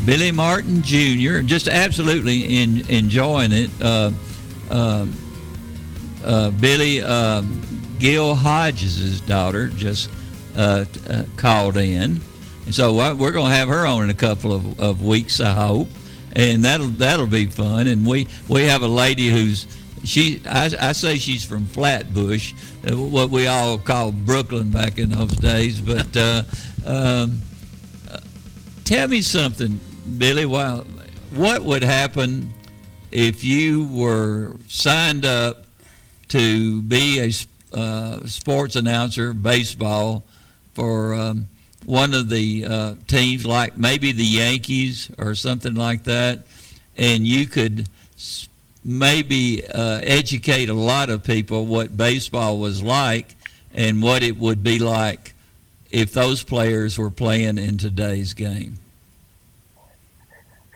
Billy 0.06 0.30
Martin 0.30 0.82
Jr. 0.82 1.40
Just 1.40 1.66
absolutely 1.66 2.62
in, 2.62 2.88
enjoying 2.88 3.50
it. 3.52 3.70
Uh, 3.80 4.12
uh, 4.70 5.06
uh 6.24 6.50
Billy 6.52 7.02
um, 7.02 7.60
Gil 7.98 8.36
Hodges' 8.36 9.20
daughter 9.22 9.66
just 9.68 10.08
uh, 10.56 10.84
uh, 11.08 11.24
called 11.36 11.76
in 11.76 12.20
and 12.68 12.74
so 12.74 12.92
we're 13.14 13.32
going 13.32 13.50
to 13.50 13.56
have 13.56 13.68
her 13.68 13.86
on 13.86 14.02
in 14.04 14.10
a 14.10 14.14
couple 14.14 14.52
of, 14.52 14.78
of 14.78 15.02
weeks, 15.02 15.40
I 15.40 15.54
hope, 15.54 15.88
and 16.36 16.62
that'll 16.66 16.88
that'll 16.88 17.26
be 17.26 17.46
fun. 17.46 17.86
And 17.86 18.06
we 18.06 18.28
we 18.46 18.64
have 18.64 18.82
a 18.82 18.86
lady 18.86 19.30
who's 19.30 19.66
she 20.04 20.42
I, 20.44 20.70
I 20.78 20.92
say 20.92 21.16
she's 21.16 21.42
from 21.42 21.64
Flatbush, 21.64 22.52
uh, 22.86 22.94
what 22.94 23.30
we 23.30 23.46
all 23.46 23.78
called 23.78 24.26
Brooklyn 24.26 24.70
back 24.70 24.98
in 24.98 25.08
those 25.08 25.34
days. 25.36 25.80
But 25.80 26.14
uh, 26.14 26.42
um, 26.84 27.40
tell 28.84 29.08
me 29.08 29.22
something, 29.22 29.80
Billy. 30.18 30.44
Well, 30.44 30.84
what 31.32 31.62
would 31.62 31.82
happen 31.82 32.52
if 33.10 33.44
you 33.44 33.88
were 33.88 34.56
signed 34.68 35.24
up 35.24 35.64
to 36.28 36.82
be 36.82 37.18
a 37.20 37.74
uh, 37.74 38.26
sports 38.26 38.76
announcer, 38.76 39.32
baseball, 39.32 40.22
for 40.74 41.14
um, 41.14 41.48
one 41.88 42.12
of 42.12 42.28
the 42.28 42.66
uh, 42.66 42.94
teams, 43.06 43.46
like 43.46 43.78
maybe 43.78 44.12
the 44.12 44.22
Yankees 44.22 45.10
or 45.16 45.34
something 45.34 45.74
like 45.74 46.04
that, 46.04 46.40
and 46.98 47.26
you 47.26 47.46
could 47.46 47.88
maybe 48.84 49.66
uh, 49.66 49.98
educate 50.02 50.68
a 50.68 50.74
lot 50.74 51.08
of 51.08 51.24
people 51.24 51.64
what 51.64 51.96
baseball 51.96 52.58
was 52.58 52.82
like 52.82 53.34
and 53.72 54.02
what 54.02 54.22
it 54.22 54.36
would 54.36 54.62
be 54.62 54.78
like 54.78 55.32
if 55.90 56.12
those 56.12 56.42
players 56.42 56.98
were 56.98 57.10
playing 57.10 57.56
in 57.56 57.78
today's 57.78 58.34
game? 58.34 58.78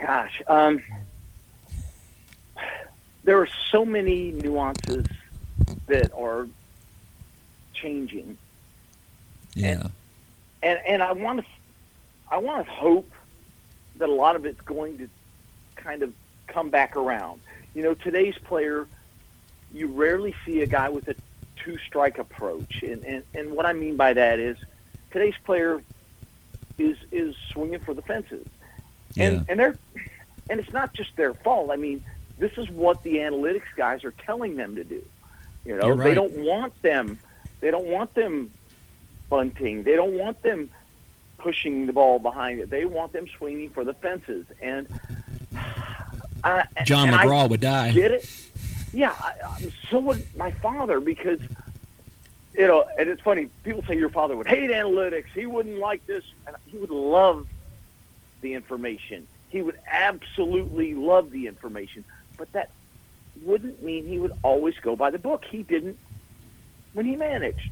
Gosh, 0.01 0.43
um, 0.47 0.83
there 3.25 3.39
are 3.39 3.49
so 3.71 3.85
many 3.85 4.33
nuances 4.33 5.05
that 5.89 6.11
are 6.15 6.49
changing. 7.75 8.39
Yeah. 9.55 9.83
And 9.83 10.02
and 10.63 10.79
and 10.87 11.03
I 11.03 11.13
want 11.13 11.41
to 11.41 11.47
I 12.31 12.39
want 12.39 12.67
to 12.67 12.73
hope 12.73 13.11
that 13.97 14.09
a 14.09 14.13
lot 14.13 14.37
of 14.37 14.47
it's 14.47 14.61
going 14.63 14.99
to 14.99 15.09
kind 15.77 16.03
of 16.03 16.13
come 16.47 16.71
back 16.71 16.97
around. 16.97 17.41
You 17.75 17.83
know, 17.83 17.95
today's 17.95 18.37
player, 18.39 18.87
you 19.73 19.89
rarely 19.89 20.35
see 20.45 20.63
a 20.63 20.67
guy 20.67 20.89
with 20.89 21.09
a 21.09 21.15
two 21.63 21.79
strike 21.87 22.19
approach, 22.19 22.83
and 22.83 23.05
and 23.05 23.23
and 23.35 23.53
what 23.53 23.67
I 23.67 23.73
mean 23.73 23.97
by 23.97 24.13
that 24.13 24.39
is 24.39 24.57
today's 25.11 25.35
player 25.45 25.83
is 26.79 26.97
is 27.11 27.35
swinging 27.51 27.81
for 27.81 27.95
the 27.95 28.03
fences, 28.03 28.47
and 29.17 29.35
yeah. 29.35 29.45
and 29.49 29.61
they're 29.61 29.79
and 30.51 30.61
it's 30.61 30.73
not 30.73 30.93
just 30.95 31.15
their 31.17 31.35
fault. 31.35 31.71
I 31.71 31.77
mean, 31.77 32.05
this 32.39 32.53
is 32.57 32.69
what 32.71 33.03
the 33.03 33.17
analytics 33.17 33.75
guys 33.77 34.05
are 34.05 34.13
telling 34.13 34.57
them 34.57 34.77
to 34.77 34.85
do. 34.85 35.05
You 35.65 35.77
know, 35.77 35.91
right. 35.91 36.05
they 36.05 36.15
don't 36.15 36.33
want 36.39 36.81
them. 36.83 37.19
They 37.61 37.71
don't 37.71 37.87
want 37.87 38.15
them 38.15 38.51
bunting. 39.33 39.83
They 39.83 39.97
don't 39.97 40.13
want 40.19 40.43
them 40.43 40.69
pushing 41.39 41.87
the 41.87 41.95
ball 41.95 42.19
behind 42.19 42.61
it. 42.61 42.69
They 42.69 42.85
want 42.85 43.15
them 43.15 43.27
swinging 43.39 43.71
for 43.71 43.83
the 43.83 43.95
fences. 43.95 44.45
And 44.61 44.87
I, 46.45 46.67
John 46.85 47.09
and 47.09 47.17
McGraw 47.17 47.45
I 47.45 47.47
would 47.47 47.61
die. 47.63 47.93
Get 47.93 48.11
it? 48.11 48.31
Yeah. 48.93 49.15
I, 49.19 49.73
so 49.91 50.01
would 50.01 50.37
my 50.37 50.51
father 50.51 51.01
because 51.01 51.41
you 52.53 52.67
know. 52.67 52.85
And 52.99 53.09
it's 53.09 53.23
funny. 53.23 53.49
People 53.65 53.83
say 53.89 53.97
your 53.97 54.11
father 54.11 54.37
would 54.37 54.47
hate 54.47 54.71
analytics. 54.71 55.29
He 55.35 55.47
wouldn't 55.47 55.79
like 55.79 56.07
this. 56.07 56.25
And 56.47 56.55
he 56.67 56.77
would 56.77 56.91
love 56.91 57.49
the 58.43 58.53
information. 58.53 59.27
He 59.49 59.63
would 59.63 59.79
absolutely 59.91 60.95
love 60.95 61.31
the 61.31 61.47
information. 61.47 62.05
But 62.37 62.53
that 62.53 62.71
wouldn't 63.43 63.83
mean 63.83 64.07
he 64.07 64.19
would 64.19 64.35
always 64.43 64.75
go 64.83 64.95
by 64.95 65.11
the 65.11 65.19
book. 65.19 65.47
He 65.47 65.63
didn't 65.63 65.99
when 66.93 67.07
he 67.07 67.17
managed. 67.17 67.71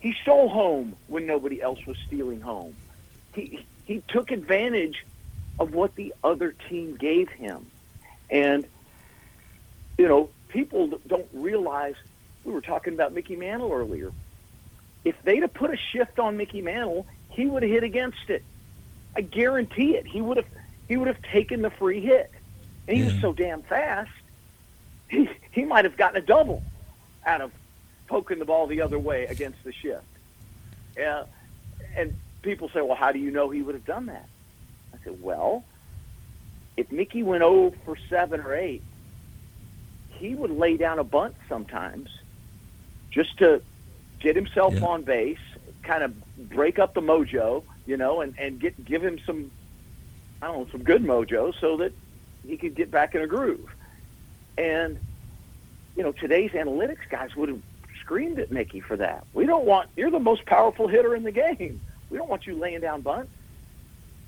He 0.00 0.14
stole 0.22 0.48
home 0.48 0.96
when 1.08 1.26
nobody 1.26 1.60
else 1.60 1.84
was 1.86 1.96
stealing 2.06 2.40
home. 2.40 2.76
He 3.34 3.64
he 3.84 4.02
took 4.08 4.30
advantage 4.30 5.04
of 5.58 5.74
what 5.74 5.94
the 5.96 6.14
other 6.22 6.54
team 6.68 6.96
gave 6.96 7.28
him, 7.30 7.66
and 8.30 8.66
you 9.96 10.06
know 10.06 10.30
people 10.48 10.98
don't 11.06 11.26
realize. 11.32 11.94
We 12.44 12.52
were 12.52 12.60
talking 12.60 12.94
about 12.94 13.12
Mickey 13.12 13.36
Mantle 13.36 13.72
earlier. 13.72 14.12
If 15.04 15.20
they'd 15.22 15.42
have 15.42 15.52
put 15.52 15.72
a 15.72 15.76
shift 15.76 16.18
on 16.18 16.36
Mickey 16.36 16.62
Mantle, 16.62 17.06
he 17.30 17.46
would 17.46 17.62
have 17.62 17.70
hit 17.70 17.82
against 17.82 18.30
it. 18.30 18.44
I 19.16 19.20
guarantee 19.20 19.96
it. 19.96 20.06
He 20.06 20.20
would 20.20 20.36
have 20.36 20.46
he 20.88 20.96
would 20.96 21.08
have 21.08 21.20
taken 21.22 21.62
the 21.62 21.70
free 21.70 22.00
hit, 22.00 22.30
and 22.86 22.96
he 22.96 23.02
yeah. 23.02 23.12
was 23.12 23.20
so 23.20 23.32
damn 23.32 23.62
fast. 23.62 24.10
He 25.08 25.28
he 25.50 25.64
might 25.64 25.84
have 25.84 25.96
gotten 25.96 26.22
a 26.22 26.24
double 26.24 26.62
out 27.26 27.40
of 27.40 27.52
poking 28.08 28.38
the 28.38 28.44
ball 28.44 28.66
the 28.66 28.80
other 28.82 28.98
way 28.98 29.26
against 29.26 29.62
the 29.64 29.72
shift. 29.72 30.02
Yeah, 30.96 31.24
and 31.96 32.14
people 32.42 32.68
say, 32.70 32.80
well, 32.80 32.96
how 32.96 33.12
do 33.12 33.18
you 33.18 33.30
know 33.30 33.50
he 33.50 33.62
would 33.62 33.74
have 33.74 33.84
done 33.86 34.06
that? 34.06 34.28
I 34.92 34.96
said, 35.04 35.22
well, 35.22 35.64
if 36.76 36.90
Mickey 36.90 37.22
went 37.22 37.42
0 37.42 37.72
for 37.84 37.96
7 38.08 38.40
or 38.40 38.54
8, 38.54 38.82
he 40.10 40.34
would 40.34 40.50
lay 40.50 40.76
down 40.76 40.98
a 40.98 41.04
bunt 41.04 41.36
sometimes 41.48 42.08
just 43.10 43.38
to 43.38 43.62
get 44.20 44.34
himself 44.34 44.74
Yeah. 44.74 44.86
on 44.86 45.02
base, 45.02 45.38
kind 45.82 46.02
of 46.02 46.12
break 46.48 46.78
up 46.78 46.94
the 46.94 47.00
mojo, 47.00 47.62
you 47.86 47.96
know, 47.96 48.20
and, 48.20 48.34
and 48.38 48.58
get 48.60 48.84
give 48.84 49.02
him 49.02 49.18
some, 49.24 49.50
I 50.42 50.48
don't 50.48 50.58
know, 50.58 50.68
some 50.72 50.82
good 50.82 51.02
mojo 51.04 51.54
so 51.60 51.76
that 51.78 51.92
he 52.46 52.56
could 52.56 52.74
get 52.74 52.90
back 52.90 53.14
in 53.14 53.22
a 53.22 53.26
groove. 53.26 53.68
And, 54.56 54.98
you 55.96 56.02
know, 56.02 56.12
today's 56.12 56.50
analytics 56.50 57.08
guys 57.10 57.34
would 57.36 57.48
have 57.48 57.62
screamed 58.08 58.38
at 58.38 58.50
Mickey 58.50 58.80
for 58.80 58.96
that. 58.96 59.26
We 59.34 59.44
don't 59.44 59.66
want, 59.66 59.90
you're 59.94 60.10
the 60.10 60.18
most 60.18 60.46
powerful 60.46 60.88
hitter 60.88 61.14
in 61.14 61.24
the 61.24 61.30
game. 61.30 61.78
We 62.08 62.16
don't 62.16 62.30
want 62.30 62.46
you 62.46 62.54
laying 62.54 62.80
down 62.80 63.02
bunts. 63.02 63.30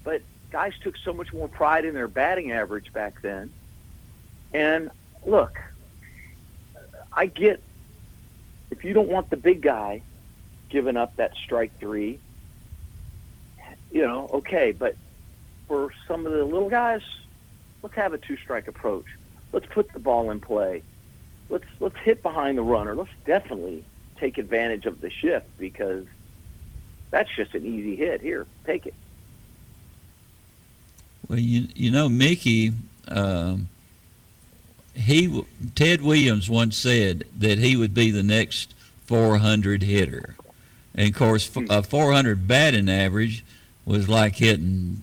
But 0.05 0.21
guys 0.51 0.75
took 0.83 0.99
so 0.99 1.15
much 1.15 1.33
more 1.33 1.49
pride 1.49 1.87
in 1.87 1.95
their 1.95 2.07
batting 2.07 2.53
average 2.53 2.93
back 2.93 3.23
then. 3.23 3.51
And 4.53 4.91
look, 5.25 5.59
I 7.11 7.25
get 7.25 7.63
if 8.71 8.85
you 8.85 8.93
don't 8.93 9.09
want 9.09 9.31
the 9.31 9.39
big 9.39 9.63
guy 9.63 10.03
giving 10.69 10.99
up 10.99 11.17
that 11.17 11.33
strike 11.43 11.73
three, 11.81 12.19
you 13.91 14.03
know, 14.03 14.29
okay, 14.31 14.73
but 14.73 14.95
for 15.69 15.91
some 16.07 16.27
of 16.27 16.33
the 16.33 16.45
little 16.45 16.69
guys, 16.69 17.01
let's 17.83 17.95
have 17.95 18.13
a 18.13 18.19
two 18.19 18.37
strike 18.37 18.69
approach. 18.69 19.07
Let's 19.55 19.67
put 19.71 19.91
the 19.95 20.01
ball 20.01 20.31
in 20.31 20.39
play. 20.39 20.83
Let's 21.51 21.65
let's 21.81 21.97
hit 21.99 22.23
behind 22.23 22.57
the 22.57 22.63
runner. 22.63 22.95
Let's 22.95 23.11
definitely 23.27 23.85
take 24.17 24.39
advantage 24.39 24.87
of 24.87 25.01
the 25.01 25.11
shift 25.11 25.47
because 25.59 26.07
that's 27.11 27.29
just 27.35 27.55
an 27.55 27.67
easy 27.67 27.97
hit. 27.97 28.21
Here, 28.21 28.47
take 28.65 28.87
it. 28.87 28.95
Well, 31.29 31.39
you 31.39 31.69
you 31.75 31.91
know 31.91 32.09
Mickey, 32.09 32.73
um, 33.09 33.69
he 34.95 35.45
Ted 35.75 36.03
Williams 36.03 36.49
once 36.49 36.77
said 36.77 37.25
that 37.39 37.59
he 37.59 37.77
would 37.77 37.95
be 37.95 38.11
the 38.11 38.23
next 38.23 38.75
400 39.07 39.83
hitter, 39.83 40.37
and 40.95 41.09
of 41.09 41.15
course 41.15 41.51
a 41.69 41.83
400 41.83 42.47
batting 42.47 42.89
average 42.89 43.45
was 43.85 44.09
like 44.09 44.37
hitting 44.37 45.03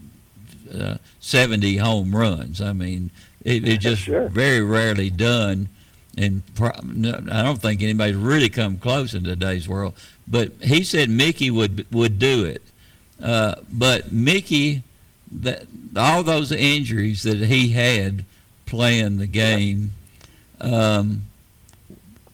uh, 0.73 0.97
70 1.19 1.77
home 1.77 2.15
runs. 2.15 2.61
I 2.61 2.73
mean, 2.73 3.11
it, 3.43 3.67
it 3.67 3.79
just 3.79 4.05
very 4.05 4.61
rarely 4.61 5.09
done, 5.09 5.69
and 6.17 6.41
pro- 6.55 6.69
I 6.69 7.43
don't 7.43 7.61
think 7.61 7.81
anybody's 7.81 8.15
really 8.15 8.49
come 8.49 8.77
close 8.77 9.13
in 9.13 9.23
today's 9.23 9.67
world. 9.67 9.93
But 10.27 10.51
he 10.61 10.83
said 10.83 11.09
Mickey 11.09 11.51
would 11.51 11.85
would 11.91 12.19
do 12.19 12.45
it, 12.45 12.61
uh, 13.23 13.55
but 13.71 14.11
Mickey 14.11 14.83
that 15.31 15.67
all 15.95 16.23
those 16.23 16.51
injuries 16.51 17.23
that 17.23 17.37
he 17.37 17.69
had 17.69 18.25
playing 18.65 19.17
the 19.17 19.27
game, 19.27 19.93
um, 20.61 21.23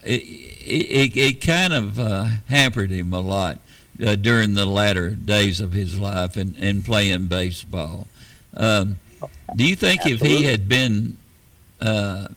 it, 0.04 0.22
it, 0.22 1.18
it 1.18 1.42
kind 1.42 1.74
of 1.74 2.00
uh, 2.00 2.28
hampered 2.50 2.92
him 2.92 3.14
a 3.14 3.20
lot 3.20 3.60
uh, 4.06 4.16
during 4.16 4.54
the 4.54 4.66
latter 4.66 5.12
days 5.12 5.60
of 5.62 5.74
his 5.74 6.00
life 6.00 6.38
and, 6.38 6.56
and 6.60 6.86
playing 6.86 7.28
baseball. 7.28 8.08
Um, 8.56 9.00
do 9.56 9.66
you 9.66 9.76
think 9.76 10.06
if 10.06 10.20
he 10.20 10.44
had 10.44 10.68
been 10.68 11.18
uh, 11.80 12.28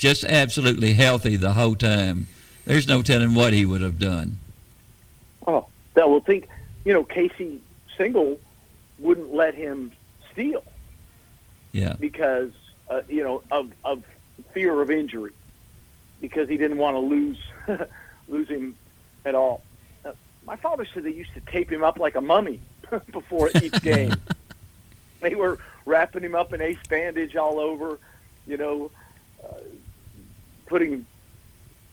just 0.00 0.24
absolutely 0.24 0.94
healthy 0.94 1.36
the 1.36 1.52
whole 1.52 1.74
time, 1.76 2.26
there's 2.64 2.88
no 2.88 3.02
telling 3.02 3.34
what 3.34 3.52
he 3.52 3.66
would 3.66 3.82
have 3.82 3.98
done? 3.98 4.38
Oh, 5.46 5.66
that 5.94 6.08
will 6.08 6.20
think, 6.20 6.48
you 6.86 6.94
know, 6.94 7.04
Casey 7.04 7.60
Stengel 7.94 8.40
wouldn't 8.98 9.34
let 9.34 9.54
him 9.54 9.92
steal 10.32 10.64
Yeah. 11.72 11.96
because, 12.00 12.50
uh, 12.88 13.02
you 13.10 13.22
know, 13.22 13.42
of, 13.50 13.70
of 13.84 14.02
fear 14.54 14.80
of 14.80 14.90
injury 14.90 15.32
because 16.22 16.48
he 16.48 16.56
didn't 16.56 16.78
want 16.78 16.94
to 16.94 17.00
lose, 17.00 17.38
lose 18.28 18.48
him 18.48 18.76
at 19.26 19.34
all. 19.34 19.62
Uh, 20.02 20.12
my 20.46 20.56
father 20.56 20.86
said 20.94 21.04
they 21.04 21.12
used 21.12 21.34
to 21.34 21.40
tape 21.42 21.70
him 21.70 21.84
up 21.84 21.98
like 21.98 22.14
a 22.14 22.20
mummy 22.22 22.60
before 23.12 23.50
each 23.62 23.82
game. 23.82 24.14
they 25.20 25.34
were 25.34 25.58
wrapping 25.84 26.22
him 26.24 26.34
up 26.34 26.54
in 26.54 26.62
ace 26.62 26.78
bandage 26.88 27.36
all 27.36 27.58
over, 27.60 27.98
you 28.46 28.56
know, 28.56 28.90
putting 30.70 31.04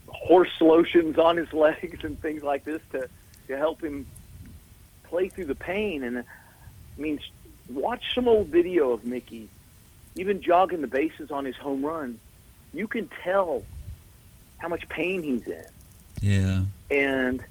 horse 0.08 0.62
lotions 0.62 1.18
on 1.18 1.36
his 1.36 1.52
legs 1.66 2.04
and 2.04 2.22
things 2.22 2.44
like 2.44 2.64
this 2.64 2.82
to, 2.92 3.10
to 3.48 3.58
help 3.58 3.84
him 3.84 4.06
play 5.04 5.28
through 5.28 5.46
the 5.46 5.56
pain. 5.56 6.04
And 6.04 6.20
I 6.20 6.24
mean, 6.98 7.20
watch 7.70 8.04
some 8.16 8.28
old 8.28 8.48
video 8.48 8.92
of 8.92 9.04
Mickey, 9.04 9.50
even 10.16 10.42
jogging 10.42 10.82
the 10.82 10.88
bases 10.88 11.32
on 11.32 11.44
his 11.44 11.58
home 11.58 11.84
run. 11.84 12.20
You 12.74 12.88
can 12.88 13.10
tell 13.24 13.64
how 14.60 14.68
much 14.68 14.88
pain 14.88 15.24
he's 15.24 15.48
in. 15.48 15.66
Yeah. 16.22 16.64
And, 16.92 17.44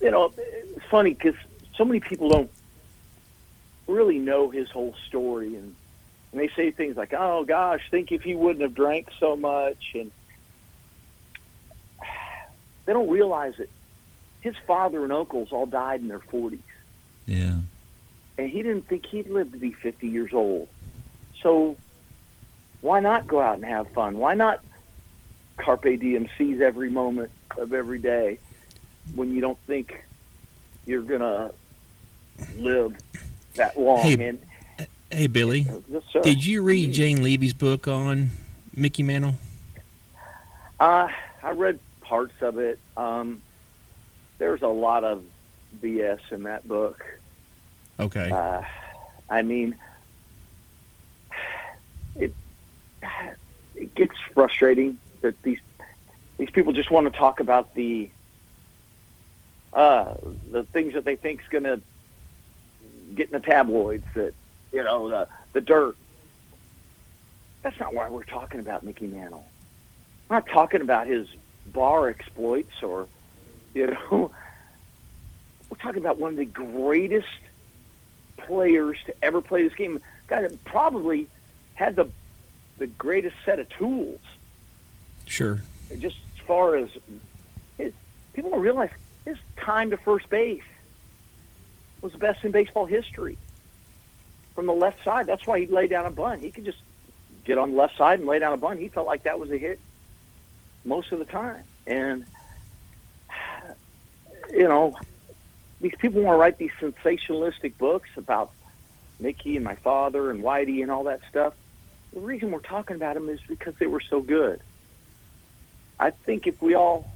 you 0.00 0.10
know, 0.10 0.32
it's 0.36 0.86
funny 0.90 1.12
because 1.12 1.34
so 1.76 1.84
many 1.84 2.00
people 2.00 2.30
don't 2.30 2.50
really 3.86 4.18
know 4.18 4.48
his 4.48 4.70
whole 4.70 4.94
story. 5.06 5.54
And, 5.54 5.74
and 6.32 6.40
they 6.40 6.48
say 6.56 6.70
things 6.70 6.96
like, 6.96 7.12
oh, 7.12 7.44
gosh, 7.44 7.82
think 7.90 8.10
if 8.10 8.22
he 8.22 8.34
wouldn't 8.34 8.62
have 8.62 8.74
drank 8.74 9.08
so 9.20 9.36
much. 9.36 9.92
And 9.94 10.10
they 12.86 12.92
don't 12.92 13.10
realize 13.10 13.54
that 13.58 13.68
his 14.40 14.56
father 14.66 15.04
and 15.04 15.12
uncles 15.12 15.52
all 15.52 15.66
died 15.66 16.00
in 16.00 16.08
their 16.08 16.18
40s. 16.18 16.58
Yeah. 17.26 17.56
And 18.38 18.50
he 18.50 18.62
didn't 18.62 18.88
think 18.88 19.06
he'd 19.06 19.28
live 19.28 19.52
to 19.52 19.58
be 19.58 19.72
50 19.72 20.08
years 20.08 20.32
old. 20.32 20.68
So 21.42 21.76
why 22.80 23.00
not 23.00 23.26
go 23.26 23.40
out 23.40 23.56
and 23.56 23.64
have 23.64 23.88
fun? 23.90 24.16
Why 24.16 24.34
not 24.34 24.64
carpe 25.58 26.00
diem, 26.00 26.28
seize 26.38 26.60
every 26.62 26.90
moment 26.90 27.30
of 27.58 27.74
every 27.74 27.98
day 27.98 28.38
when 29.14 29.32
you 29.32 29.42
don't 29.42 29.58
think 29.66 30.02
you're 30.86 31.02
going 31.02 31.20
to 31.20 31.52
live 32.56 32.96
that 33.54 33.78
long? 33.78 34.00
Hey, 34.00 34.28
and 34.28 34.38
Hey, 35.12 35.26
Billy. 35.26 35.66
Yes, 35.90 36.02
sir. 36.10 36.22
Did 36.22 36.44
you 36.44 36.62
read 36.62 36.92
Jane 36.94 37.22
Leavy's 37.22 37.52
book 37.52 37.86
on 37.86 38.30
Mickey 38.74 39.02
Mantle? 39.02 39.34
Uh, 40.80 41.08
I 41.42 41.50
read 41.50 41.78
parts 42.00 42.32
of 42.40 42.58
it. 42.58 42.78
Um, 42.96 43.42
there's 44.38 44.62
a 44.62 44.68
lot 44.68 45.04
of 45.04 45.22
BS 45.82 46.20
in 46.30 46.44
that 46.44 46.66
book. 46.66 47.04
Okay. 48.00 48.30
Uh, 48.30 48.62
I 49.28 49.42
mean, 49.42 49.76
it 52.16 52.34
it 53.74 53.94
gets 53.94 54.14
frustrating 54.32 54.98
that 55.20 55.40
these 55.42 55.60
these 56.38 56.50
people 56.50 56.72
just 56.72 56.90
want 56.90 57.12
to 57.12 57.18
talk 57.18 57.38
about 57.40 57.74
the 57.74 58.08
uh, 59.74 60.14
the 60.50 60.64
things 60.72 60.94
that 60.94 61.04
they 61.04 61.16
think's 61.16 61.44
going 61.50 61.64
to 61.64 61.82
get 63.14 63.26
in 63.26 63.32
the 63.32 63.46
tabloids. 63.46 64.06
That 64.14 64.32
you 64.72 64.82
know 64.82 65.08
the 65.08 65.28
the 65.52 65.60
dirt. 65.60 65.96
That's 67.62 67.78
not 67.78 67.94
why 67.94 68.08
we're 68.08 68.24
talking 68.24 68.60
about 68.60 68.82
Mickey 68.82 69.06
Mantle. 69.06 69.46
We're 70.28 70.36
not 70.36 70.48
talking 70.48 70.80
about 70.80 71.06
his 71.06 71.28
bar 71.66 72.08
exploits 72.08 72.82
or 72.82 73.06
you 73.74 73.88
know. 73.88 74.30
We're 75.70 75.78
talking 75.78 76.02
about 76.02 76.18
one 76.18 76.32
of 76.32 76.36
the 76.36 76.44
greatest 76.44 77.26
players 78.36 78.98
to 79.06 79.14
ever 79.22 79.40
play 79.40 79.62
this 79.62 79.74
game. 79.74 80.02
Guy 80.26 80.42
that 80.42 80.62
probably 80.64 81.28
had 81.74 81.96
the 81.96 82.10
the 82.76 82.86
greatest 82.88 83.36
set 83.46 83.58
of 83.58 83.68
tools. 83.70 84.20
Sure. 85.26 85.62
Just 85.98 86.16
as 86.36 86.46
far 86.46 86.76
as 86.76 86.90
his, 87.78 87.92
people 88.34 88.50
don't 88.50 88.60
realize 88.60 88.90
his 89.24 89.38
time 89.56 89.90
to 89.90 89.96
first 89.96 90.28
base 90.28 90.62
was 92.02 92.12
the 92.12 92.18
best 92.18 92.44
in 92.44 92.50
baseball 92.50 92.86
history. 92.86 93.38
From 94.54 94.66
the 94.66 94.72
left 94.72 95.02
side, 95.04 95.26
that's 95.26 95.46
why 95.46 95.60
he'd 95.60 95.70
lay 95.70 95.86
down 95.86 96.06
a 96.06 96.10
bunt. 96.10 96.42
He 96.42 96.50
could 96.50 96.64
just 96.64 96.78
get 97.44 97.58
on 97.58 97.72
the 97.72 97.76
left 97.76 97.96
side 97.96 98.18
and 98.18 98.28
lay 98.28 98.38
down 98.38 98.52
a 98.52 98.56
bunt. 98.56 98.80
He 98.80 98.88
felt 98.88 99.06
like 99.06 99.24
that 99.24 99.38
was 99.38 99.50
a 99.50 99.58
hit 99.58 99.80
most 100.84 101.12
of 101.12 101.18
the 101.18 101.24
time. 101.24 101.64
And 101.86 102.26
you 104.52 104.68
know, 104.68 104.96
these 105.80 105.94
people 105.98 106.22
want 106.22 106.34
to 106.34 106.38
write 106.38 106.58
these 106.58 106.70
sensationalistic 106.80 107.76
books 107.78 108.10
about 108.16 108.52
Mickey 109.18 109.56
and 109.56 109.64
my 109.64 109.76
father 109.76 110.30
and 110.30 110.42
Whitey 110.42 110.82
and 110.82 110.90
all 110.90 111.04
that 111.04 111.20
stuff. 111.28 111.54
The 112.12 112.20
reason 112.20 112.50
we're 112.50 112.60
talking 112.60 112.96
about 112.96 113.14
them 113.14 113.28
is 113.28 113.40
because 113.48 113.74
they 113.78 113.86
were 113.86 114.00
so 114.00 114.20
good. 114.20 114.60
I 115.98 116.10
think 116.10 116.46
if 116.46 116.60
we 116.60 116.74
all 116.74 117.10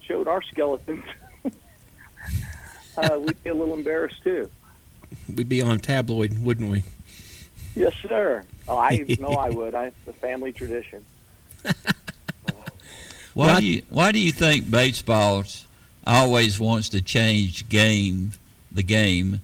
showed 0.00 0.28
our 0.28 0.42
skeletons, 0.42 1.04
uh, 2.96 3.18
we'd 3.20 3.42
be 3.42 3.50
a 3.50 3.54
little 3.54 3.74
embarrassed 3.74 4.22
too. 4.22 4.50
We'd 5.34 5.48
be 5.48 5.62
on 5.62 5.80
tabloid, 5.80 6.38
wouldn't 6.38 6.70
we? 6.70 6.84
Yes, 7.74 7.94
sir. 8.08 8.44
Oh, 8.68 8.78
I 8.78 9.04
know 9.20 9.28
I 9.28 9.50
would. 9.50 9.74
I, 9.74 9.86
it's 9.86 9.96
a 10.08 10.12
family 10.12 10.52
tradition. 10.52 11.04
Why 13.34 13.60
do 13.60 13.66
you 13.66 13.82
Why 13.90 14.12
do 14.12 14.18
you 14.18 14.32
think 14.32 14.70
baseball 14.70 15.44
always 16.06 16.58
wants 16.58 16.88
to 16.90 17.02
change 17.02 17.68
game 17.68 18.32
the 18.72 18.82
game 18.82 19.40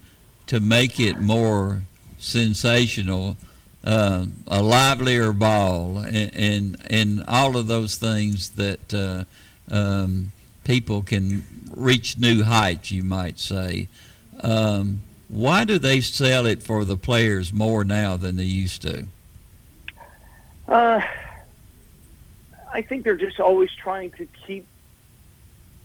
to 0.47 0.61
make 0.61 1.01
it 1.01 1.19
more 1.19 1.83
sensational, 2.19 3.37
uh, 3.85 4.27
a 4.47 4.63
livelier 4.63 5.33
ball, 5.33 5.99
and, 5.99 6.35
and, 6.35 6.77
and 6.89 7.25
all 7.27 7.57
of 7.57 7.67
those 7.67 7.97
things 7.97 8.51
that 8.51 8.95
uh, 8.95 9.25
um, 9.71 10.33
people 10.65 11.03
can 11.03 11.45
reach 11.75 12.19
new 12.19 12.45
heights, 12.45 12.91
you 12.91 13.03
might 13.03 13.39
say. 13.39 13.89
Um, 14.41 15.01
why 15.33 15.65
do 15.65 15.79
they 15.79 16.03
sell 16.03 16.45
it 16.45 16.63
for 16.63 16.85
the 16.85 16.97
players 16.97 17.55
more 17.55 17.85
now 17.85 18.19
than 18.19 18.37
they 18.37 18.45
used 18.45 18.83
to? 18.83 19.07
Uh, 20.69 21.01
I 22.71 22.83
think 22.83 23.05
they're 23.05 23.17
just 23.17 23.41
always 23.41 23.71
trying 23.71 24.11
to 24.13 24.29
keep 24.47 24.67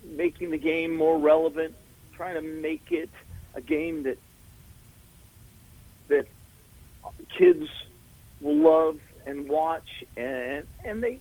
making 0.04 0.52
the 0.52 0.58
game 0.58 0.94
more 0.94 1.18
relevant, 1.18 1.74
trying 2.14 2.36
to 2.36 2.42
make 2.42 2.92
it 2.92 3.10
a 3.56 3.62
game 3.62 4.04
that 4.04 4.18
that 6.10 6.28
kids 7.38 7.70
will 8.42 8.58
love 8.58 9.00
and 9.26 9.48
watch, 9.48 10.04
and 10.18 10.68
and 10.84 11.02
they 11.02 11.20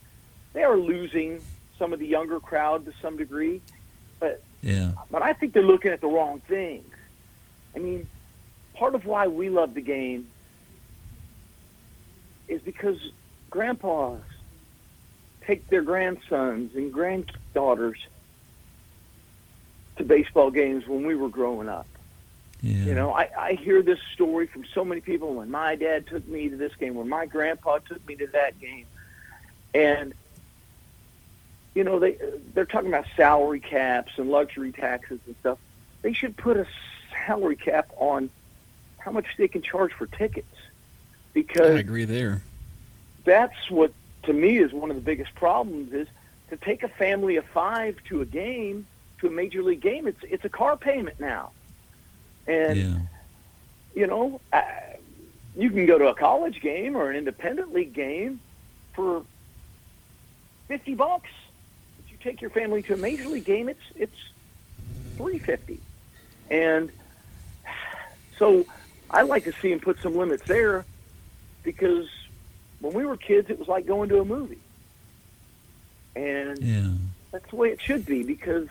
they 0.53 0.65
are 0.65 0.77
losing 0.77 1.41
some 1.79 1.93
of 1.93 2.01
the 2.01 2.07
younger 2.07 2.41
crowd 2.41 2.87
to 2.87 2.93
some 3.01 3.17
degree, 3.17 3.61
but 4.19 4.43
yeah. 4.63 4.91
But 5.13 5.23
I 5.23 5.33
think 5.33 5.53
they're 5.53 5.63
looking 5.63 5.93
at 5.93 6.01
the 6.01 6.09
wrong 6.09 6.41
things. 6.49 6.93
I 7.75 7.79
mean, 7.79 8.09
part 8.77 8.95
of 8.95 9.07
why 9.07 9.27
we 9.27 9.49
love 9.49 9.75
the 9.75 9.81
game 9.81 10.29
is 12.49 12.61
because 12.63 12.99
grandpas 13.51 14.21
take 15.47 15.69
their 15.69 15.83
grandsons 15.83 16.75
and 16.75 16.93
granddaughters 16.93 17.99
to 19.97 20.05
baseball 20.05 20.51
games 20.51 20.87
when 20.87 21.07
we 21.07 21.15
were 21.15 21.29
growing 21.29 21.69
up. 21.69 21.87
Yeah. 22.61 22.85
You 22.85 22.95
know, 22.95 23.13
I, 23.13 23.29
I 23.39 23.53
hear 23.53 23.83
this 23.83 23.99
story 24.15 24.47
from 24.47 24.65
so 24.75 24.85
many 24.85 25.01
people 25.01 25.35
when 25.35 25.51
my 25.51 25.77
dad 25.77 26.07
took 26.07 26.27
me 26.27 26.49
to 26.49 26.57
this 26.57 26.75
game, 26.75 26.95
when 26.95 27.09
my 27.09 27.27
grandpa 27.27 27.79
took 27.79 28.07
me 28.07 28.17
to 28.17 28.27
that 28.29 28.59
game. 28.59 28.87
And 29.75 30.15
you 31.75 31.85
know, 31.85 31.99
they 31.99 32.17
they're 32.55 32.65
talking 32.65 32.89
about 32.89 33.05
salary 33.17 33.61
caps 33.61 34.13
and 34.17 34.31
luxury 34.31 34.73
taxes 34.73 35.21
and 35.27 35.37
stuff. 35.41 35.59
They 36.03 36.13
should 36.13 36.37
put 36.37 36.57
a 36.57 36.67
salary 37.27 37.57
cap 37.57 37.91
on 37.99 38.31
how 39.07 39.13
much 39.13 39.27
they 39.39 39.47
can 39.47 39.63
charge 39.63 39.93
for 39.93 40.07
tickets 40.09 40.53
because 41.33 41.77
I 41.77 41.79
agree 41.79 42.05
there. 42.05 42.43
that's 43.25 43.71
what 43.71 43.93
to 44.25 44.33
me 44.33 44.59
is 44.59 44.73
one 44.73 44.91
of 44.91 44.97
the 44.97 45.03
biggest 45.03 45.33
problems 45.37 45.93
is 45.93 46.09
to 46.51 46.57
take 46.57 46.83
a 46.83 46.89
family 46.89 47.37
of 47.37 47.45
five 47.47 47.97
to 48.09 48.21
a 48.21 48.27
game 48.27 48.85
to 49.21 49.29
a 49.29 49.31
major 49.31 49.63
league 49.63 49.81
game 49.81 50.09
it's 50.09 50.19
it's 50.25 50.45
a 50.45 50.49
car 50.49 50.77
payment 50.77 51.21
now 51.21 51.51
and 52.49 52.77
Yeah. 52.77 52.99
you 53.95 54.09
know 54.09 54.41
uh, 54.53 54.63
you 55.57 55.71
can 55.71 55.87
go 55.87 55.99
to 55.99 56.09
a 56.09 56.15
college 56.15 56.61
game 56.61 56.97
or 56.97 57.09
an 57.09 57.15
independent 57.17 57.73
league 57.73 57.93
game 57.95 58.41
for 58.95 59.23
50 60.67 60.95
bucks 60.97 61.31
if 62.05 62.11
you 62.11 62.19
take 62.25 62.41
your 62.41 62.51
family 62.51 62.83
to 62.83 62.95
a 62.95 62.97
major 62.97 63.29
league 63.29 63.45
game 63.45 63.69
it's 63.69 63.87
it's 63.95 64.19
350 65.17 65.79
and 66.51 66.91
so 68.39 68.67
I 69.11 69.23
like 69.23 69.45
to 69.45 69.53
see 69.63 69.71
him 69.73 69.81
put 69.81 70.01
some 70.03 70.17
limits 70.17 70.47
there 70.47 70.85
because 71.63 72.09
when 72.81 72.93
we 72.93 73.05
were 73.07 73.17
kids, 73.17 73.49
it 73.51 73.59
was 73.59 73.69
like 73.69 73.87
going 73.87 74.09
to 74.11 74.21
a 74.21 74.25
movie. 74.25 74.59
And 76.15 76.63
Yeah. 76.63 76.91
that's 77.31 77.49
the 77.51 77.57
way 77.57 77.71
it 77.71 77.81
should 77.81 78.05
be 78.07 78.23
because 78.23 78.69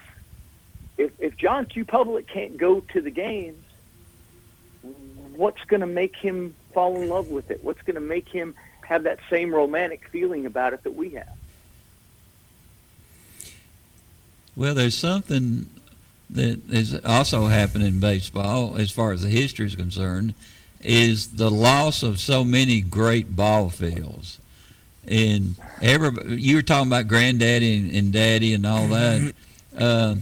if, 0.98 1.12
if 1.20 1.38
John 1.38 1.66
Q. 1.66 1.86
Public 1.86 2.28
can't 2.28 2.58
go 2.58 2.80
to 2.80 3.02
the 3.02 3.12
games, 3.12 3.64
what's 5.36 5.64
going 5.66 5.82
to 5.82 5.88
make 5.88 6.16
him 6.16 6.56
fall 6.74 7.02
in 7.02 7.10
love 7.10 7.28
with 7.30 7.52
it? 7.52 7.64
What's 7.64 7.82
going 7.82 7.96
to 7.96 8.02
make 8.02 8.30
him 8.30 8.56
have 8.82 9.04
that 9.04 9.20
same 9.30 9.54
romantic 9.54 10.08
feeling 10.10 10.46
about 10.46 10.74
it 10.74 10.84
that 10.84 10.96
we 10.96 11.12
have? 11.12 11.28
Well, 14.56 14.74
there's 14.74 14.96
something 14.98 15.70
that 16.30 16.70
is 16.72 17.00
also 17.06 17.48
happened 17.48 17.84
in 17.84 18.00
baseball, 18.00 18.78
as 18.78 18.92
far 18.92 19.12
as 19.12 19.22
the 19.22 19.30
history 19.30 19.66
is 19.68 19.76
concerned, 19.76 20.34
is 20.82 21.30
the 21.30 21.50
loss 21.50 22.04
of 22.04 22.20
so 22.20 22.44
many 22.44 22.82
great 22.82 23.36
ball 23.36 23.70
fields. 23.70 24.40
And 25.08 25.56
every 25.82 26.38
you 26.38 26.56
were 26.56 26.62
talking 26.64 26.88
about 26.88 27.08
granddaddy 27.08 27.78
and, 27.78 27.96
and 27.96 28.14
daddy 28.14 28.54
and 28.54 28.66
all 28.66 28.88
that. 28.88 29.34
Uh, 29.78 30.16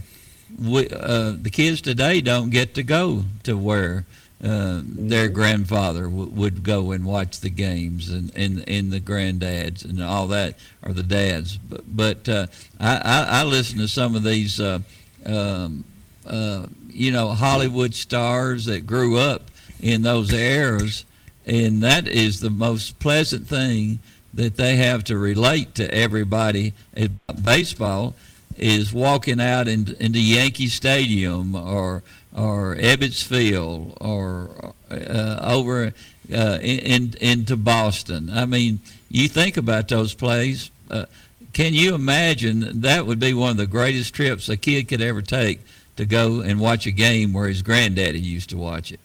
we, 0.60 0.88
uh, 0.90 1.36
the 1.40 1.50
kids 1.50 1.80
today 1.80 2.20
don't 2.20 2.50
get 2.50 2.74
to 2.74 2.82
go 2.82 3.24
to 3.44 3.56
where 3.56 4.04
uh, 4.42 4.82
their 4.84 5.28
grandfather 5.28 6.04
w- 6.04 6.30
would 6.30 6.62
go 6.62 6.92
and 6.92 7.04
watch 7.04 7.40
the 7.40 7.50
games 7.50 8.10
and, 8.10 8.30
and, 8.36 8.62
and 8.68 8.92
the 8.92 9.00
granddads 9.00 9.84
and 9.84 10.02
all 10.02 10.26
that, 10.28 10.56
or 10.82 10.92
the 10.92 11.02
dads. 11.02 11.56
But, 11.56 11.96
but 11.96 12.28
uh, 12.28 12.46
I, 12.78 12.96
I, 12.96 13.40
I 13.40 13.44
listen 13.44 13.78
to 13.78 13.88
some 13.88 14.14
of 14.14 14.22
these, 14.22 14.60
uh, 14.60 14.80
um, 15.24 15.84
uh, 16.26 16.66
you 16.88 17.10
know, 17.10 17.28
Hollywood 17.30 17.94
stars 17.94 18.66
that 18.66 18.86
grew 18.86 19.18
up 19.18 19.50
in 19.80 20.02
those 20.02 20.32
eras, 20.32 21.04
and 21.46 21.82
that 21.82 22.08
is 22.08 22.40
the 22.40 22.50
most 22.50 22.98
pleasant 22.98 23.46
thing 23.46 23.98
that 24.32 24.56
they 24.56 24.76
have 24.76 25.04
to 25.04 25.16
relate 25.16 25.74
to 25.76 25.92
everybody 25.94 26.72
about 26.96 27.44
baseball 27.44 28.14
is 28.56 28.92
walking 28.92 29.40
out 29.40 29.68
in, 29.68 29.96
into 30.00 30.20
Yankee 30.20 30.68
Stadium 30.68 31.54
or 31.54 32.02
or 32.36 32.74
Ebbets 32.76 33.22
Field 33.22 33.96
or 34.00 34.72
uh, 34.90 35.38
over 35.42 35.92
uh, 36.32 36.58
in, 36.60 37.14
into 37.20 37.56
Boston. 37.56 38.28
I 38.32 38.44
mean, 38.44 38.80
you 39.08 39.28
think 39.28 39.56
about 39.56 39.88
those 39.88 40.14
plays. 40.14 40.70
Uh, 40.90 41.06
can 41.52 41.74
you 41.74 41.94
imagine 41.94 42.80
that 42.80 43.06
would 43.06 43.20
be 43.20 43.34
one 43.34 43.52
of 43.52 43.56
the 43.56 43.68
greatest 43.68 44.14
trips 44.14 44.48
a 44.48 44.56
kid 44.56 44.88
could 44.88 45.00
ever 45.00 45.22
take 45.22 45.60
to 45.96 46.04
go 46.04 46.40
and 46.40 46.60
watch 46.60 46.86
a 46.86 46.90
game 46.90 47.32
where 47.32 47.48
his 47.48 47.62
granddaddy 47.62 48.20
used 48.20 48.50
to 48.50 48.56
watch 48.56 48.92
it? 48.92 49.00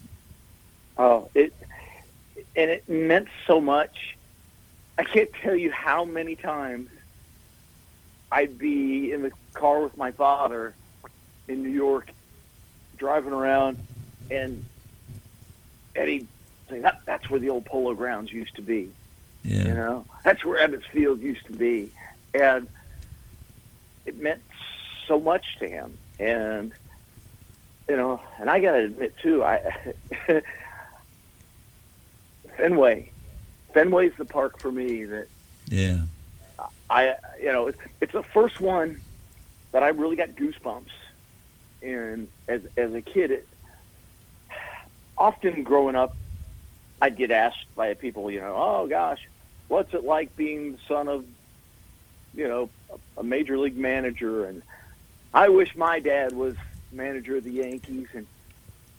Oh, 0.97 1.29
it 1.33 1.53
and 2.55 2.69
it 2.69 2.87
meant 2.89 3.27
so 3.47 3.61
much. 3.61 4.17
I 4.97 5.03
can't 5.03 5.31
tell 5.41 5.55
you 5.55 5.71
how 5.71 6.03
many 6.03 6.35
times 6.35 6.89
I'd 8.31 8.57
be 8.57 9.11
in 9.11 9.21
the 9.21 9.31
car 9.53 9.81
with 9.81 9.97
my 9.97 10.11
father 10.11 10.75
in 11.47 11.63
New 11.63 11.69
York, 11.69 12.09
driving 12.97 13.33
around, 13.33 13.79
and 14.29 14.65
Eddie 15.95 16.27
say 16.69 16.79
that 16.79 17.01
that's 17.05 17.29
where 17.29 17.39
the 17.39 17.49
old 17.49 17.65
Polo 17.65 17.93
Grounds 17.93 18.31
used 18.31 18.55
to 18.55 18.61
be. 18.61 18.91
Yeah. 19.43 19.63
You 19.63 19.73
know, 19.73 20.05
that's 20.23 20.43
where 20.43 20.67
Ebbets 20.67 20.85
Field 20.91 21.21
used 21.21 21.45
to 21.45 21.53
be, 21.53 21.91
and 22.33 22.67
it 24.05 24.19
meant 24.19 24.41
so 25.07 25.19
much 25.19 25.57
to 25.59 25.67
him. 25.67 25.97
And 26.19 26.73
you 27.87 27.97
know, 27.97 28.21
and 28.39 28.49
I 28.49 28.59
got 28.59 28.73
to 28.73 28.79
admit 28.79 29.15
too, 29.21 29.43
I 29.43 29.61
Fenway, 32.57 33.11
Fenway's 33.73 34.13
the 34.17 34.25
park 34.25 34.59
for 34.59 34.71
me 34.71 35.05
that 35.05 35.27
Yeah. 35.67 36.01
I, 36.89 37.15
you 37.41 37.51
know, 37.51 37.67
it's, 37.67 37.79
it's 38.01 38.13
the 38.13 38.23
first 38.23 38.59
one 38.59 39.01
that 39.71 39.83
I 39.83 39.89
really 39.89 40.15
got 40.15 40.29
goosebumps. 40.29 40.91
And 41.81 42.27
as 42.47 42.61
as 42.75 42.93
a 42.93 43.01
kid, 43.01 43.31
it, 43.31 43.47
often 45.17 45.63
growing 45.63 45.95
up, 45.95 46.15
I'd 47.01 47.15
get 47.15 47.31
asked 47.31 47.65
by 47.75 47.93
people, 47.93 48.29
you 48.29 48.41
know, 48.41 48.55
oh 48.57 48.87
gosh, 48.87 49.19
what's 49.67 49.93
it 49.93 50.03
like 50.03 50.35
being 50.35 50.73
the 50.73 50.77
son 50.87 51.07
of, 51.07 51.23
you 52.35 52.47
know, 52.47 52.69
a, 52.91 53.21
a 53.21 53.23
major 53.23 53.57
league 53.57 53.77
manager? 53.77 54.45
And 54.45 54.61
I 55.33 55.49
wish 55.49 55.75
my 55.75 55.99
dad 55.99 56.33
was 56.33 56.55
manager 56.91 57.37
of 57.37 57.43
the 57.43 57.51
Yankees. 57.51 58.07
And 58.13 58.25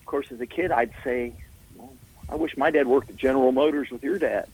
of 0.01 0.07
course, 0.07 0.31
as 0.33 0.41
a 0.41 0.47
kid, 0.47 0.71
I'd 0.71 0.93
say, 1.03 1.33
well, 1.75 1.93
I 2.29 2.37
wish 2.37 2.57
my 2.57 2.71
dad 2.71 2.87
worked 2.87 3.11
at 3.11 3.17
General 3.17 3.53
Motors 3.53 3.91
with 3.91 4.03
your 4.05 4.19
dad. 4.19 4.49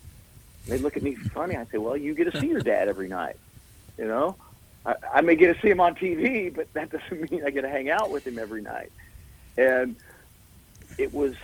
They'd 0.67 0.81
look 0.81 0.97
at 0.97 1.03
me 1.03 1.15
funny. 1.15 1.57
I'd 1.57 1.71
say, 1.71 1.79
well, 1.79 1.97
you 1.97 2.15
get 2.15 2.33
to 2.33 2.41
see 2.41 2.49
your 2.49 2.61
dad 2.61 2.89
every 2.89 3.09
night. 3.09 3.37
You 3.99 4.07
know, 4.07 4.37
I, 4.85 4.95
I 5.15 5.21
may 5.21 5.37
get 5.37 5.55
to 5.55 5.61
see 5.61 5.71
him 5.71 5.81
on 5.81 5.95
TV, 5.95 6.55
but 6.55 6.73
that 6.75 6.91
doesn't 7.11 7.31
mean 7.31 7.45
I 7.45 7.51
get 7.51 7.63
to 7.63 7.69
hang 7.69 7.91
out 7.91 8.11
with 8.11 8.27
him 8.27 8.39
every 8.39 8.63
night. 8.63 8.93
And 9.57 9.97
it 10.99 11.15
was, 11.15 11.35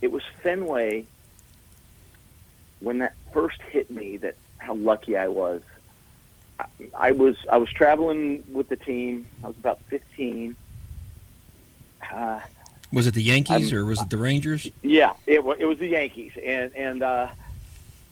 it 0.00 0.10
was 0.10 0.22
Fenway 0.42 1.06
when 2.80 2.98
that 2.98 3.14
first 3.32 3.60
hit 3.70 3.90
me 3.90 4.16
that 4.18 4.36
how 4.58 4.74
lucky 4.74 5.16
I 5.16 5.28
was. 5.28 5.62
I, 6.96 7.12
was 7.12 7.36
I 7.50 7.56
was 7.58 7.70
traveling 7.70 8.44
with 8.52 8.68
the 8.68 8.76
team. 8.76 9.26
I 9.42 9.48
was 9.48 9.56
about 9.56 9.80
15. 9.88 10.54
Uh, 12.12 12.40
Was 12.92 13.06
it 13.06 13.14
the 13.14 13.22
Yankees 13.22 13.72
I'm- 13.72 13.78
or 13.78 13.84
was 13.84 14.00
it 14.00 14.10
the 14.10 14.16
Rangers? 14.16 14.68
yeah, 14.82 15.12
it 15.26 15.42
was 15.44 15.58
it 15.60 15.64
was 15.66 15.78
the 15.78 15.88
Yankees, 15.88 16.32
and 16.42 16.74
and 16.74 17.02
uh, 17.02 17.28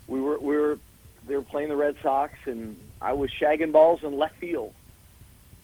we 0.06 0.20
were 0.20 0.38
we 0.38 0.56
were 0.56 0.78
they 1.26 1.34
were 1.36 1.42
playing 1.42 1.68
the 1.70 1.76
Red 1.76 1.96
Sox, 2.02 2.34
and 2.46 2.76
I 3.00 3.12
was 3.14 3.30
shagging 3.30 3.72
balls 3.72 4.02
in 4.02 4.16
left 4.18 4.36
field. 4.36 4.74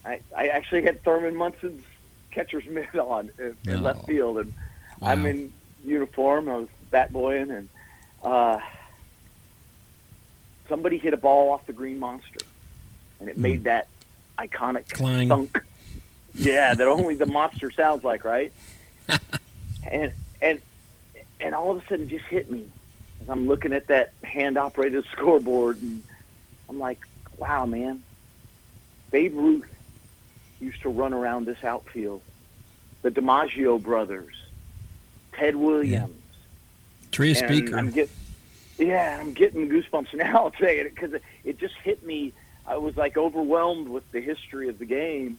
I 0.04 0.20
I 0.36 0.48
actually 0.48 0.82
had 0.82 1.02
Thurman 1.04 1.36
Munson's 1.36 1.84
catcher's 2.30 2.64
mitt 2.66 2.94
on 2.98 3.30
in, 3.38 3.56
in 3.66 3.74
No. 3.74 3.80
left 3.80 4.06
field, 4.06 4.38
and 4.38 4.54
I'm 5.02 5.26
in 5.26 5.52
uniform. 5.84 6.48
I 6.48 6.56
was 6.56 6.68
bat 6.90 7.12
boying, 7.12 7.50
and 7.50 7.68
uh, 8.24 8.60
somebody 10.68 10.96
hit 10.98 11.12
a 11.12 11.18
ball 11.18 11.52
off 11.52 11.66
the 11.66 11.72
green 11.72 11.98
monster, 11.98 12.38
and 13.22 13.30
it 13.30 13.38
made 13.38 13.58
hmm. 13.58 13.64
that 13.64 13.88
iconic 14.38 14.88
Clang. 14.90 15.28
thunk. 15.28 15.62
Yeah, 16.34 16.72
that 16.72 16.88
only 16.88 17.14
the 17.14 17.26
monster 17.26 17.70
sounds 17.70 18.04
like, 18.04 18.24
right? 18.24 18.54
and 19.86 20.14
and 20.40 20.62
and 21.40 21.54
all 21.54 21.72
of 21.72 21.84
a 21.84 21.86
sudden, 21.86 22.06
it 22.06 22.08
just 22.08 22.24
hit 22.24 22.50
me 22.50 22.64
as 23.20 23.28
I'm 23.28 23.46
looking 23.46 23.74
at 23.74 23.88
that 23.88 24.14
hand-operated 24.24 25.04
scoreboard, 25.12 25.82
and 25.82 26.02
I'm 26.70 26.78
like, 26.78 27.00
"Wow, 27.36 27.66
man! 27.66 28.02
Babe 29.10 29.36
Ruth 29.36 29.68
used 30.58 30.80
to 30.80 30.88
run 30.88 31.12
around 31.12 31.44
this 31.44 31.62
outfield. 31.62 32.22
The 33.02 33.10
DiMaggio 33.10 33.82
brothers, 33.82 34.34
Ted 35.34 35.54
Williams, 35.54 36.14
Tris 37.10 37.40
Speaker. 37.40 37.76
I'm 37.76 37.90
get, 37.90 38.08
yeah, 38.78 39.18
I'm 39.20 39.34
getting 39.34 39.68
goosebumps 39.68 40.14
now 40.14 40.50
saying 40.58 40.86
it 40.86 40.94
because 40.94 41.12
it, 41.12 41.22
it 41.44 41.58
just 41.58 41.74
hit 41.84 42.02
me. 42.04 42.32
I 42.66 42.76
was 42.76 42.96
like 42.96 43.16
overwhelmed 43.16 43.88
with 43.88 44.10
the 44.12 44.20
history 44.20 44.68
of 44.68 44.78
the 44.78 44.84
game 44.84 45.38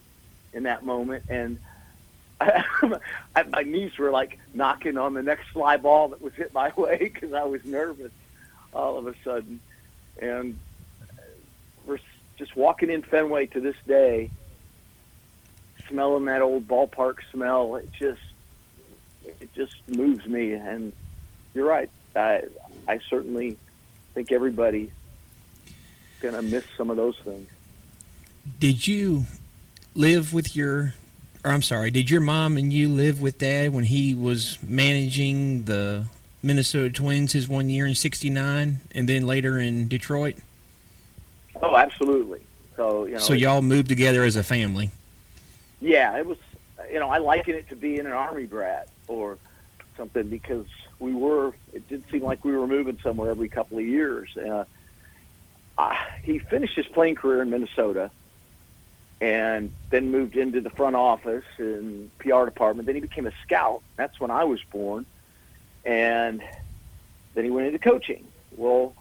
in 0.54 0.64
that 0.64 0.86
moment, 0.86 1.24
and 1.30 1.60
I, 2.42 3.44
my 3.50 3.64
knees 3.64 3.98
were 3.98 4.12
like 4.12 4.40
knocking 4.54 4.98
on 4.98 5.14
the 5.14 5.24
next 5.24 5.48
fly 5.50 5.78
ball 5.78 6.10
that 6.10 6.22
was 6.22 6.34
hit 6.34 6.54
my 6.54 6.72
way 6.78 6.98
because 6.98 7.34
I 7.34 7.44
was 7.44 7.64
nervous 7.64 8.12
all 8.74 8.98
of 8.98 9.08
a 9.08 9.16
sudden, 9.24 9.60
and 10.22 10.58
we're 11.86 12.00
just 12.38 12.56
walking 12.56 12.90
in 12.90 13.04
Fenway 13.04 13.48
to 13.48 13.62
this 13.62 13.76
day, 13.88 14.30
smelling 15.88 16.26
that 16.26 16.42
old 16.42 16.68
ballpark 16.68 17.18
smell. 17.32 17.76
It 17.76 17.90
just 17.98 18.22
it 19.40 19.54
just 19.54 19.76
moves 19.88 20.26
me, 20.26 20.54
and 20.54 20.92
you're 21.54 21.68
right. 21.68 21.90
I 22.16 22.44
I 22.88 23.00
certainly 23.10 23.58
think 24.14 24.32
everybody's 26.24 26.50
gonna 26.50 26.56
miss 26.56 26.66
some 26.78 26.90
of 26.90 26.98
those 26.98 27.18
things. 27.24 27.50
Did 28.60 28.88
you 28.88 29.26
live 29.96 30.34
with 30.34 30.56
your, 30.56 30.94
or 31.44 31.52
I'm 31.52 31.62
sorry, 31.62 31.92
did 31.92 32.10
your 32.10 32.22
mom 32.22 32.58
and 32.58 32.72
you 32.74 32.90
live 32.90 33.22
with 33.22 33.38
dad 33.38 33.74
when 33.74 33.86
he 33.86 34.14
was 34.14 34.58
managing 34.64 35.64
the 35.64 36.06
Minnesota 36.42 36.90
Twins 36.90 37.34
his 37.34 37.48
one 37.48 37.70
year 37.70 37.86
in 37.86 37.96
'69, 37.96 38.82
and 38.92 39.10
then 39.10 39.26
later 39.26 39.60
in 39.60 39.88
Detroit? 39.88 40.36
Oh, 41.62 41.76
absolutely. 41.78 42.42
So 42.76 43.06
you 43.06 43.14
know, 43.14 43.20
so 43.20 43.34
y'all 43.34 43.62
moved 43.62 43.88
together 43.88 44.24
as 44.24 44.36
a 44.36 44.44
family. 44.44 44.92
yeah, 45.82 46.18
it 46.18 46.26
was. 46.26 46.38
You 46.92 47.00
know, 47.00 47.10
I 47.10 47.20
liken 47.20 47.56
it 47.56 47.70
to 47.70 47.76
being 47.76 48.02
an 48.02 48.12
army 48.12 48.46
brat 48.46 48.90
or 49.08 49.38
something 49.96 50.28
because 50.28 50.66
we 51.00 51.14
were. 51.14 51.54
It 51.72 51.88
did 51.88 52.04
seem 52.12 52.24
like 52.24 52.44
we 52.44 52.52
were 52.52 52.68
moving 52.68 53.00
somewhere 53.02 53.30
every 53.32 53.48
couple 53.48 53.78
of 53.78 53.86
years. 53.86 54.36
Uh, 54.36 54.66
uh, 55.78 55.96
he 56.24 56.40
finished 56.40 56.76
his 56.76 56.86
playing 56.88 57.16
career 57.16 57.42
in 57.42 57.50
Minnesota, 57.50 58.12
and 59.22 59.72
then 59.90 60.12
moved 60.12 60.36
into 60.36 60.62
the 60.62 60.70
front 60.70 60.96
office 60.96 61.46
and 61.58 62.16
PR 62.20 62.46
department. 62.46 62.86
Then 62.86 62.96
he 62.96 63.02
became 63.02 63.26
a 63.26 63.32
scout. 63.44 63.82
That's 63.96 64.20
when 64.20 64.32
I 64.32 64.44
was 64.44 64.60
born, 64.72 65.06
and 65.86 66.42
then 67.34 67.44
he 67.44 67.50
went 67.50 67.68
into 67.68 67.80
coaching. 67.80 68.28
Well, 68.56 68.94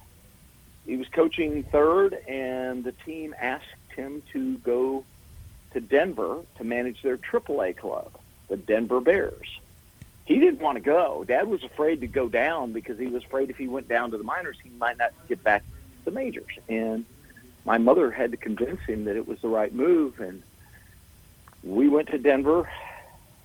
he 0.87 0.97
was 0.97 1.09
coaching 1.09 1.63
third, 1.65 2.15
and 2.27 2.85
the 2.85 2.93
team 2.93 3.35
asked 3.41 3.67
him 3.95 4.23
to 4.33 4.59
go 4.59 5.05
to 5.73 5.81
Denver 5.81 6.41
to 6.59 6.65
manage 6.65 7.03
their 7.03 7.17
AAA 7.17 7.77
club, 7.77 8.13
the 8.49 8.57
Denver 8.57 9.01
Bears. 9.01 9.49
He 10.25 10.39
didn't 10.39 10.61
want 10.61 10.77
to 10.77 10.81
go. 10.81 11.25
Dad 11.27 11.49
was 11.49 11.65
afraid 11.65 12.01
to 12.01 12.07
go 12.07 12.29
down 12.29 12.73
because 12.73 12.99
he 12.99 13.07
was 13.07 13.25
afraid 13.25 13.51
if 13.51 13.57
he 13.57 13.69
went 13.69 13.89
down 13.89 14.13
to 14.13 14.19
the 14.19 14.25
minors, 14.25 14.57
he 14.63 14.71
might 14.71 14.99
not 14.99 15.13
get 15.29 15.43
back 15.43 15.65
the 16.05 16.11
majors. 16.11 16.53
And 16.69 17.05
my 17.65 17.79
mother 17.79 18.11
had 18.11 18.31
to 18.33 18.37
convince 18.37 18.81
him 18.83 19.05
that 19.05 19.17
it 19.17 19.27
was 19.27 19.41
the 19.41 19.49
right 19.49 19.73
move. 19.73 20.21
And 20.21 20.43
we 21.63 21.89
went 21.89 22.09
to 22.09 22.19
Denver. 22.19 22.69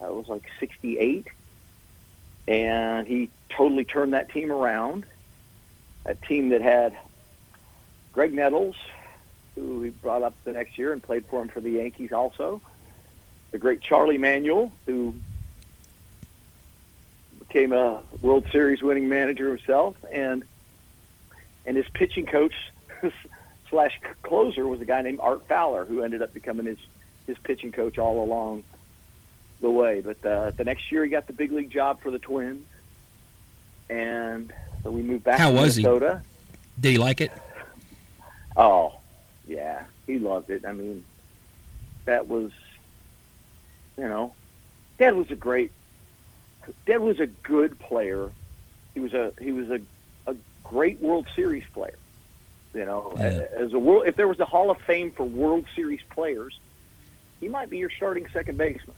I 0.01 0.09
was 0.09 0.27
like 0.27 0.43
68. 0.59 1.27
And 2.47 3.07
he 3.07 3.29
totally 3.49 3.83
turned 3.83 4.13
that 4.13 4.31
team 4.31 4.51
around. 4.51 5.05
A 6.05 6.15
team 6.15 6.49
that 6.49 6.61
had 6.61 6.97
Graig 8.15 8.31
Nettles, 8.31 8.75
who 9.55 9.81
he 9.83 9.89
brought 9.89 10.23
up 10.23 10.33
the 10.45 10.53
next 10.53 10.77
year 10.77 10.93
and 10.93 11.03
played 11.03 11.25
for 11.29 11.41
him 11.41 11.49
for 11.49 11.59
the 11.59 11.71
Yankees 11.71 12.11
also. 12.11 12.61
The 13.51 13.57
great 13.57 13.81
Charlie 13.81 14.17
Manuel, 14.17 14.71
who 14.85 15.15
became 17.39 17.73
a 17.73 18.01
World 18.21 18.45
Series 18.51 18.81
winning 18.81 19.09
manager 19.09 19.49
himself, 19.49 19.95
and 20.11 20.43
and 21.67 21.75
his 21.77 21.85
pitching 21.93 22.25
coach 22.25 22.53
slash 23.69 23.99
closer 24.23 24.65
was 24.65 24.81
a 24.81 24.85
guy 24.85 25.01
named 25.03 25.19
Art 25.21 25.47
Fowler, 25.47 25.85
who 25.85 26.01
ended 26.01 26.23
up 26.23 26.33
becoming 26.33 26.65
his 26.65 26.79
his 27.27 27.37
pitching 27.39 27.73
coach 27.73 27.99
all 27.99 28.23
along 28.23 28.63
the 29.59 29.69
way. 29.69 30.01
But 30.01 30.25
uh, 30.25 30.51
the 30.51 30.63
next 30.63 30.91
year, 30.91 31.03
he 31.03 31.09
got 31.11 31.27
the 31.27 31.33
big 31.33 31.51
league 31.51 31.69
job 31.69 32.01
for 32.01 32.09
the 32.09 32.19
Twins, 32.19 32.65
and 33.89 34.51
so 34.81 34.89
we 34.89 35.03
moved 35.03 35.25
back 35.25 35.37
How 35.37 35.51
to 35.51 35.55
was 35.55 35.75
he? 35.75 35.83
Minnesota. 35.83 36.23
Did 36.79 36.91
he 36.93 36.97
like 36.97 37.21
it? 37.21 37.31
Oh, 38.55 38.99
yeah, 39.47 39.83
he 40.07 40.17
loved 40.19 40.49
it. 40.49 40.63
I 40.65 40.71
mean, 40.71 41.03
that 42.05 42.27
was, 42.27 42.51
you 43.97 44.07
know, 44.07 44.33
Dad 44.97 45.15
was 45.15 45.29
a 45.29 45.35
great. 45.35 45.71
Dad 46.85 47.01
was 47.01 47.19
a 47.19 47.27
good 47.27 47.77
player. 47.79 48.31
He 48.93 48.99
was 48.99 49.13
a 49.13 49.33
he 49.39 49.51
was 49.51 49.69
a 49.69 49.79
great 50.69 51.01
World 51.01 51.27
Series 51.35 51.63
player. 51.73 51.97
You 52.73 52.85
know, 52.85 53.13
as 53.17 53.73
a 53.73 53.79
world, 53.79 54.03
if 54.07 54.15
there 54.15 54.27
was 54.27 54.39
a 54.39 54.45
Hall 54.45 54.69
of 54.69 54.79
Fame 54.81 55.11
for 55.11 55.23
World 55.23 55.65
Series 55.75 56.01
players, 56.11 56.59
he 57.39 57.47
might 57.47 57.69
be 57.69 57.77
your 57.77 57.89
starting 57.89 58.27
second 58.31 58.57
baseman. 58.57 58.95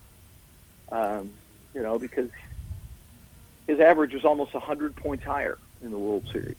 Um, 0.92 1.32
you 1.74 1.82
know, 1.82 2.00
because 2.00 2.30
his 3.68 3.80
average 3.80 4.14
was 4.14 4.26
almost 4.26 4.54
100 4.54 4.96
points 4.96 5.24
higher 5.24 5.58
in 5.82 5.92
the 5.92 5.98
World 5.98 6.28
Series. 6.32 6.58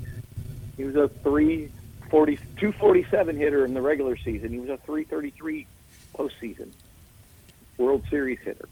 He 0.77 0.85
was 0.85 0.97
a 0.97 1.09
340, 1.09 2.37
247 2.37 3.37
hitter 3.37 3.65
in 3.65 3.75
the 3.75 3.83
regular 3.83 4.17
season. 4.17 4.51
He 4.51 4.61
was 4.61 4.71
a 4.71 4.79
333 4.79 5.67
postseason 6.15 6.71
World 7.77 8.05
Series 8.09 8.39
hitter. 8.39 8.69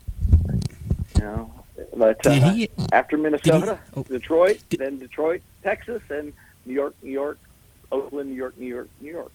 You 1.17 1.21
know, 1.21 1.65
but 1.97 2.27
uh, 2.27 2.35
Did 2.35 2.43
he- 2.43 2.71
after 2.93 3.17
Minnesota, 3.17 3.79
Detroit, 4.09 4.61
then 4.71 4.99
Detroit, 4.99 5.43
Texas, 5.63 6.03
and 6.11 6.33
New 6.67 6.75
York, 6.75 6.95
New 7.03 7.11
York, 7.11 7.39
Oakland, 7.91 8.31
New 8.31 8.37
York, 8.37 8.59
New 8.59 8.67
York, 8.67 8.89
New 9.01 9.11
York. 9.11 9.33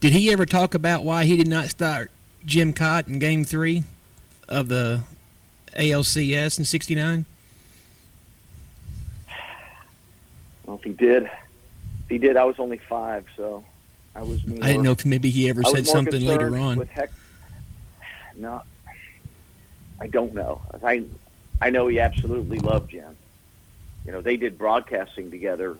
Did 0.00 0.12
he 0.12 0.30
ever 0.30 0.46
talk 0.46 0.74
about 0.74 1.04
why 1.04 1.24
he 1.24 1.36
did 1.36 1.48
not 1.48 1.68
start 1.68 2.10
Jim 2.44 2.72
Kaat 2.72 3.08
in 3.08 3.18
Game 3.18 3.44
Three 3.44 3.84
of 4.48 4.68
the 4.68 5.02
ALCS 5.76 6.58
in 6.58 6.64
'69? 6.64 7.24
Well, 10.64 10.76
if 10.76 10.82
he 10.84 10.92
did, 10.92 11.24
if 11.24 11.30
he 12.08 12.18
did, 12.18 12.36
I 12.36 12.44
was 12.44 12.56
only 12.58 12.78
five, 12.78 13.24
so 13.36 13.64
I 14.14 14.22
was. 14.22 14.46
More, 14.46 14.58
I 14.62 14.68
didn't 14.68 14.82
know 14.82 14.92
if 14.92 15.04
maybe 15.06 15.30
he 15.30 15.48
ever 15.48 15.62
said 15.64 15.86
something 15.86 16.24
later 16.24 16.56
on. 16.56 16.78
With 16.78 16.90
heck, 16.90 17.10
no, 18.36 18.62
I 20.00 20.06
don't 20.08 20.34
know. 20.34 20.60
I 20.82 21.04
I 21.60 21.70
know 21.70 21.86
he 21.88 22.00
absolutely 22.00 22.58
loved 22.58 22.90
Jim. 22.90 23.16
You 24.04 24.12
know, 24.12 24.20
they 24.20 24.36
did 24.36 24.58
broadcasting 24.58 25.30
together. 25.30 25.76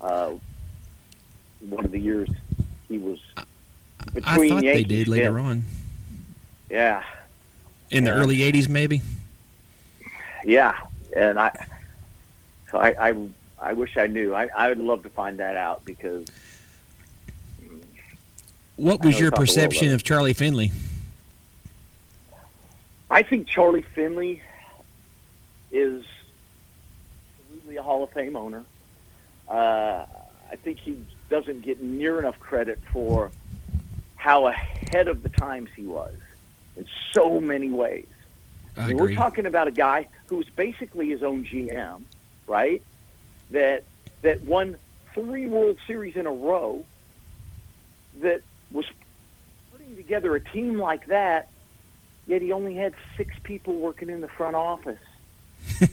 Uh, 0.00 0.32
one 1.60 1.84
of 1.84 1.90
the 1.92 1.98
years 2.00 2.28
he 2.88 2.98
was 2.98 3.18
I 3.36 3.44
between 4.14 4.50
thought 4.50 4.62
they 4.62 4.84
did 4.84 5.08
later 5.08 5.38
and- 5.38 5.46
on 5.46 5.64
Yeah, 6.70 7.02
in 7.90 8.04
the 8.04 8.12
early 8.12 8.38
'80s, 8.38 8.68
maybe. 8.68 9.02
yeah, 10.44 10.74
and 11.16 11.38
I, 11.38 11.66
so 12.70 12.78
I, 12.78 13.10
I, 13.10 13.14
I 13.60 13.72
wish 13.74 13.96
I 13.96 14.06
knew. 14.06 14.34
I, 14.34 14.48
I 14.56 14.68
would 14.68 14.78
love 14.78 15.02
to 15.02 15.10
find 15.10 15.38
that 15.40 15.56
out 15.56 15.84
because 15.84 16.26
What 18.76 19.04
was 19.04 19.18
your 19.18 19.28
it's 19.28 19.34
off 19.34 19.36
the 19.38 19.40
wall, 19.40 19.46
perception 19.46 19.92
of 19.92 20.02
Charlie 20.02 20.32
Finley? 20.32 20.72
I 23.10 23.22
think 23.22 23.48
Charlie 23.48 23.84
Finley 23.94 24.40
is 25.72 26.04
absolutely 27.42 27.76
a 27.76 27.82
Hall 27.82 28.04
of 28.04 28.10
Fame 28.10 28.36
owner. 28.36 28.64
Uh, 29.48 30.06
I 30.50 30.56
think 30.62 30.78
he 30.78 30.96
doesn't 31.28 31.62
get 31.62 31.82
near 31.82 32.18
enough 32.20 32.38
credit 32.38 32.78
for 32.92 33.32
how 34.14 34.46
ahead 34.46 35.08
of 35.08 35.22
the 35.22 35.28
times 35.28 35.70
he 35.74 35.86
was 35.86 36.14
in 36.76 36.86
so 37.12 37.40
many 37.40 37.70
ways. 37.70 38.06
I 38.76 38.88
mean, 38.88 38.98
we're 38.98 39.14
talking 39.14 39.46
about 39.46 39.66
a 39.66 39.72
guy 39.72 40.06
who 40.26 40.36
was 40.36 40.48
basically 40.50 41.08
his 41.08 41.22
own 41.22 41.44
GM, 41.44 42.02
right? 42.46 42.82
That 43.50 43.84
that 44.22 44.42
won 44.42 44.76
three 45.14 45.46
World 45.46 45.78
Series 45.86 46.14
in 46.14 46.26
a 46.26 46.32
row. 46.32 46.84
That 48.20 48.42
was 48.70 48.84
putting 49.72 49.96
together 49.96 50.36
a 50.36 50.40
team 50.40 50.78
like 50.78 51.06
that, 51.06 51.48
yet 52.30 52.40
he 52.40 52.52
only 52.52 52.74
had 52.76 52.94
six 53.16 53.34
people 53.42 53.74
working 53.74 54.08
in 54.08 54.20
the 54.20 54.28
front 54.28 54.54
office. 54.56 54.98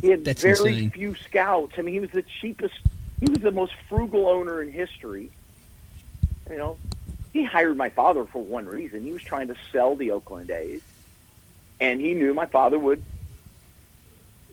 He 0.00 0.10
had 0.10 0.24
very 0.24 0.50
insane. 0.50 0.90
few 0.90 1.14
scouts. 1.14 1.74
I 1.78 1.82
mean, 1.82 1.94
he 1.94 2.00
was 2.00 2.10
the 2.10 2.24
cheapest. 2.40 2.74
He 3.18 3.30
was 3.30 3.40
the 3.40 3.50
most 3.50 3.72
frugal 3.88 4.28
owner 4.28 4.62
in 4.62 4.70
history. 4.70 5.30
You 6.50 6.58
know, 6.58 6.76
he 7.32 7.44
hired 7.44 7.76
my 7.76 7.88
father 7.88 8.24
for 8.26 8.42
one 8.42 8.66
reason. 8.66 9.02
He 9.02 9.12
was 9.12 9.22
trying 9.22 9.48
to 9.48 9.56
sell 9.72 9.96
the 9.96 10.10
Oakland 10.10 10.50
A's, 10.50 10.82
and 11.80 12.00
he 12.00 12.14
knew 12.14 12.34
my 12.34 12.46
father 12.46 12.78
would 12.78 13.02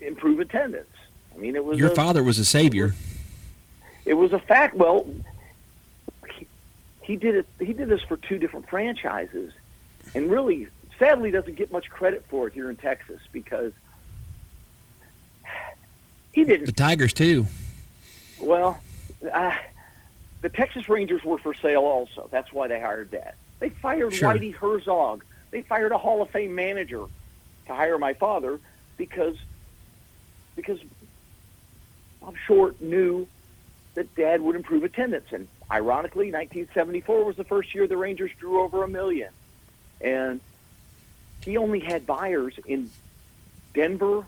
improve 0.02 0.40
attendance. 0.40 0.90
I 1.36 1.38
mean, 1.38 1.56
it 1.56 1.64
was 1.64 1.78
Your 1.78 1.92
a, 1.92 1.96
father 1.96 2.24
was 2.24 2.40
a 2.40 2.46
savior. 2.46 2.96
It 4.06 4.14
was 4.14 4.32
a 4.32 4.40
fact. 4.40 4.76
Well, 4.76 5.08
he, 6.36 6.48
he 7.02 7.16
did 7.18 7.36
it. 7.36 7.48
He 7.60 7.74
did 7.74 7.90
this 7.90 8.02
for 8.02 8.18
two 8.18 8.40
different 8.40 8.70
franchises, 8.70 9.54
and 10.16 10.32
really, 10.32 10.68
sadly, 11.04 11.32
doesn't 11.32 11.56
get 11.56 11.72
much 11.72 11.90
credit 11.90 12.24
for 12.30 12.48
it 12.48 12.54
here 12.54 12.70
in 12.70 12.76
Texas 12.78 13.20
because 13.32 13.74
he 16.32 16.44
didn't 16.46 16.66
The 16.66 16.72
Tigers 16.72 17.14
too. 17.14 17.46
Well, 18.40 18.80
uh, 19.32 19.56
the 20.42 20.50
Texas 20.50 20.88
Rangers 20.88 21.24
were 21.24 21.38
for 21.38 21.54
sale 21.54 21.82
also. 21.82 22.30
That's 22.32 22.52
why 22.54 22.68
they 22.68 22.80
hired 22.80 23.12
that. 23.12 23.36
They 23.60 23.70
fired 23.70 24.14
Sure. 24.14 24.34
Whitey 24.34 24.54
Herzog. 24.54 25.24
They 25.52 25.62
fired 25.62 25.92
a 25.92 25.98
Hall 25.98 26.22
of 26.22 26.30
Fame 26.30 26.56
manager 26.56 27.06
to 27.68 27.74
hire 27.74 27.98
my 27.98 28.14
father 28.14 28.60
because 28.98 29.36
because 30.56 30.80
Bob 32.22 32.36
Short 32.48 32.82
knew 32.82 33.28
that 33.96 34.14
Dad 34.16 34.42
would 34.42 34.56
improve 34.56 34.84
attendance. 34.84 35.32
And 35.32 35.48
ironically, 35.70 36.32
1974 36.32 37.26
was 37.26 37.36
the 37.36 37.44
first 37.44 37.76
year 37.76 37.88
the 37.88 37.98
Rangers 37.98 38.32
drew 38.40 38.62
over 38.62 38.84
a 38.84 38.88
million. 38.88 39.30
And 40.02 40.40
he 41.44 41.58
only 41.58 41.80
had 41.80 42.06
buyers 42.06 42.56
in 42.66 42.90
Denver 43.74 44.26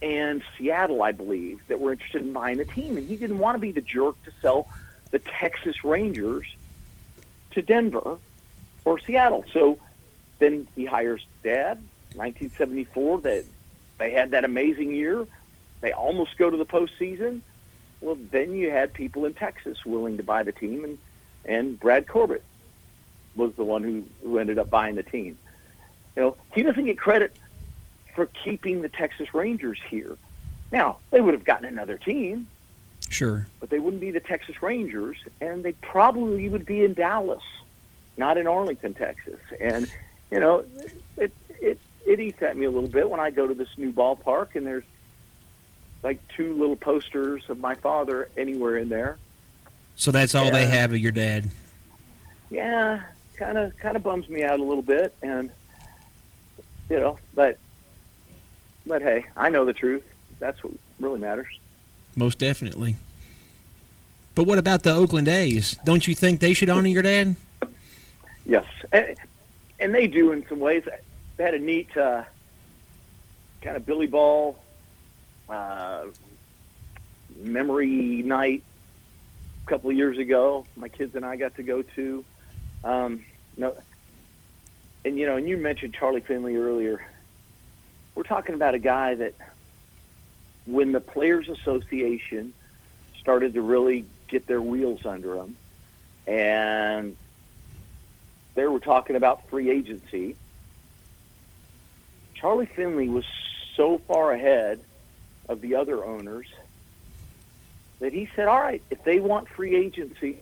and 0.00 0.42
Seattle, 0.58 1.02
I 1.02 1.12
believe, 1.12 1.60
that 1.68 1.80
were 1.80 1.92
interested 1.92 2.22
in 2.22 2.32
buying 2.32 2.58
the 2.58 2.64
team. 2.64 2.96
And 2.96 3.08
he 3.08 3.16
didn't 3.16 3.38
want 3.38 3.54
to 3.54 3.60
be 3.60 3.72
the 3.72 3.80
jerk 3.80 4.22
to 4.24 4.32
sell 4.40 4.68
the 5.10 5.20
Texas 5.20 5.84
Rangers 5.84 6.46
to 7.52 7.62
Denver 7.62 8.18
or 8.84 8.98
Seattle. 8.98 9.44
So 9.52 9.78
then 10.38 10.66
he 10.74 10.84
hires 10.84 11.24
Dad, 11.44 11.78
1974. 12.14 13.20
That 13.20 13.44
they 13.98 14.10
had 14.10 14.32
that 14.32 14.44
amazing 14.44 14.94
year. 14.94 15.26
They 15.80 15.92
almost 15.92 16.36
go 16.36 16.50
to 16.50 16.56
the 16.56 16.66
postseason. 16.66 17.42
Well, 18.00 18.18
then 18.30 18.54
you 18.54 18.70
had 18.70 18.92
people 18.92 19.24
in 19.24 19.34
Texas 19.34 19.86
willing 19.86 20.16
to 20.16 20.24
buy 20.24 20.42
the 20.42 20.52
team, 20.52 20.84
and 20.84 20.98
and 21.44 21.78
Brad 21.78 22.08
Corbett 22.08 22.42
was 23.34 23.52
the 23.54 23.64
one 23.64 23.82
who, 23.82 24.04
who 24.22 24.38
ended 24.38 24.58
up 24.58 24.68
buying 24.68 24.94
the 24.94 25.02
team. 25.02 25.38
You 26.16 26.22
know, 26.22 26.36
he 26.54 26.62
doesn't 26.62 26.84
get 26.84 26.98
credit 26.98 27.36
for 28.14 28.26
keeping 28.44 28.82
the 28.82 28.88
Texas 28.88 29.32
Rangers 29.34 29.78
here. 29.88 30.16
Now, 30.70 30.98
they 31.10 31.20
would 31.20 31.34
have 31.34 31.44
gotten 31.44 31.66
another 31.66 31.96
team, 31.98 32.46
Sure. 33.08 33.46
but 33.60 33.70
they 33.70 33.78
wouldn't 33.78 34.00
be 34.00 34.10
the 34.10 34.20
Texas 34.20 34.62
Rangers, 34.62 35.16
and 35.40 35.64
they 35.64 35.72
probably 35.72 36.48
would 36.48 36.64
be 36.66 36.84
in 36.84 36.94
Dallas, 36.94 37.42
not 38.16 38.36
in 38.38 38.46
Arlington, 38.46 38.94
Texas. 38.94 39.40
And 39.60 39.90
you 40.30 40.40
know, 40.40 40.64
it 41.16 41.32
it 41.60 41.78
it 42.06 42.20
eats 42.20 42.42
at 42.42 42.56
me 42.56 42.64
a 42.66 42.70
little 42.70 42.88
bit 42.88 43.08
when 43.08 43.20
I 43.20 43.30
go 43.30 43.46
to 43.46 43.54
this 43.54 43.68
new 43.76 43.92
ballpark 43.92 44.54
and 44.56 44.66
there's 44.66 44.84
like 46.02 46.18
two 46.36 46.54
little 46.58 46.74
posters 46.76 47.42
of 47.48 47.60
my 47.60 47.74
father 47.76 48.28
anywhere 48.36 48.76
in 48.78 48.88
there. 48.88 49.18
So 49.94 50.10
that's 50.10 50.34
all 50.34 50.50
they 50.50 50.66
have 50.66 50.92
of 50.92 50.98
your 50.98 51.12
dad. 51.12 51.50
Yeah, 52.50 53.02
kind 53.36 53.56
of 53.58 53.76
kind 53.78 53.96
of 53.96 54.02
bums 54.02 54.28
me 54.28 54.42
out 54.42 54.58
a 54.58 54.64
little 54.64 54.82
bit, 54.82 55.14
and 55.22 55.50
you 56.92 57.00
know, 57.00 57.18
but 57.34 57.56
but 58.84 59.00
hey, 59.00 59.24
I 59.34 59.48
know 59.48 59.64
the 59.64 59.72
truth. 59.72 60.04
That's 60.38 60.62
what 60.62 60.74
really 61.00 61.18
matters. 61.18 61.58
Most 62.16 62.38
definitely. 62.38 62.96
But 64.34 64.46
what 64.46 64.58
about 64.58 64.82
the 64.82 64.92
Oakland 64.92 65.26
A's? 65.26 65.78
Don't 65.84 66.06
you 66.06 66.14
think 66.14 66.40
they 66.40 66.52
should 66.52 66.68
honor 66.68 66.88
your 66.88 67.02
dad? 67.02 67.36
Yes, 68.44 68.66
and, 68.92 69.16
and 69.80 69.94
they 69.94 70.06
do 70.06 70.32
in 70.32 70.46
some 70.48 70.60
ways. 70.60 70.84
They 71.36 71.44
had 71.44 71.54
a 71.54 71.58
neat 71.58 71.96
uh, 71.96 72.24
kind 73.62 73.76
of 73.76 73.86
Billy 73.86 74.06
Ball 74.06 74.58
uh, 75.48 76.04
memory 77.38 78.22
night 78.22 78.62
a 79.64 79.70
couple 79.70 79.88
of 79.88 79.96
years 79.96 80.18
ago. 80.18 80.66
My 80.76 80.88
kids 80.88 81.14
and 81.14 81.24
I 81.24 81.36
got 81.36 81.56
to 81.56 81.62
go 81.62 81.80
to. 81.80 82.24
Um, 82.84 83.24
no, 83.56 83.74
and 85.04 85.18
you 85.18 85.26
know, 85.26 85.36
and 85.36 85.48
you 85.48 85.56
mentioned 85.56 85.94
Charlie 85.98 86.20
Finley 86.20 86.56
earlier. 86.56 87.04
We're 88.14 88.22
talking 88.24 88.54
about 88.54 88.74
a 88.74 88.78
guy 88.78 89.14
that, 89.14 89.34
when 90.66 90.92
the 90.92 91.00
Players 91.00 91.48
Association 91.48 92.52
started 93.20 93.54
to 93.54 93.62
really 93.62 94.04
get 94.28 94.46
their 94.46 94.60
wheels 94.60 95.00
under 95.04 95.36
him, 95.36 95.56
and 96.26 97.16
they 98.54 98.66
were 98.66 98.80
talking 98.80 99.16
about 99.16 99.48
free 99.48 99.70
agency. 99.70 100.36
Charlie 102.34 102.66
Finley 102.66 103.08
was 103.08 103.24
so 103.76 104.00
far 104.06 104.32
ahead 104.32 104.80
of 105.48 105.60
the 105.60 105.76
other 105.76 106.04
owners 106.04 106.46
that 108.00 108.12
he 108.12 108.28
said, 108.36 108.48
"All 108.48 108.60
right, 108.60 108.82
if 108.90 109.02
they 109.04 109.20
want 109.20 109.48
free 109.48 109.76
agency, 109.76 110.38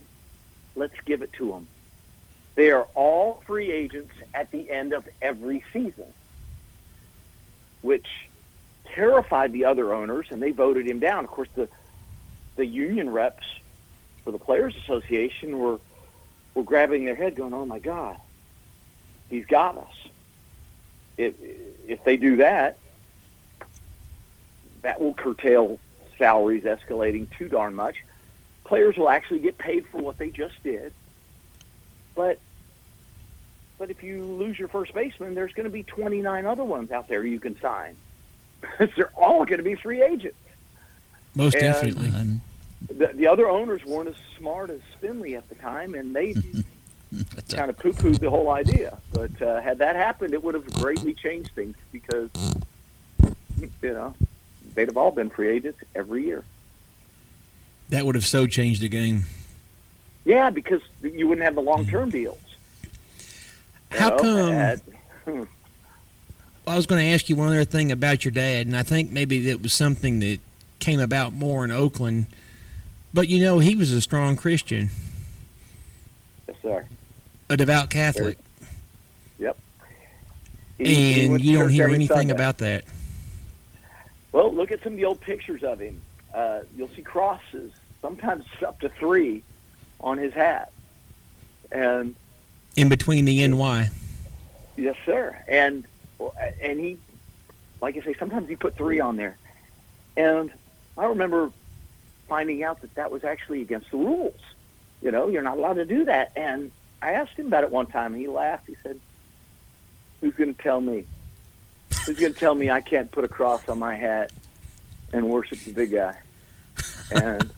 let's 0.75 0.95
give 1.05 1.21
it 1.21 1.31
to 1.33 1.47
them." 1.51 1.67
They 2.55 2.71
are 2.71 2.87
all 2.95 3.41
free 3.45 3.71
agents 3.71 4.13
at 4.33 4.51
the 4.51 4.69
end 4.69 4.93
of 4.93 5.07
every 5.21 5.63
season, 5.71 6.13
which 7.81 8.07
terrified 8.93 9.53
the 9.53 9.65
other 9.65 9.93
owners, 9.93 10.27
and 10.29 10.41
they 10.41 10.51
voted 10.51 10.85
him 10.85 10.99
down. 10.99 11.23
Of 11.23 11.31
course, 11.31 11.49
the 11.55 11.69
the 12.57 12.65
union 12.65 13.09
reps 13.09 13.45
for 14.23 14.31
the 14.31 14.37
Players 14.37 14.75
Association 14.75 15.57
were 15.57 15.79
were 16.53 16.63
grabbing 16.63 17.05
their 17.05 17.15
head, 17.15 17.35
going, 17.35 17.53
"Oh 17.53 17.65
my 17.65 17.79
God, 17.79 18.17
he's 19.29 19.45
got 19.45 19.77
us." 19.77 20.09
If 21.17 21.35
if 21.87 22.03
they 22.03 22.17
do 22.17 22.37
that, 22.37 22.77
that 24.81 24.99
will 24.99 25.13
curtail 25.13 25.79
salaries 26.17 26.63
escalating 26.63 27.27
too 27.37 27.47
darn 27.47 27.73
much. 27.75 28.03
Players 28.65 28.97
will 28.97 29.09
actually 29.09 29.39
get 29.39 29.57
paid 29.57 29.87
for 29.87 29.99
what 29.99 30.17
they 30.17 30.29
just 30.29 30.61
did, 30.63 30.93
but 32.15 32.39
but 33.77 33.89
if 33.89 34.03
you 34.03 34.23
lose 34.23 34.59
your 34.59 34.67
first 34.67 34.93
baseman, 34.93 35.33
there's 35.33 35.53
going 35.53 35.63
to 35.63 35.71
be 35.71 35.81
29 35.83 36.45
other 36.45 36.63
ones 36.63 36.91
out 36.91 37.07
there 37.07 37.25
you 37.25 37.39
can 37.39 37.59
sign. 37.59 37.95
They're 38.77 39.11
all 39.15 39.43
going 39.43 39.57
to 39.57 39.63
be 39.63 39.73
free 39.73 40.03
agents. 40.03 40.37
Most 41.35 41.55
And- 41.55 41.63
definitely. 41.63 42.39
The, 42.95 43.07
the 43.13 43.27
other 43.27 43.47
owners 43.47 43.83
weren't 43.85 44.09
as 44.09 44.15
smart 44.37 44.69
as 44.71 44.81
Finley 44.99 45.35
at 45.35 45.47
the 45.49 45.55
time, 45.55 45.93
and 45.95 46.15
they 46.15 46.33
kind 47.49 47.69
of 47.69 47.77
poo-pooed 47.77 48.19
the 48.19 48.29
whole 48.29 48.49
idea. 48.49 48.97
But 49.13 49.39
uh, 49.41 49.61
had 49.61 49.77
that 49.79 49.95
happened, 49.95 50.33
it 50.33 50.43
would 50.43 50.55
have 50.55 50.65
greatly 50.73 51.13
changed 51.13 51.51
things 51.53 51.75
because 51.91 52.29
you 53.23 53.93
know 53.93 54.15
they'd 54.73 54.87
have 54.87 54.97
all 54.97 55.11
been 55.11 55.29
free 55.29 55.49
agents 55.49 55.79
every 55.95 56.25
year. 56.25 56.43
That 57.89 58.05
would 58.05 58.15
have 58.15 58.25
so 58.25 58.47
changed 58.47 58.81
the 58.81 58.89
game. 58.89 59.25
Yeah, 60.25 60.49
because 60.49 60.81
you 61.01 61.27
wouldn't 61.27 61.43
have 61.45 61.55
the 61.55 61.61
long-term 61.61 62.09
deals. 62.11 62.37
you 63.91 63.99
How 63.99 64.09
know, 64.09 64.17
come- 64.17 64.49
at- 64.53 64.81
I 66.67 66.75
was 66.75 66.85
going 66.85 67.01
to 67.03 67.11
ask 67.13 67.27
you 67.27 67.35
one 67.35 67.47
other 67.49 67.65
thing 67.65 67.91
about 67.91 68.23
your 68.23 68.31
dad, 68.31 68.67
and 68.67 68.77
I 68.77 68.83
think 68.83 69.11
maybe 69.11 69.39
that 69.47 69.61
was 69.61 69.73
something 69.73 70.19
that 70.19 70.39
came 70.79 70.99
about 70.99 71.33
more 71.33 71.65
in 71.65 71.71
Oakland. 71.71 72.27
But 73.13 73.27
you 73.27 73.43
know, 73.43 73.59
he 73.59 73.75
was 73.75 73.91
a 73.91 73.99
strong 73.99 74.35
Christian, 74.37 74.89
yes, 76.47 76.55
sir. 76.61 76.85
a 77.49 77.57
devout 77.57 77.89
Catholic, 77.89 78.37
Yep. 79.39 79.57
He- 80.77 80.95
he 80.95 81.25
and 81.25 81.39
to 81.39 81.43
you 81.43 81.57
don't 81.57 81.69
hear 81.69 81.87
anything 81.89 82.07
Sunday. 82.15 82.33
about 82.33 82.59
that. 82.59 82.85
Well, 84.31 84.53
look 84.53 84.71
at 84.71 84.81
some 84.83 84.93
of 84.93 84.97
the 84.97 85.05
old 85.05 85.19
pictures 85.19 85.63
of 85.63 85.79
him. 85.79 85.99
Uh, 86.33 86.61
you'll 86.77 86.89
see 86.95 87.01
crosses, 87.01 87.73
sometimes 88.01 88.45
up 88.65 88.79
to 88.79 88.87
three, 88.97 89.43
on 90.01 90.17
his 90.17 90.33
hat. 90.33 90.71
And 91.71 92.15
In 92.75 92.89
between 92.89 93.25
the 93.25 93.47
NY, 93.47 93.89
yes, 94.77 94.95
sir. 95.05 95.37
And 95.47 95.85
and 96.61 96.79
he, 96.79 96.97
like 97.81 97.97
I 97.97 98.01
say, 98.01 98.13
sometimes 98.19 98.47
he 98.49 98.55
put 98.55 98.75
three 98.75 98.99
on 98.99 99.15
there. 99.15 99.37
And 100.17 100.51
I 100.97 101.05
remember 101.05 101.51
finding 102.27 102.63
out 102.63 102.81
that 102.81 102.93
that 102.95 103.11
was 103.11 103.23
actually 103.23 103.61
against 103.61 103.89
the 103.91 103.97
rules. 103.97 104.39
You 105.01 105.11
know, 105.11 105.29
you're 105.29 105.41
not 105.41 105.57
allowed 105.57 105.75
to 105.75 105.85
do 105.85 106.05
that. 106.05 106.31
And 106.35 106.71
I 107.01 107.13
asked 107.13 107.33
him 107.33 107.47
about 107.47 107.63
it 107.63 107.71
one 107.71 107.87
time, 107.87 108.13
and 108.13 108.21
he 108.21 108.27
laughed. 108.27 108.67
He 108.67 108.75
said, 108.83 108.99
"Who's 110.19 110.35
going 110.35 110.53
to 110.53 110.61
tell 110.61 110.81
me? 110.81 111.05
Who's 112.05 112.19
going 112.19 112.33
to 112.33 112.39
tell 112.39 112.53
me 112.55 112.69
I 112.69 112.81
can't 112.81 113.09
put 113.11 113.23
a 113.23 113.27
cross 113.27 113.67
on 113.69 113.79
my 113.79 113.95
hat 113.95 114.31
and 115.13 115.27
worship 115.29 115.59
the 115.59 115.71
big 115.71 115.91
guy?" 115.91 116.15
And 117.11 117.49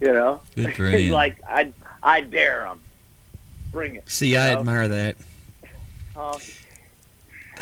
you 0.00 0.12
know, 0.12 0.40
Good 0.56 0.74
for 0.74 0.90
he's 0.90 1.06
him. 1.08 1.12
like, 1.14 1.40
"I 1.48 1.72
I 2.02 2.20
dare 2.20 2.66
him. 2.66 2.80
Bring 3.72 3.96
it." 3.96 4.08
see, 4.08 4.36
I 4.36 4.54
know? 4.54 4.60
admire 4.60 4.88
that. 4.88 5.16
Uh, 6.16 6.38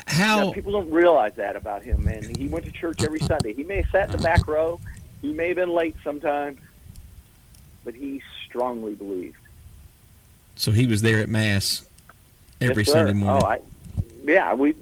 How 0.07 0.41
know, 0.41 0.53
people 0.53 0.72
don't 0.72 0.91
realize 0.91 1.34
that 1.36 1.55
about 1.57 1.82
him, 1.82 2.05
man. 2.05 2.22
He 2.34 2.49
went 2.49 2.64
to 2.64 2.72
church 2.72 3.03
every 3.03 3.20
Sunday. 3.20 3.53
He 3.53 3.62
may 3.64 3.76
have 3.76 3.91
sat 3.91 4.07
in 4.07 4.12
the 4.16 4.22
back 4.22 4.47
row. 4.49 4.80
He 5.20 5.32
may 5.32 5.49
have 5.49 5.57
been 5.57 5.70
late 5.70 5.97
sometimes, 6.03 6.59
but 7.84 7.95
he 7.95 8.22
strongly 8.47 8.95
believed. 8.95 9.36
So 10.57 10.72
he 10.72 10.86
was 10.86 11.03
there 11.03 11.20
at 11.20 11.28
mass 11.28 11.86
every 12.61 12.82
Yes. 12.84 12.93
Sunday 12.93 13.12
morning. 13.12 13.43
Oh, 13.45 13.47
I, 13.47 13.61
yeah, 14.24 14.55
we, 14.55 14.74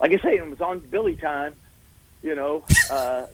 like 0.00 0.12
I 0.12 0.18
say, 0.18 0.36
it 0.36 0.48
was 0.48 0.60
on 0.60 0.80
Billy 0.80 1.16
time. 1.16 1.54
You 2.22 2.34
know, 2.34 2.64
uh, 2.90 3.26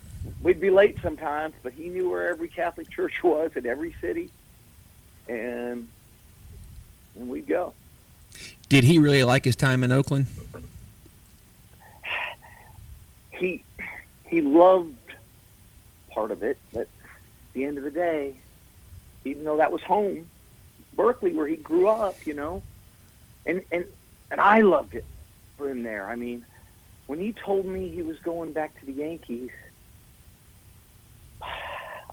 we'd 0.42 0.60
be 0.60 0.70
late 0.70 0.98
sometimes, 1.02 1.54
but 1.62 1.72
he 1.72 1.88
knew 1.88 2.10
where 2.10 2.28
every 2.28 2.48
Catholic 2.48 2.88
church 2.90 3.22
was 3.22 3.50
in 3.56 3.66
every 3.66 3.94
city, 4.00 4.30
and 5.28 5.88
and 7.16 7.28
we'd 7.28 7.46
go. 7.46 7.74
Did 8.68 8.84
he 8.84 8.98
really 8.98 9.24
like 9.24 9.44
his 9.44 9.56
time 9.56 9.84
in 9.84 9.92
Oakland? 9.92 10.26
He 13.30 13.64
he 14.26 14.40
loved 14.40 14.96
part 16.10 16.30
of 16.30 16.42
it, 16.42 16.58
but 16.72 16.82
at 16.82 16.88
the 17.52 17.64
end 17.64 17.78
of 17.78 17.84
the 17.84 17.90
day, 17.90 18.34
even 19.24 19.44
though 19.44 19.58
that 19.58 19.72
was 19.72 19.82
home, 19.82 20.26
Berkeley, 20.94 21.32
where 21.32 21.46
he 21.46 21.56
grew 21.56 21.88
up, 21.88 22.26
you 22.26 22.34
know, 22.34 22.62
and 23.46 23.62
and 23.70 23.84
and 24.30 24.40
I 24.40 24.60
loved 24.60 24.94
it 24.94 25.04
for 25.58 25.68
him 25.68 25.82
there. 25.82 26.08
I 26.08 26.16
mean, 26.16 26.44
when 27.06 27.18
he 27.18 27.32
told 27.32 27.66
me 27.66 27.88
he 27.88 28.02
was 28.02 28.18
going 28.20 28.52
back 28.52 28.78
to 28.80 28.86
the 28.86 28.92
Yankees, 28.92 29.50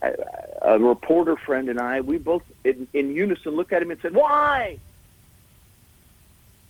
a 0.01 0.79
reporter 0.79 1.35
friend 1.35 1.69
and 1.69 1.79
I, 1.79 2.01
we 2.01 2.17
both 2.17 2.43
in, 2.63 2.87
in 2.93 3.13
unison 3.13 3.53
looked 3.55 3.73
at 3.73 3.81
him 3.81 3.91
and 3.91 4.01
said, 4.01 4.13
"Why?" 4.13 4.79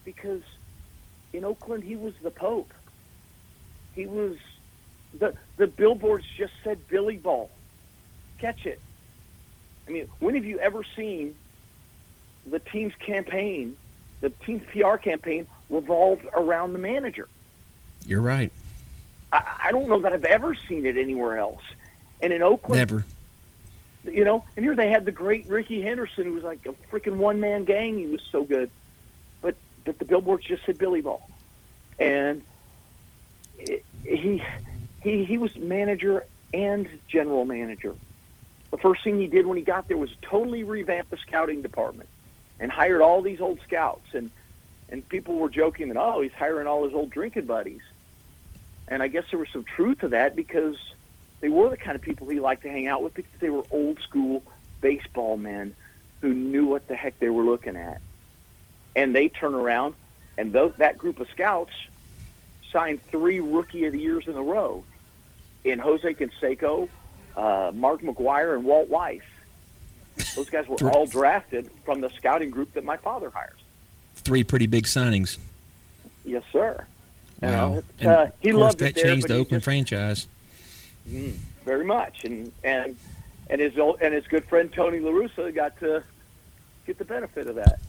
Because 0.04 0.42
in 1.34 1.46
Oakland 1.46 1.84
he 1.84 1.96
was 1.96 2.14
the 2.24 2.32
Pope. 2.32 2.74
He 3.96 4.06
was 4.06 4.38
the 5.18 5.34
the 5.58 5.68
billboards 5.68 6.26
just 6.38 6.54
said 6.64 6.88
Billy 6.88 7.18
Ball. 7.18 7.50
Catch 8.40 8.66
it. 8.66 8.80
I 9.88 9.92
mean, 9.92 10.08
when 10.20 10.36
have 10.36 10.46
you 10.46 10.60
ever 10.60 10.84
seen 10.96 11.36
the 12.46 12.60
team's 12.60 12.94
campaign, 13.00 13.76
the 14.22 14.30
team's 14.30 14.64
PR 14.72 14.98
campaign 14.98 15.48
revolved 15.70 16.26
around 16.34 16.74
the 16.74 16.80
manager? 16.80 17.28
You're 18.06 18.22
right. 18.22 18.52
I, 19.34 19.44
I 19.66 19.72
don't 19.72 19.90
know 19.90 20.00
that 20.02 20.14
I've 20.14 20.26
ever 20.26 20.56
seen 20.56 20.86
it 20.86 20.98
anywhere 20.98 21.38
else. 21.38 21.62
And 22.22 22.34
in 22.34 22.42
Oakland, 22.42 22.80
Never. 22.80 23.06
You 24.04 24.24
know, 24.24 24.46
and 24.56 24.64
here 24.64 24.76
they 24.76 24.90
had 24.90 25.06
the 25.06 25.12
great 25.12 25.48
Rickey 25.48 25.82
Henderson, 25.82 26.24
who 26.24 26.34
was 26.34 26.44
like 26.44 26.66
a 26.66 26.74
freaking 26.94 27.18
one 27.18 27.40
man 27.40 27.66
gang. 27.66 27.98
He 27.98 28.08
was 28.08 28.22
so 28.32 28.44
good, 28.44 28.70
but 29.42 29.56
but 29.84 30.00
the 30.00 30.06
billboards 30.06 30.46
just 30.46 30.66
said 30.66 30.78
Billy 30.78 31.02
Ball, 31.02 31.22
and 32.00 32.42
it, 33.58 33.84
he 34.04 34.42
he 35.02 35.26
he 35.26 35.38
was 35.38 35.56
manager 35.58 36.26
and 36.54 36.88
general 37.10 37.44
manager. 37.46 37.94
The 38.72 38.78
first 38.78 39.04
thing 39.04 39.20
he 39.20 39.28
did 39.28 39.46
when 39.46 39.58
he 39.58 39.64
got 39.64 39.88
there 39.88 39.98
was 39.98 40.12
totally 40.22 40.64
revamp 40.64 41.10
the 41.10 41.18
scouting 41.18 41.62
department 41.62 42.10
and 42.60 42.72
hired 42.72 43.02
all 43.02 43.22
these 43.22 43.42
old 43.42 43.60
scouts 43.68 44.08
and 44.14 44.32
and 44.90 45.08
people 45.10 45.36
were 45.36 45.50
joking 45.50 45.90
that 45.90 45.98
oh 45.98 46.22
he's 46.22 46.32
hiring 46.32 46.68
all 46.68 46.86
his 46.86 46.94
old 46.94 47.10
drinking 47.10 47.46
buddies, 47.46 47.82
and 48.88 49.04
I 49.04 49.10
guess 49.10 49.26
there 49.30 49.40
was 49.40 49.50
some 49.52 49.66
truth 49.66 50.00
to 50.00 50.08
that 50.10 50.38
because 50.38 50.78
they 51.42 51.50
were 51.50 51.70
the 51.70 51.78
kind 51.78 51.96
of 51.96 52.02
people 52.02 52.28
he 52.28 52.40
liked 52.40 52.64
to 52.64 52.70
hang 52.70 52.88
out 52.88 53.02
with 53.04 53.14
because 53.14 53.40
they 53.40 53.50
were 53.50 53.64
old 53.72 54.00
school 54.02 54.44
baseball 54.82 55.38
men 55.38 55.76
who 56.22 56.34
knew 56.34 56.66
what 56.66 56.88
the 56.88 56.96
heck 56.96 57.18
they 57.20 57.30
were 57.30 57.44
looking 57.44 57.76
at. 57.76 58.02
And 58.96 59.16
they 59.16 59.30
turn 59.30 59.54
around, 59.54 59.96
and 60.38 60.52
those, 60.52 60.74
that 60.78 60.98
group 60.98 61.20
of 61.20 61.28
scouts 61.30 61.72
signed 62.72 63.00
three 63.10 63.40
Rookie 63.40 63.86
of 63.86 63.94
the 63.94 64.00
Years 64.00 64.28
in 64.28 64.36
a 64.36 64.42
row 64.44 64.84
in 65.64 65.80
Jose 65.80 66.14
Canseco, 66.14 66.90
uh, 67.38 67.72
Mark 67.74 68.02
McGwire, 68.02 68.56
and 68.56 68.64
Walt 68.64 68.90
Weiss. 68.90 69.22
Those 70.36 70.50
guys 70.50 70.68
were 70.68 70.76
all 70.92 71.06
drafted 71.06 71.70
from 71.86 72.02
the 72.02 72.10
scouting 72.10 72.50
group 72.50 72.74
that 72.74 72.84
my 72.84 72.98
father 72.98 73.30
hires. 73.30 73.60
Three 74.16 74.44
pretty 74.44 74.68
big 74.68 74.84
signings. 74.86 75.38
Yes, 76.26 76.44
sir. 76.52 76.86
Wow. 77.42 77.84
uh, 78.02 78.28
he 78.42 78.50
of 78.50 78.56
course, 78.56 78.56
loved 78.56 78.80
that 78.80 78.90
it 78.90 78.96
there, 78.96 79.06
changed 79.06 79.28
the 79.30 79.36
he 79.36 79.40
Oakland 79.40 79.62
just- 79.62 79.66
franchise. 79.66 80.28
Mm, 81.10 81.34
very 81.66 81.86
much, 81.86 82.24
and 82.24 82.52
and 82.64 82.96
and 83.50 83.60
his 83.62 83.78
old, 83.78 84.02
and 84.02 84.14
his 84.14 84.28
good 84.28 84.46
friend 84.46 84.72
Tony 84.72 85.00
La 85.00 85.12
Russa 85.12 85.54
got 85.54 85.80
to 85.80 86.04
get 86.86 86.98
the 86.98 87.06
benefit 87.06 87.48
of 87.48 87.56
that. 87.56 87.80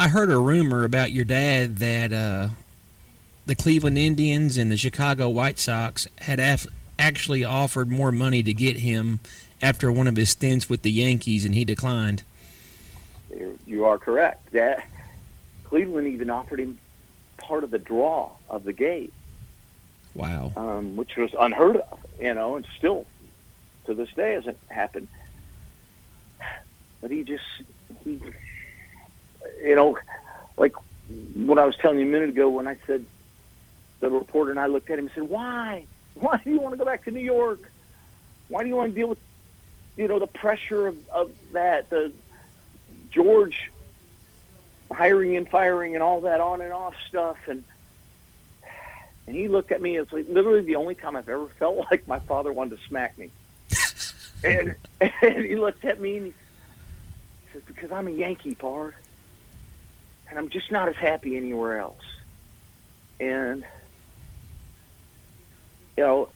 I 0.00 0.08
heard 0.08 0.30
a 0.30 0.38
rumor 0.38 0.84
about 0.84 1.12
your 1.12 1.24
dad 1.24 1.76
that 1.78 2.12
uh, 2.12 2.48
the 3.46 3.54
Cleveland 3.54 3.98
Indians 3.98 4.56
and 4.58 4.70
the 4.70 4.76
Chicago 4.76 5.28
White 5.28 5.58
Sox 5.58 6.06
had 6.18 6.38
af- 6.40 6.66
actually 6.98 7.44
offered 7.44 7.90
more 7.90 8.12
money 8.12 8.42
to 8.42 8.52
get 8.54 8.78
him 8.78 9.20
after 9.62 9.90
one 9.90 10.06
of 10.06 10.16
his 10.16 10.30
stints 10.30 10.68
with 10.68 10.82
the 10.82 10.90
Yankees, 10.92 11.44
and 11.44 11.54
he 11.54 11.64
declined. 11.64 12.22
You- 13.34 13.58
You 13.66 13.84
are 13.86 13.98
correct. 13.98 14.52
That 14.52 14.86
Cleveland 15.64 16.08
even 16.08 16.30
offered 16.30 16.60
him 16.60 16.78
part 17.38 17.64
of 17.64 17.70
the 17.70 17.78
draw 17.78 18.30
of 18.48 18.64
the 18.64 18.72
gate, 18.72 19.12
Wow. 20.16 20.52
um, 20.56 20.96
which 20.96 21.16
was 21.16 21.30
unheard 21.38 21.76
of, 21.76 21.98
you 22.20 22.34
know, 22.34 22.56
and 22.56 22.66
still 22.78 23.06
to 23.86 23.94
this 23.94 24.08
day 24.16 24.32
hasn't 24.34 24.58
happened. 24.68 25.08
But 27.00 27.10
he 27.10 27.22
just 27.24 27.44
he, 28.04 28.20
you 29.62 29.76
know, 29.76 29.98
like 30.56 30.72
what 31.34 31.58
I 31.58 31.66
was 31.66 31.76
telling 31.76 31.98
you 31.98 32.06
a 32.06 32.08
minute 32.08 32.30
ago 32.30 32.48
when 32.48 32.66
I 32.66 32.76
said 32.86 33.04
the 34.00 34.10
reporter 34.10 34.50
and 34.50 34.58
I 34.58 34.66
looked 34.66 34.90
at 34.90 34.98
him 34.98 35.06
and 35.06 35.14
said, 35.14 35.28
"Why? 35.28 35.86
Why 36.14 36.40
do 36.42 36.50
you 36.50 36.60
want 36.60 36.72
to 36.72 36.78
go 36.78 36.84
back 36.84 37.04
to 37.04 37.10
New 37.10 37.20
York? 37.20 37.60
Why 38.48 38.62
do 38.62 38.68
you 38.68 38.76
want 38.76 38.94
to 38.94 38.98
deal 38.98 39.08
with, 39.08 39.18
you 39.96 40.08
know, 40.08 40.18
the 40.18 40.26
pressure 40.26 40.86
of, 40.86 40.96
of 41.14 41.30
that, 41.52 41.90
the 41.90 42.12
George 43.10 43.70
hiring 44.90 45.36
and 45.36 45.48
firing 45.48 45.94
and 45.94 46.02
all 46.02 46.22
that 46.22 46.40
on 46.40 46.60
and 46.62 46.72
off 46.72 46.94
stuff?" 47.08 47.36
And 47.46 47.64
and 49.26 49.34
he 49.34 49.48
looked 49.48 49.72
at 49.72 49.82
me. 49.82 49.96
It's 49.96 50.12
like 50.12 50.26
literally 50.28 50.62
the 50.62 50.76
only 50.76 50.94
time 50.94 51.16
I've 51.16 51.28
ever 51.28 51.48
felt 51.58 51.86
like 51.90 52.06
my 52.06 52.18
father 52.20 52.52
wanted 52.52 52.78
to 52.78 52.86
smack 52.86 53.18
me. 53.18 53.30
and 54.44 54.76
and 55.00 55.44
he 55.44 55.56
looked 55.56 55.84
at 55.84 56.00
me 56.00 56.16
and 56.18 56.26
he 56.26 56.34
says, 57.52 57.62
"Because 57.66 57.90
I'm 57.90 58.06
a 58.06 58.12
Yankee, 58.12 58.54
Pard, 58.54 58.94
and 60.28 60.38
I'm 60.38 60.48
just 60.48 60.70
not 60.70 60.88
as 60.88 60.96
happy 60.96 61.36
anywhere 61.36 61.78
else." 61.78 62.04
And 63.18 63.64
you 65.96 66.04
know, 66.04 66.28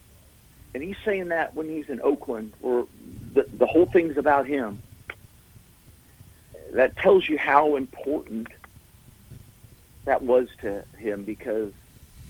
and 0.73 0.83
he's 0.83 0.97
saying 1.05 1.29
that 1.29 1.55
when 1.55 1.69
he's 1.69 1.89
in 1.89 2.01
Oakland, 2.01 2.53
or 2.61 2.87
the 3.33 3.45
the 3.57 3.65
whole 3.65 3.85
thing's 3.85 4.17
about 4.17 4.47
him. 4.47 4.81
That 6.73 6.95
tells 6.95 7.27
you 7.27 7.37
how 7.37 7.75
important 7.75 8.47
that 10.05 10.21
was 10.21 10.47
to 10.61 10.85
him 10.97 11.25
because 11.25 11.73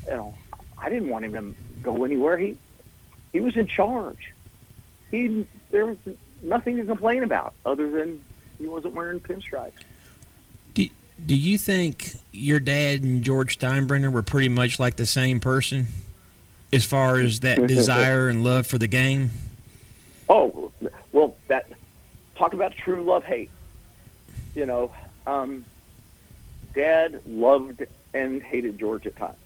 you 0.05 0.11
know 0.11 0.33
I 0.81 0.89
didn't 0.89 1.09
want 1.09 1.25
him 1.25 1.33
to 1.33 1.55
go 1.83 2.03
anywhere. 2.03 2.37
He 2.37 2.57
he 3.31 3.39
was 3.39 3.55
in 3.55 3.67
charge. 3.67 4.33
He 5.09 5.45
there 5.69 5.85
was 5.85 5.97
nothing 6.41 6.77
to 6.77 6.83
complain 6.85 7.23
about 7.23 7.53
other 7.65 7.89
than 7.89 8.23
he 8.57 8.67
wasn't 8.67 8.93
wearing 8.93 9.19
pinstripes. 9.19 9.71
Do, 10.73 10.87
do 11.25 11.35
you 11.35 11.57
think 11.57 12.15
your 12.31 12.59
dad 12.59 13.03
and 13.03 13.23
George 13.23 13.59
Steinbrenner 13.59 14.11
were 14.11 14.23
pretty 14.23 14.49
much 14.49 14.79
like 14.79 14.95
the 14.95 15.05
same 15.05 15.39
person 15.39 15.87
as 16.73 16.85
far 16.85 17.19
as 17.19 17.41
that 17.41 17.67
desire 17.67 18.29
and 18.29 18.43
love 18.43 18.67
for 18.67 18.77
the 18.77 18.87
game? 18.87 19.31
Oh, 20.29 20.71
well, 21.11 21.35
that 21.47 21.67
talk 22.35 22.53
about 22.53 22.73
true 22.75 23.03
love 23.03 23.23
hate. 23.23 23.49
You 24.55 24.65
know, 24.65 24.91
um, 25.27 25.65
Dad 26.73 27.21
loved 27.25 27.85
and 28.13 28.41
hated 28.41 28.77
George 28.77 29.07
at 29.07 29.15
times, 29.15 29.37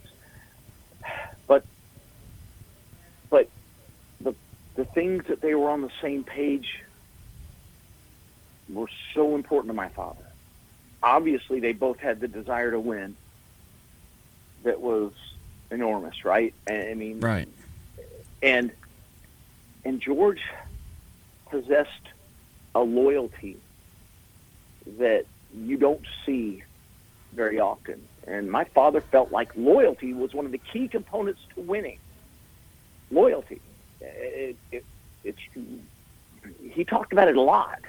but 1.47 1.65
but 3.29 3.47
the 4.75 4.85
things 4.85 5.25
that 5.27 5.41
they 5.41 5.55
were 5.55 5.69
on 5.69 5.81
the 5.81 5.91
same 6.01 6.23
page 6.23 6.81
were 8.69 8.89
so 9.13 9.35
important 9.35 9.69
to 9.69 9.75
my 9.75 9.89
father. 9.89 10.23
Obviously, 11.01 11.59
they 11.59 11.71
both 11.73 11.99
had 11.99 12.19
the 12.19 12.27
desire 12.27 12.71
to 12.71 12.79
win. 12.79 13.15
That 14.63 14.81
was 14.81 15.11
enormous, 15.71 16.25
right? 16.25 16.53
I 16.69 16.93
mean, 16.95 17.19
Right. 17.19 17.47
and 18.41 18.71
and 19.83 20.01
George 20.01 20.41
possessed 21.49 21.89
a 22.73 22.81
loyalty 22.81 23.57
that 24.97 25.25
you 25.55 25.77
don't 25.77 26.01
see 26.25 26.63
very 27.33 27.59
often. 27.59 28.01
And 28.27 28.49
my 28.51 28.63
father 28.63 29.01
felt 29.01 29.31
like 29.31 29.55
loyalty 29.55 30.13
was 30.13 30.33
one 30.33 30.45
of 30.47 30.51
the 30.51 30.57
key 30.57 30.87
components 30.87 31.41
to 31.53 31.61
winning. 31.61 31.99
Loyalty. 33.11 33.61
It, 34.01 34.57
it, 34.71 34.85
it's 35.23 35.39
he 36.73 36.85
talked 36.85 37.13
about 37.13 37.27
it 37.29 37.37
a 37.37 37.41
lot. 37.41 37.79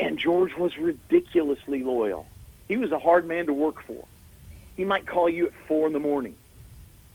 And 0.00 0.18
George 0.18 0.52
was 0.58 0.76
ridiculously 0.78 1.84
loyal. 1.84 2.28
He 2.68 2.76
was 2.76 2.92
a 2.92 2.98
hard 2.98 3.26
man 3.26 3.46
to 3.46 3.52
work 3.54 3.76
for. 3.86 4.06
he 4.76 4.84
might 4.84 5.06
call 5.06 5.28
you 5.28 5.46
at 5.48 5.52
four 5.68 5.86
in 5.86 5.92
the 5.92 6.00
morning 6.00 6.36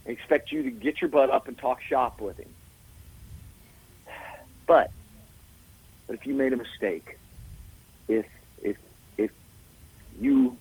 and 0.06 0.16
expect 0.18 0.52
you 0.52 0.64
to 0.64 0.72
get 0.72 1.02
your 1.02 1.10
butt 1.10 1.30
up 1.32 1.48
and 1.48 1.58
talk 1.58 1.80
shop 1.82 2.22
with 2.22 2.40
him. 2.40 2.50
But, 4.68 4.92
but 6.08 6.16
if 6.16 6.26
you 6.26 6.36
made 6.36 6.54
a 6.54 6.58
mistake, 6.58 7.20
if 8.08 8.26
if 8.62 8.78
if 9.18 9.32
you 10.20 10.60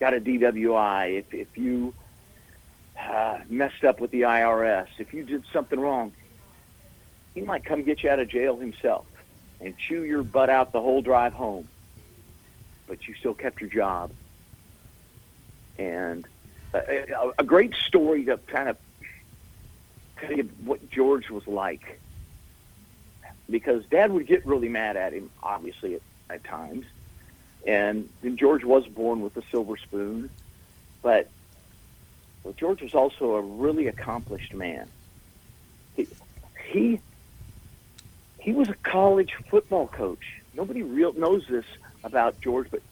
got 0.00 0.14
a 0.14 0.20
DWI, 0.20 1.18
if 1.20 1.26
if 1.34 1.48
you 1.56 1.94
uh, 3.08 3.38
messed 3.48 3.84
up 3.84 4.00
with 4.00 4.10
the 4.10 4.22
IRS, 4.22 4.86
if 4.98 5.12
you 5.12 5.24
did 5.24 5.44
something 5.52 5.78
wrong, 5.78 6.12
he 7.34 7.40
might 7.40 7.64
come 7.64 7.82
get 7.82 8.02
you 8.02 8.10
out 8.10 8.18
of 8.18 8.28
jail 8.28 8.56
himself 8.56 9.06
and 9.60 9.76
chew 9.76 10.02
your 10.04 10.22
butt 10.22 10.50
out 10.50 10.72
the 10.72 10.80
whole 10.80 11.02
drive 11.02 11.32
home. 11.32 11.68
But 12.86 13.06
you 13.08 13.14
still 13.14 13.34
kept 13.34 13.60
your 13.60 13.70
job. 13.70 14.10
And 15.78 16.26
a, 16.72 17.32
a, 17.38 17.44
great 17.44 17.74
story 17.74 18.24
to 18.26 18.36
kind 18.46 18.68
of 18.68 18.76
tell 20.20 20.32
you 20.32 20.48
what 20.64 20.90
George 20.90 21.30
was 21.30 21.46
like. 21.46 22.00
Because 23.50 23.84
Dad 23.86 24.12
would 24.12 24.26
get 24.26 24.46
really 24.46 24.68
mad 24.68 24.96
at 24.96 25.12
him, 25.12 25.30
obviously, 25.42 25.96
at, 25.96 26.02
at 26.30 26.44
times. 26.44 26.86
And, 27.66 28.08
and 28.22 28.38
George 28.38 28.64
was 28.64 28.86
born 28.86 29.22
with 29.22 29.36
a 29.36 29.42
silver 29.50 29.76
spoon. 29.76 30.30
But 31.02 31.28
well, 32.44 32.54
George 32.56 32.82
was 32.82 32.94
also 32.94 33.36
a 33.36 33.40
really 33.40 33.88
accomplished 33.88 34.54
man. 34.54 34.88
He, 35.96 36.06
he 36.70 37.00
he 38.38 38.52
was 38.52 38.68
a 38.68 38.74
college 38.74 39.32
football 39.48 39.88
coach. 39.88 40.42
Nobody 40.52 40.82
real 40.82 41.14
knows 41.14 41.46
this 41.48 41.64
about 42.04 42.40
George, 42.42 42.68
but 42.70 42.82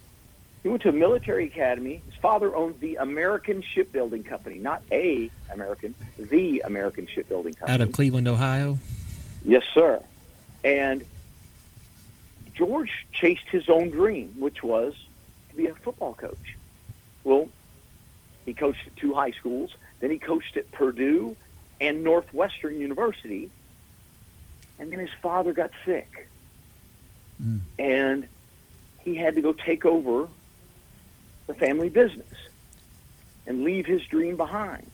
he 0.63 0.71
went 0.71 0.83
to 0.83 0.89
a 0.89 0.93
military 0.93 1.45
academy. 1.47 2.03
His 2.07 2.15
father 2.15 2.57
owned 2.57 2.81
the 2.81 2.97
American 2.97 3.63
Shipbuilding 3.63 4.25
Company, 4.25 4.59
not 4.59 4.83
a 4.91 5.31
American, 5.53 5.95
the 6.17 6.63
American 6.65 7.07
Shipbuilding 7.07 7.55
Company. 7.55 7.75
Out 7.75 7.83
of 7.83 7.93
Cleveland, 7.93 8.29
Ohio? 8.29 8.79
Yes, 9.45 9.65
sir. 9.75 10.03
And 10.65 11.05
George 12.55 13.07
chased 13.13 13.49
his 13.51 13.69
own 13.69 13.91
dream, 13.91 14.35
which 14.39 14.63
was 14.63 14.95
to 15.51 15.57
be 15.57 15.67
a 15.67 15.75
football 15.75 16.15
coach. 16.15 16.57
Well, 17.25 17.49
he 18.45 18.55
coached 18.55 18.87
at 18.87 18.97
two 18.97 19.15
high 19.15 19.33
schools. 19.33 19.75
Then 20.01 20.11
he 20.11 20.19
coached 20.19 20.57
at 20.57 20.71
Purdue 20.73 21.37
and 21.81 22.03
Northwestern 22.03 22.79
University. 22.81 23.51
And 24.79 24.91
then 24.91 24.99
his 24.99 25.11
father 25.21 25.53
got 25.53 25.71
sick. 25.85 26.29
Mm. 27.43 27.61
And 27.79 28.29
he 29.01 29.15
had 29.15 29.35
to 29.37 29.43
go 29.43 29.53
take 29.53 29.85
over 29.85 30.29
the 31.47 31.55
family 31.55 31.89
business 31.89 32.35
and 33.47 33.65
leave 33.65 33.87
his 33.87 34.03
dream 34.07 34.37
behind. 34.37 34.91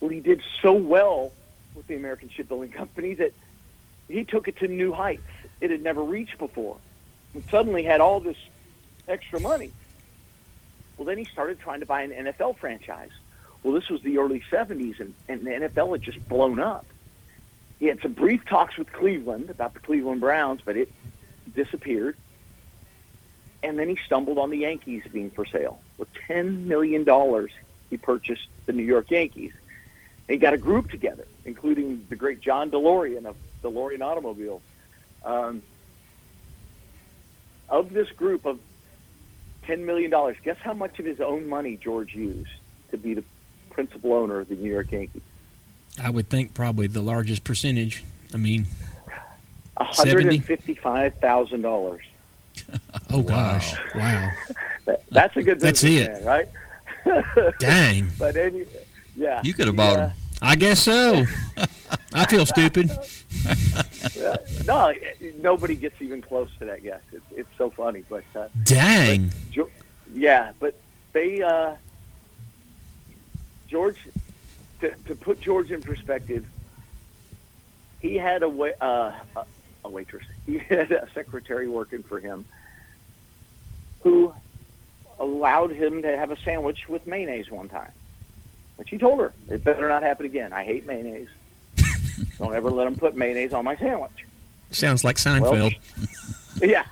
Well, 0.00 0.10
he 0.10 0.20
did 0.20 0.42
so 0.62 0.72
well 0.72 1.32
with 1.74 1.86
the 1.86 1.96
American 1.96 2.28
Shipbuilding 2.28 2.72
Company 2.72 3.14
that 3.14 3.32
he 4.08 4.24
took 4.24 4.48
it 4.48 4.56
to 4.58 4.68
new 4.68 4.92
heights 4.92 5.22
it 5.60 5.70
had 5.70 5.82
never 5.82 6.02
reached 6.02 6.38
before 6.38 6.76
and 7.34 7.44
suddenly 7.50 7.82
had 7.82 8.00
all 8.00 8.20
this 8.20 8.36
extra 9.06 9.40
money. 9.40 9.72
Well, 10.98 11.06
then 11.06 11.16
he 11.16 11.24
started 11.24 11.60
trying 11.60 11.80
to 11.80 11.86
buy 11.86 12.02
an 12.02 12.10
NFL 12.10 12.58
franchise. 12.58 13.12
Well, 13.62 13.72
this 13.72 13.88
was 13.88 14.02
the 14.02 14.18
early 14.18 14.42
70s, 14.50 15.00
and, 15.00 15.14
and 15.28 15.46
the 15.46 15.50
NFL 15.50 15.92
had 15.92 16.02
just 16.02 16.28
blown 16.28 16.58
up. 16.58 16.84
He 17.78 17.86
had 17.86 18.00
some 18.02 18.12
brief 18.12 18.44
talks 18.44 18.76
with 18.76 18.92
Cleveland 18.92 19.48
about 19.50 19.74
the 19.74 19.80
Cleveland 19.80 20.20
Browns, 20.20 20.60
but 20.64 20.76
it 20.76 20.92
disappeared. 21.54 22.16
And 23.62 23.78
then 23.78 23.88
he 23.88 23.96
stumbled 24.04 24.38
on 24.38 24.50
the 24.50 24.58
Yankees 24.58 25.04
being 25.12 25.30
for 25.30 25.44
sale. 25.44 25.80
With 25.96 26.08
$10 26.28 26.64
million, 26.64 27.04
he 27.90 27.96
purchased 27.96 28.48
the 28.66 28.72
New 28.72 28.82
York 28.82 29.10
Yankees. 29.10 29.52
And 30.28 30.34
he 30.34 30.38
got 30.38 30.54
a 30.54 30.58
group 30.58 30.90
together, 30.90 31.26
including 31.44 32.04
the 32.08 32.16
great 32.16 32.40
John 32.40 32.70
DeLorean 32.70 33.24
of 33.26 33.36
DeLorean 33.62 34.00
Automobiles. 34.00 34.62
Um, 35.24 35.62
of 37.68 37.92
this 37.92 38.10
group 38.10 38.46
of 38.46 38.58
$10 39.68 39.80
million, 39.80 40.10
guess 40.42 40.56
how 40.62 40.72
much 40.72 40.98
of 40.98 41.04
his 41.04 41.20
own 41.20 41.46
money 41.48 41.76
George 41.76 42.14
used 42.14 42.48
to 42.90 42.96
be 42.96 43.12
the 43.14 43.22
principal 43.70 44.14
owner 44.14 44.40
of 44.40 44.48
the 44.48 44.54
New 44.54 44.70
York 44.70 44.90
Yankees? 44.90 45.20
I 46.02 46.08
would 46.10 46.28
think 46.28 46.54
probably 46.54 46.86
the 46.86 47.02
largest 47.02 47.44
percentage. 47.44 48.04
I 48.32 48.38
mean, 48.38 48.66
$155,000. 49.78 51.98
oh, 53.10 53.22
gosh. 53.22 53.74
Wow. 53.94 54.30
that, 54.86 55.02
that's 55.10 55.36
a 55.36 55.42
good 55.42 55.60
That's 55.60 55.84
it. 55.84 56.10
Man, 56.10 56.24
right? 56.24 56.48
Dang. 57.58 58.10
but 58.18 58.36
any, 58.36 58.64
yeah. 59.16 59.40
You 59.44 59.54
could 59.54 59.66
have 59.66 59.76
bought 59.76 59.98
yeah. 59.98 60.08
him. 60.08 60.16
I 60.40 60.56
guess 60.56 60.80
so. 60.80 61.26
I 62.12 62.26
feel 62.26 62.46
stupid. 62.46 62.90
No, 64.66 64.92
nobody 65.40 65.74
gets 65.74 66.00
even 66.02 66.20
close 66.20 66.50
to 66.58 66.66
that 66.66 66.82
guess. 66.82 67.00
It's, 67.12 67.24
it's 67.34 67.48
so 67.56 67.70
funny, 67.70 68.04
but 68.08 68.24
uh, 68.36 68.48
dang, 68.64 69.32
but, 69.56 69.68
yeah. 70.12 70.52
But 70.60 70.74
they 71.12 71.40
uh, 71.42 71.74
George 73.68 73.96
to, 74.80 74.94
to 75.06 75.14
put 75.14 75.40
George 75.40 75.70
in 75.70 75.80
perspective, 75.82 76.44
he 78.00 78.16
had 78.16 78.42
a, 78.42 78.48
wa- 78.48 78.76
uh, 78.80 79.12
a 79.84 79.88
waitress. 79.88 80.24
He 80.46 80.58
had 80.58 80.92
a 80.92 81.08
secretary 81.14 81.68
working 81.68 82.02
for 82.02 82.20
him 82.20 82.44
who 84.02 84.32
allowed 85.18 85.72
him 85.72 86.02
to 86.02 86.16
have 86.16 86.30
a 86.30 86.38
sandwich 86.40 86.88
with 86.88 87.06
mayonnaise 87.06 87.50
one 87.50 87.68
time. 87.68 87.90
But 88.76 88.88
she 88.88 88.96
told 88.98 89.18
her, 89.20 89.32
it 89.48 89.64
better 89.64 89.88
not 89.88 90.02
happen 90.02 90.24
again. 90.26 90.52
I 90.52 90.64
hate 90.64 90.86
mayonnaise. 90.86 91.28
Don't 92.38 92.54
ever 92.54 92.70
let 92.70 92.84
them 92.84 92.96
put 92.96 93.16
mayonnaise 93.16 93.52
on 93.52 93.64
my 93.64 93.76
sandwich. 93.76 94.26
Sounds 94.70 95.04
like 95.04 95.16
Seinfeld. 95.16 95.76
Well, 96.60 96.70
yeah. 96.70 96.84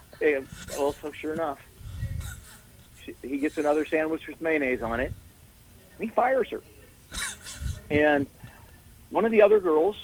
Well, 0.78 0.92
so 0.92 1.12
sure 1.12 1.34
enough, 1.34 1.58
she, 3.04 3.14
he 3.22 3.38
gets 3.38 3.58
another 3.58 3.84
sandwich 3.84 4.26
with 4.26 4.40
mayonnaise 4.40 4.82
on 4.82 5.00
it, 5.00 5.12
and 5.98 6.08
he 6.08 6.14
fires 6.14 6.48
her. 6.50 6.62
And 7.90 8.26
one 9.10 9.24
of 9.24 9.30
the 9.30 9.42
other 9.42 9.60
girls 9.60 9.96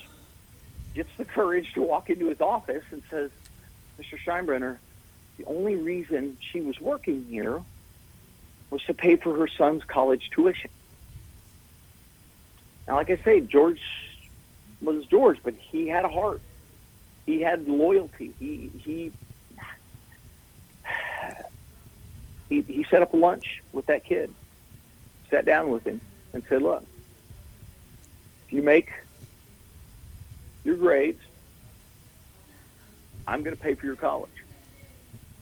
gets 0.94 1.08
the 1.16 1.24
courage 1.24 1.72
to 1.74 1.82
walk 1.82 2.10
into 2.10 2.28
his 2.28 2.40
office 2.40 2.84
and 2.90 3.02
says, 3.10 3.30
Mr. 3.98 4.18
Steinbrenner, 4.22 4.78
the 5.38 5.44
only 5.46 5.76
reason 5.76 6.36
she 6.40 6.60
was 6.60 6.80
working 6.80 7.24
here 7.28 7.62
was 8.70 8.82
to 8.84 8.94
pay 8.94 9.16
for 9.16 9.36
her 9.36 9.48
son's 9.48 9.84
college 9.84 10.30
tuition. 10.30 10.70
Now, 12.86 12.96
like 12.96 13.10
I 13.10 13.16
say, 13.16 13.40
George 13.40 13.80
was 14.82 15.04
George, 15.06 15.38
but 15.42 15.54
he 15.58 15.88
had 15.88 16.04
a 16.04 16.08
heart. 16.08 16.40
He 17.26 17.40
had 17.40 17.68
loyalty. 17.68 18.32
He 18.38 18.70
he 18.78 19.12
he, 22.48 22.60
he 22.62 22.84
set 22.90 23.02
up 23.02 23.14
a 23.14 23.16
lunch 23.16 23.62
with 23.72 23.86
that 23.86 24.04
kid, 24.04 24.32
sat 25.30 25.44
down 25.44 25.70
with 25.70 25.86
him, 25.86 26.00
and 26.32 26.42
said, 26.48 26.62
"Look, 26.62 26.84
if 28.46 28.52
you 28.52 28.62
make 28.62 28.90
your 30.64 30.76
grades, 30.76 31.22
I'm 33.26 33.42
going 33.42 33.56
to 33.56 33.62
pay 33.62 33.74
for 33.74 33.86
your 33.86 33.96
college 33.96 34.30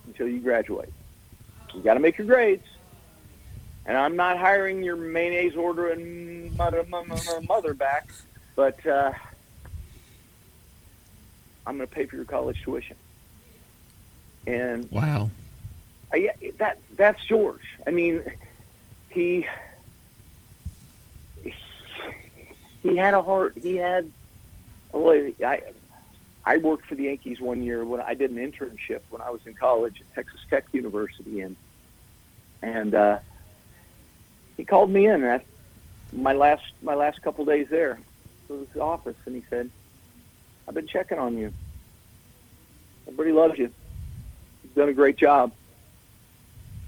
until 0.06 0.28
you 0.28 0.40
graduate. 0.40 0.92
You 1.74 1.80
got 1.82 1.94
to 1.94 2.00
make 2.00 2.18
your 2.18 2.26
grades." 2.26 2.66
And 3.86 3.96
I'm 3.96 4.14
not 4.14 4.38
hiring 4.38 4.84
your 4.84 4.94
mayonnaise 4.94 5.56
ordering 5.56 6.54
mother, 6.56 6.84
mother, 6.88 7.40
mother 7.48 7.74
back, 7.74 8.10
but 8.54 8.86
uh, 8.86 9.12
I'm 11.66 11.76
going 11.76 11.88
to 11.88 11.94
pay 11.94 12.06
for 12.06 12.16
your 12.16 12.24
college 12.24 12.62
tuition. 12.62 12.96
And 14.46 14.90
wow, 14.90 15.30
I, 16.12 16.30
that 16.58 16.78
that's 16.96 17.22
George. 17.24 17.62
I 17.86 17.90
mean, 17.90 18.22
he 19.10 19.46
he 22.82 22.96
had 22.96 23.14
a 23.14 23.22
heart. 23.22 23.58
He 23.60 23.76
had. 23.76 24.10
Well, 24.92 25.30
I 25.44 25.62
I 26.44 26.56
worked 26.56 26.86
for 26.86 26.94
the 26.94 27.04
Yankees 27.04 27.40
one 27.40 27.62
year 27.62 27.84
when 27.84 28.00
I 28.00 28.14
did 28.14 28.30
an 28.30 28.38
internship 28.38 29.00
when 29.10 29.20
I 29.20 29.30
was 29.30 29.40
in 29.46 29.54
college 29.54 30.00
at 30.00 30.14
Texas 30.14 30.40
Tech 30.48 30.64
University, 30.72 31.42
and 31.42 31.56
and 32.62 32.94
uh, 32.94 33.18
he 34.56 34.64
called 34.64 34.90
me 34.90 35.06
in 35.06 35.22
at 35.22 35.44
my 36.12 36.32
last 36.32 36.64
my 36.82 36.94
last 36.94 37.22
couple 37.22 37.44
days 37.44 37.68
there 37.70 38.00
to 38.48 38.66
his 38.72 38.80
office, 38.80 39.16
and 39.26 39.36
he 39.36 39.44
said, 39.50 39.70
"I've 40.70 40.74
been 40.74 40.86
checking 40.86 41.18
on 41.18 41.36
you. 41.36 41.52
Everybody 43.08 43.32
loves 43.32 43.58
you. 43.58 43.72
You've 44.62 44.74
done 44.76 44.88
a 44.88 44.92
great 44.92 45.16
job. 45.16 45.50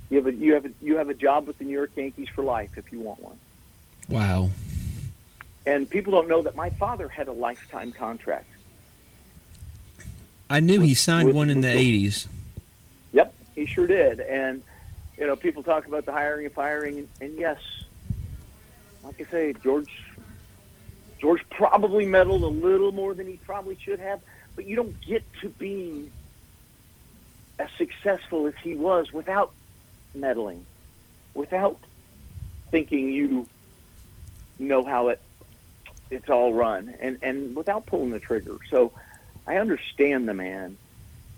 You 0.09 0.19
have 0.19 0.27
a 0.29 0.33
you 0.33 0.55
have 0.55 0.67
a, 0.67 0.71
you 0.81 0.97
have 0.99 1.09
a 1.09 1.15
job 1.15 1.49
with 1.49 1.59
the 1.59 1.65
New 1.65 1.73
York 1.73 1.91
Yankees 1.97 2.29
for 2.33 2.45
life 2.45 2.71
if 2.77 2.93
you 2.93 3.01
want 3.01 3.21
one." 3.21 3.37
Wow. 4.09 4.51
And 5.67 5.91
people 5.91 6.13
don't 6.13 6.29
know 6.29 6.43
that 6.43 6.55
my 6.55 6.71
father 6.71 7.09
had 7.09 7.27
a 7.27 7.33
lifetime 7.33 7.91
contract. 7.91 8.47
I 10.49 10.61
knew 10.61 10.81
he 10.81 10.95
signed 10.95 11.27
with- 11.27 11.35
one 11.35 11.51
in 11.51 11.61
the 11.61 11.67
with- 11.67 11.77
'80s. 11.79 12.29
Yep, 13.13 13.35
he 13.57 13.67
sure 13.67 13.89
did. 13.89 14.21
And 14.21 14.63
you 15.19 15.27
know, 15.27 15.35
people 15.35 15.65
talk 15.65 15.89
about 15.89 16.07
the 16.07 16.13
hiring 16.13 16.47
and 16.47 16.55
firing, 16.55 16.99
and, 16.99 17.09
and 17.21 17.37
yes, 17.37 17.59
like 19.03 19.21
I 19.21 19.25
say, 19.29 19.53
George 19.55 19.91
George 21.23 21.49
probably 21.51 22.05
meddled 22.05 22.43
a 22.43 22.49
little 22.49 22.91
more 22.91 23.15
than 23.15 23.29
he 23.29 23.37
probably 23.47 23.79
should 23.81 24.01
have, 24.01 24.21
but 24.57 24.67
you 24.67 24.75
don't 24.75 25.01
get 25.01 25.23
to 25.41 25.49
be 25.49 26.11
as 27.61 27.69
successful 27.79 28.49
as 28.49 28.55
he 28.61 28.75
was 28.75 29.13
without 29.13 29.53
meddling, 30.17 30.67
without 31.33 31.79
thinking 32.73 33.13
you 33.13 33.47
know 34.59 34.83
how 34.83 35.09
it 35.09 35.21
it's 36.11 36.29
all 36.29 36.53
run, 36.53 36.93
and 36.99 37.19
and 37.23 37.55
without 37.55 37.87
pulling 37.87 38.11
the 38.11 38.19
trigger. 38.19 38.57
So 38.69 38.91
I 39.47 39.59
understand 39.59 40.29
the 40.29 40.35
man 40.35 40.77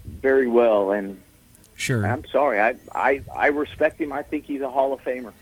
very 0.06 0.48
well, 0.48 0.92
and 0.92 1.20
Sure. 1.76 2.06
I'm 2.06 2.24
sorry. 2.26 2.58
I, 2.58 2.76
I 2.94 3.20
I 3.34 3.48
respect 3.48 4.00
him. 4.00 4.12
I 4.12 4.22
think 4.22 4.46
he's 4.46 4.62
a 4.62 4.70
Hall 4.70 4.94
of 4.94 5.02
Famer. 5.02 5.32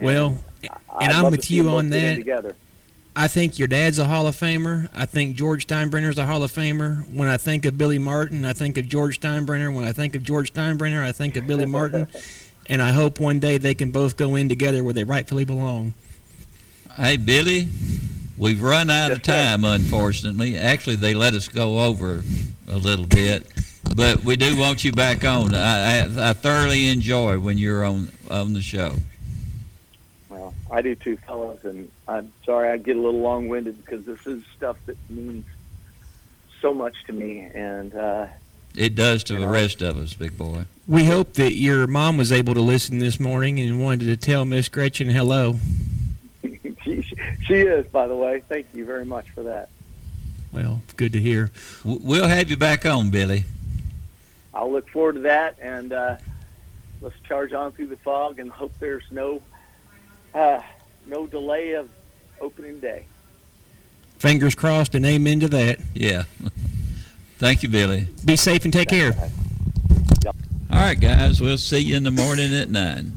Well, 0.00 0.38
I'd 0.64 0.70
and 1.02 1.12
I'm 1.12 1.30
with 1.30 1.50
you 1.52 1.68
on 1.68 1.90
that. 1.90 2.16
Together. 2.16 2.56
I 3.20 3.28
think 3.28 3.58
your 3.58 3.68
dad's 3.68 3.98
a 3.98 4.06
Hall 4.06 4.26
of 4.26 4.34
Famer. 4.34 4.88
I 4.94 5.04
think 5.04 5.36
George 5.36 5.66
Steinbrenner's 5.66 6.16
a 6.16 6.24
Hall 6.24 6.42
of 6.42 6.50
Famer. 6.50 7.06
When 7.12 7.28
I 7.28 7.36
think 7.36 7.66
of 7.66 7.76
Billy 7.76 7.98
Martin, 7.98 8.46
I 8.46 8.54
think 8.54 8.78
of 8.78 8.88
George 8.88 9.20
Steinbrenner. 9.20 9.74
When 9.74 9.84
I 9.84 9.92
think 9.92 10.16
of 10.16 10.22
George 10.22 10.54
Steinbrenner, 10.54 11.04
I 11.04 11.12
think 11.12 11.36
of 11.36 11.46
Billy 11.46 11.66
Martin. 11.66 12.08
and 12.66 12.80
I 12.80 12.92
hope 12.92 13.20
one 13.20 13.38
day 13.38 13.58
they 13.58 13.74
can 13.74 13.90
both 13.90 14.16
go 14.16 14.36
in 14.36 14.48
together 14.48 14.82
where 14.82 14.94
they 14.94 15.04
rightfully 15.04 15.44
belong. 15.44 15.92
Hey, 16.96 17.18
Billy, 17.18 17.68
we've 18.38 18.62
run 18.62 18.88
out 18.88 19.12
of 19.12 19.20
time, 19.22 19.66
unfortunately. 19.66 20.56
Actually, 20.56 20.96
they 20.96 21.12
let 21.12 21.34
us 21.34 21.46
go 21.46 21.80
over 21.80 22.24
a 22.68 22.78
little 22.78 23.04
bit, 23.04 23.46
but 23.94 24.24
we 24.24 24.36
do 24.36 24.56
want 24.56 24.82
you 24.82 24.92
back 24.92 25.26
on. 25.26 25.54
I, 25.54 25.98
I, 25.98 26.30
I 26.30 26.32
thoroughly 26.32 26.88
enjoy 26.88 27.38
when 27.38 27.58
you're 27.58 27.84
on 27.84 28.12
on 28.30 28.54
the 28.54 28.62
show. 28.62 28.94
Well, 30.70 30.78
I 30.78 30.82
do 30.82 30.94
too, 30.94 31.16
fellas, 31.26 31.64
and 31.64 31.90
I'm 32.06 32.32
sorry 32.44 32.70
I 32.70 32.76
get 32.76 32.96
a 32.96 33.00
little 33.00 33.20
long-winded 33.20 33.84
because 33.84 34.04
this 34.04 34.26
is 34.26 34.42
stuff 34.56 34.76
that 34.86 34.96
means 35.08 35.44
so 36.60 36.72
much 36.72 36.94
to 37.06 37.12
me, 37.12 37.40
and 37.40 37.94
uh, 37.94 38.26
It 38.76 38.94
does 38.94 39.24
to 39.24 39.36
the 39.36 39.48
rest 39.48 39.82
of 39.82 39.96
us, 39.98 40.14
big 40.14 40.36
boy. 40.36 40.64
We 40.86 41.04
hope 41.04 41.34
that 41.34 41.54
your 41.54 41.86
mom 41.86 42.16
was 42.16 42.32
able 42.32 42.54
to 42.54 42.60
listen 42.60 42.98
this 42.98 43.18
morning 43.18 43.58
and 43.58 43.82
wanted 43.82 44.06
to 44.06 44.16
tell 44.16 44.44
Miss 44.44 44.68
Gretchen 44.68 45.08
hello. 45.08 45.58
she, 46.84 47.02
she 47.46 47.54
is, 47.54 47.86
by 47.86 48.06
the 48.06 48.16
way. 48.16 48.42
Thank 48.48 48.66
you 48.74 48.84
very 48.84 49.04
much 49.04 49.28
for 49.30 49.42
that. 49.44 49.70
Well, 50.52 50.82
good 50.96 51.12
to 51.12 51.20
hear. 51.20 51.50
We'll 51.84 52.28
have 52.28 52.50
you 52.50 52.56
back 52.56 52.84
on, 52.84 53.10
Billy. 53.10 53.44
I'll 54.52 54.70
look 54.70 54.88
forward 54.88 55.14
to 55.14 55.20
that, 55.20 55.56
and 55.60 55.92
uh, 55.92 56.16
let's 57.00 57.18
charge 57.26 57.52
on 57.52 57.72
through 57.72 57.86
the 57.86 57.96
fog 57.96 58.38
and 58.40 58.50
hope 58.50 58.72
there's 58.80 59.04
no 59.10 59.40
uh, 60.34 60.60
no 61.06 61.26
delay 61.26 61.72
of 61.72 61.88
opening 62.40 62.80
day. 62.80 63.06
Fingers 64.18 64.54
crossed 64.54 64.94
and 64.94 65.04
amen 65.06 65.40
to 65.40 65.48
that. 65.48 65.78
Yeah. 65.94 66.24
Thank 67.38 67.62
you, 67.62 67.68
Billy. 67.68 68.06
Be 68.24 68.36
safe 68.36 68.64
and 68.64 68.72
take 68.72 68.88
care. 68.88 69.12
All 70.72 70.78
right, 70.78 71.00
guys. 71.00 71.40
We'll 71.40 71.58
see 71.58 71.78
you 71.78 71.96
in 71.96 72.02
the 72.02 72.10
morning 72.10 72.54
at 72.54 72.68
9. 72.68 73.12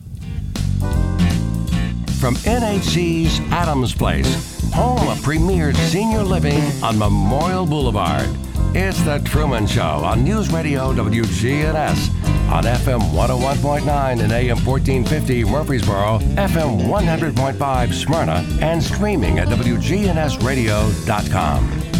From 2.20 2.36
NHC's 2.36 3.42
Adams 3.52 3.94
Place, 3.94 4.62
home 4.72 5.10
of 5.10 5.22
premier 5.22 5.74
senior 5.74 6.24
living 6.24 6.62
on 6.82 6.98
Memorial 6.98 7.66
Boulevard. 7.66 8.30
It's 8.76 9.04
The 9.04 9.20
Truman 9.20 9.68
Show 9.68 9.84
on 9.84 10.24
News 10.24 10.52
Radio 10.52 10.92
WGNS 10.94 12.10
on 12.52 12.64
FM 12.64 13.02
101.9 13.12 14.24
and 14.24 14.32
AM 14.32 14.66
1450 14.66 15.46
Murfreesboro, 15.46 16.18
FM 16.18 16.88
100.5 16.88 17.94
Smyrna, 17.94 18.44
and 18.62 18.82
streaming 18.82 19.38
at 19.38 19.48
WGNSradio.com. 19.50 21.93